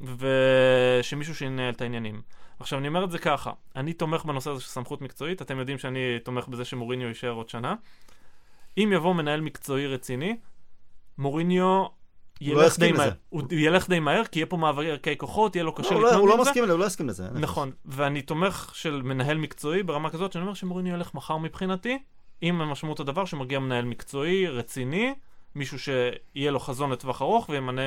[0.01, 2.22] ושמישהו שינהל את העניינים.
[2.59, 5.78] עכשיו, אני אומר את זה ככה, אני תומך בנושא הזה של סמכות מקצועית, אתם יודעים
[5.78, 7.76] שאני תומך בזה שמוריניו יישאר עוד שנה.
[8.78, 10.38] אם יבוא מנהל מקצועי רציני,
[11.18, 11.86] מוריניו
[12.41, 12.91] לא ילך די.
[12.91, 13.11] מהר.
[13.30, 16.09] הוא ילך די מהר, כי יהיה פה מאבקי כוחות, יהיה לו קשה לא, הוא לא-
[16.09, 16.43] להתמודד הוא עם לא.
[16.45, 17.28] מסכים לזה, הוא לא יסכים לזה.
[17.34, 21.99] נכון, ואני תומך של מנהל מקצועי ברמה כזאת, שאני אומר שמוריניו ילך מחר מבחינתי,
[22.41, 25.13] עם המשמעות הדבר שמגיע מנהל מקצועי, רציני,
[25.55, 27.81] מישהו שיהיה לו חזון לטווח ארוך וימנה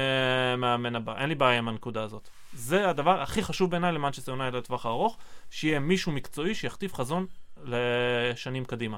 [0.59, 1.18] מאמן הבא.
[1.20, 2.28] אין לי בעיה עם הנקודה הזאת.
[2.53, 5.18] זה הדבר הכי חשוב בעיניי למנצ'סטר יונייטד לטווח הארוך,
[5.51, 7.26] שיהיה מישהו מקצועי שיכתיב חזון
[7.64, 8.96] לשנים קדימה.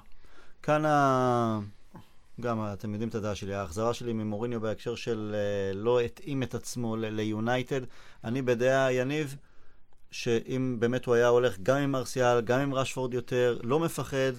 [0.63, 1.61] כאן ה...
[2.41, 6.55] גם אתם יודעים את הדעה שלי, האכזבה שלי ממוריניו בהקשר של אה, לא התאים את
[6.55, 7.81] עצמו ליונייטד.
[8.25, 9.37] אני בדעה, יניב,
[10.11, 14.33] שאם באמת הוא היה הולך גם עם מרסיאל, גם עם רשפורד יותר, לא מפחד,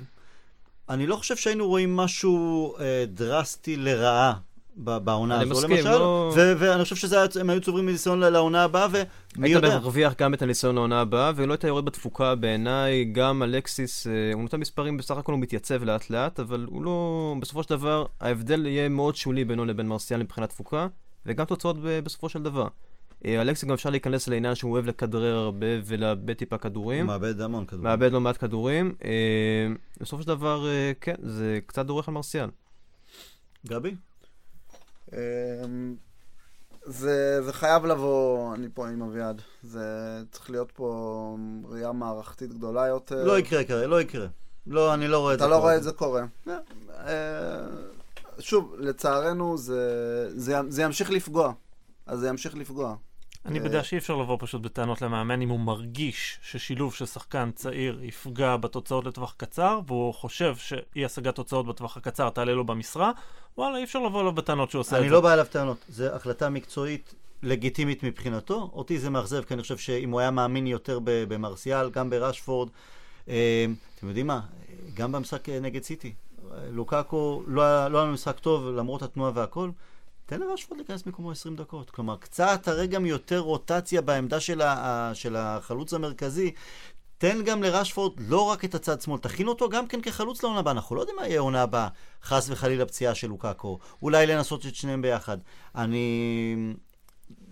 [0.90, 4.34] אני לא חושב שהיינו רואים משהו אה, דרסטי לרעה
[4.76, 5.90] בעונה אני הזו, מסכים, למשל.
[5.92, 9.80] לא- ו- ואני חושב שהם היו צוברים ניסיון לעונה הבאה, ומי היית יודע.
[9.80, 14.42] מרוויח גם את הניסיון לעונה הבאה, ולא היית יורד בתפוקה בעיניי, גם אלקסיס, אה, הוא
[14.42, 18.66] נותן מספרים, בסך הכל הוא מתייצב לאט לאט, אבל הוא לא, בסופו של דבר, ההבדל
[18.66, 20.88] יהיה מאוד שולי בינו לבין מרסיאל מבחינת תפוקה,
[21.26, 22.68] וגם תוצאות ב- בסופו של דבר.
[23.26, 27.05] אה, אלקסיס גם אפשר להיכנס לעניין שהוא אוהב לכדרר הרבה ולאבד טיפה כדורים.
[27.05, 27.84] מאבד המון כדור.
[27.84, 28.95] מאבד לא מעט כדורים.
[29.03, 29.67] אה,
[30.01, 32.49] בסופו של דבר, אה, כן, זה קצת דורך על מרסיאל.
[33.67, 33.95] גבי?
[36.86, 39.41] זה, זה חייב לבוא, אני פה עם אביעד.
[39.63, 39.84] זה
[40.32, 41.38] צריך להיות פה
[41.69, 43.24] ראייה מערכתית גדולה יותר.
[43.24, 44.28] לא יקרה כרגע, לא יקרה.
[44.67, 45.45] לא, אני לא רואה את זה.
[45.45, 45.67] אתה לא קורה.
[45.67, 46.26] רואה את זה קורה.
[48.39, 51.53] שוב, לצערנו זה, זה, זה ימשיך לפגוע.
[52.05, 52.95] אז זה ימשיך לפגוע.
[53.46, 58.00] אני בדעה שאי אפשר לבוא פשוט בטענות למאמן אם הוא מרגיש ששילוב של שחקן צעיר
[58.04, 63.12] יפגע בתוצאות לטווח קצר, והוא חושב שאי השגת תוצאות בטווח הקצר תעלה לו במשרה,
[63.58, 65.16] וואלה, אי אפשר לבוא אליו בטענות שהוא עושה את אני זה.
[65.16, 67.14] לא בא אליו טענות, זו החלטה מקצועית
[67.44, 68.70] לגיטימית מבחינתו.
[68.74, 72.70] אותי זה מאכזב, כי אני חושב שאם הוא היה מאמין יותר במרסיאל, גם בראשפורד,
[73.30, 73.66] אה,
[73.96, 74.41] אתם יודעים מה,
[74.94, 76.14] גם במשחק נגד סיטי,
[76.72, 79.70] לוקאקו לא היה לא היה לו משחק טוב למרות התנועה והכל.
[80.26, 81.89] תן לראשפורד להיכנס במקומו 20 דקות.
[81.89, 86.51] כלומר, קצת הרי גם יותר רוטציה בעמדה של, ה- של החלוץ המרכזי.
[87.17, 90.74] תן גם לראשפורד לא רק את הצד שמאל, תכין אותו גם כן כחלוץ לעונה הבאה.
[90.74, 91.88] אנחנו לא יודעים מה יהיה העונה הבאה,
[92.24, 93.80] חס וחלילה פציעה של לוקאקו.
[94.01, 95.38] אולי לנסות את שניהם ביחד.
[95.76, 96.55] אני...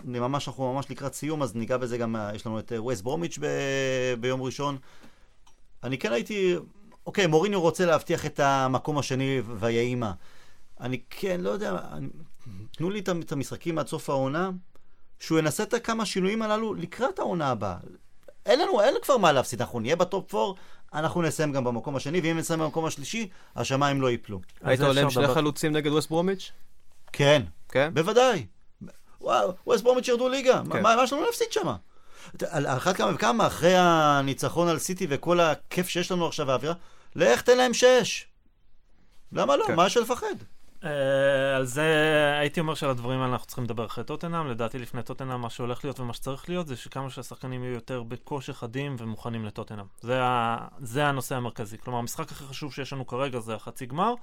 [0.07, 3.37] אני ממש, אנחנו ממש לקראת סיום, אז ניגע בזה גם, יש לנו את ווסט ברומיץ'
[3.41, 3.45] ב...
[4.19, 4.77] ביום ראשון.
[5.83, 6.55] אני כן הייתי,
[7.05, 10.13] אוקיי, מוריניו רוצה להבטיח את המקום השני ויהי מה.
[10.81, 12.07] אני כן, לא יודע, אני...
[12.77, 14.49] תנו לי את את המשחקים עד סוף העונה,
[15.19, 17.77] שהוא ינסה את הכמה שינויים הללו לקראת העונה הבאה.
[18.45, 20.59] אין לנו, אין כבר מה להפסיד, אנחנו נהיה בטופ 4,
[20.93, 24.41] אנחנו נסיים גם במקום השני, ואם נסיים במקום השלישי, השמיים לא ייפלו.
[24.61, 25.27] היית עולה עם שני.
[25.27, 26.51] חלוצים נגד ווסט ברומיץ'?
[27.13, 27.91] כן, כן?
[27.93, 28.45] בוודאי.
[29.21, 30.81] וואו, ווסט ברומיץ' ירדו ליגה, מה- כן.
[30.83, 31.73] מה מה יש לנו להפסיד שם?
[32.49, 36.73] על אחת כמה וכמה, אחרי הניצחון על סיטי וכל הכיף שיש לנו עכשיו והאווירה,
[37.15, 38.27] לך תן להם שש.
[39.31, 39.65] למה לא?
[39.67, 39.75] כן.
[39.75, 40.35] מה יש לפחד?
[40.83, 41.85] אה, על זה
[42.39, 44.47] הייתי אומר שעל הדברים האלה אנחנו צריכים לדבר אחרי טוטנאם.
[44.47, 48.53] לדעתי לפני טוטנאם מה שהולך להיות ומה שצריך להיות זה שכמה שהשחקנים יהיו יותר בכושר
[48.53, 49.85] חדים ומוכנים לטוטנאם.
[50.01, 50.21] זה.
[50.79, 51.77] זה הנושא המרכזי.
[51.77, 54.13] כלומר, המשחק הכי חשוב שיש לנו כרגע זה החצי גמר,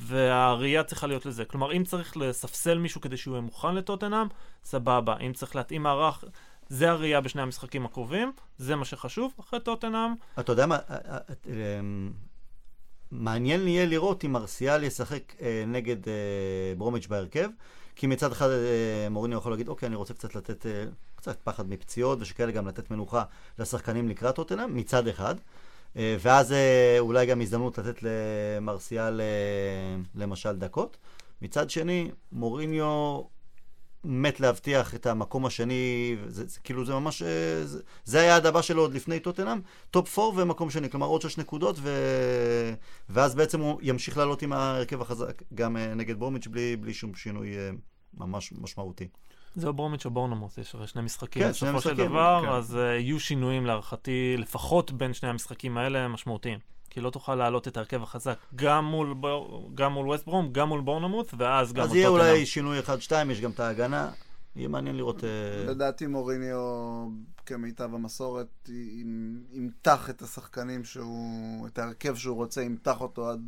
[0.00, 1.44] והראייה צריכה להיות לזה.
[1.44, 4.26] כלומר, אם צריך לספסל מישהו כדי שהוא יהיה מוכן לטוטנאם,
[4.64, 5.16] סבבה.
[5.16, 6.24] אם צריך להתאים מערך...
[6.68, 9.32] זה הראייה בשני המשחקים הקרובים, זה מה שחשוב.
[9.40, 11.80] אחרי טוטנאם, אתה יודע מה, אה, אה, אה,
[13.12, 16.12] מעניין יהיה לראות אם מרסיאל ישחק אה, נגד אה,
[16.78, 17.48] ברומיץ' בהרכב,
[17.96, 20.84] כי מצד אחד אה, מוריניו יכול להגיד, אוקיי, אני רוצה קצת לתת, אה,
[21.16, 23.22] קצת פחד מפציעות, ושכאלה גם לתת מנוחה
[23.58, 25.34] לשחקנים לקראת טוטנאם, מצד אחד.
[25.96, 30.96] אה, ואז אה, אולי גם הזדמנות לתת למרסיאל אה, למשל דקות.
[31.42, 33.20] מצד שני, מוריניו
[34.04, 38.62] מת להבטיח את המקום השני, זה, זה, כאילו זה ממש, אה, זה, זה היעד הבא
[38.62, 39.60] שלו עוד לפני טוטנאם,
[39.90, 41.90] top 4 ומקום שני, כלומר עוד שש נקודות, ו...
[43.08, 47.14] ואז בעצם הוא ימשיך לעלות עם ההרכב החזק, גם אה, נגד ברומיץ' בלי, בלי שום
[47.14, 47.70] שינוי אה,
[48.14, 49.08] ממש משמעותי.
[49.54, 52.40] זה או ברומיץ' או בורנמוס, יש הרי שני משחקים כן, שני בסופו של משחקים, דבר,
[52.44, 52.48] כן.
[52.48, 56.58] אז uh, יהיו שינויים להערכתי, לפחות בין שני המשחקים האלה משמעותיים.
[56.92, 59.14] כי לא תוכל להעלות את ההרכב החזק גם מול,
[59.74, 62.08] גם מול ווסט ברום, גם מול בורנמוס, ואז גם אז יהיה.
[62.08, 64.10] אולי שינוי אחד-שתיים, יש גם את ההגנה,
[64.56, 65.24] יהיה מעניין לראות...
[65.24, 66.58] אה, לדעתי מוריניו,
[67.46, 73.40] כמיטב המסורת, ימ- ימתח את השחקנים שהוא, את ההרכב שהוא רוצה, ימתח אותו עד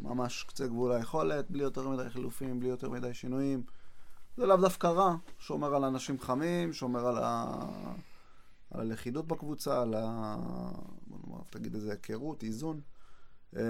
[0.00, 3.62] ממש קצה גבול היכולת, בלי יותר מדי חילופים, בלי יותר מדי שינויים.
[4.36, 7.54] זה לאו דווקא רע, שומר על אנשים חמים, שומר על, ה...
[8.70, 10.36] על הלכידות בקבוצה, על ה...
[11.06, 12.80] בוא נאמר, תגיד איזה היכרות, איזון.
[13.56, 13.60] אמ,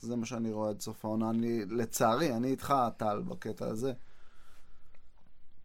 [0.00, 1.30] זה מה שאני רואה עד סוף העונה.
[1.30, 3.92] אני, לצערי, אני איתך, טל, בקטע הזה.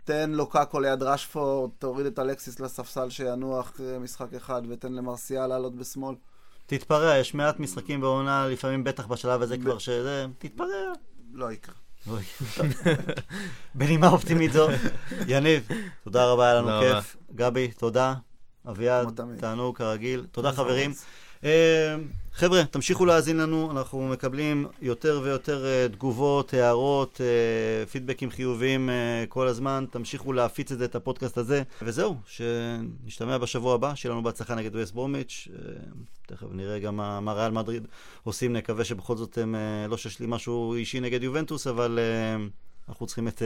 [0.03, 5.75] תן לוקאקו ליד רשפורד, תוריד את אלקסיס לספסל שינוח אה, משחק אחד, ותן למרסיאל לעלות
[5.75, 6.15] בשמאל.
[6.65, 10.25] תתפרע, יש מעט משחקים בעונה, לפעמים בטח בשלב הזה כבר שזה...
[10.37, 10.93] תתפרע.
[11.33, 11.75] לא יקרה.
[12.07, 12.23] אוי.
[13.75, 14.67] בנימה אופטימית זו.
[15.27, 15.67] יניב,
[16.03, 17.17] תודה רבה, היה לנו כיף.
[17.35, 18.13] גבי, תודה.
[18.69, 19.21] אביעד.
[19.39, 20.25] תענוג כרגיל.
[20.31, 20.93] תודה חברים.
[21.43, 21.95] אה,
[22.33, 28.89] חבר'ה, תמשיכו להאזין לנו, אנחנו מקבלים יותר ויותר אה, תגובות, הערות, אה, פידבקים חיוביים
[29.29, 29.85] כל הזמן.
[29.91, 31.63] תמשיכו להפיץ את זה, את הפודקאסט הזה.
[31.81, 35.47] וזהו, שנשתמע בשבוע הבא, שיהיה לנו בהצלחה נגד וייס ברומיץ'.
[36.27, 37.87] תכף נראה גם מה, מה ריאל מדריד
[38.23, 39.55] עושים, נקווה שבכל זאת הם,
[39.89, 41.99] לא שיש לי משהו אישי נגד יובנטוס, אבל
[42.89, 43.41] אנחנו צריכים את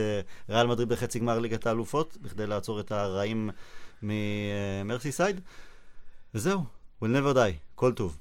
[0.50, 3.50] ריאל מדריד בחצי גמר ליגת האלופות, בכדי לעצור את הרעים
[4.02, 5.42] ממרסיסייד.
[6.34, 6.64] וזהו,
[7.04, 7.58] we'll never die.
[7.76, 8.18] כל טוב.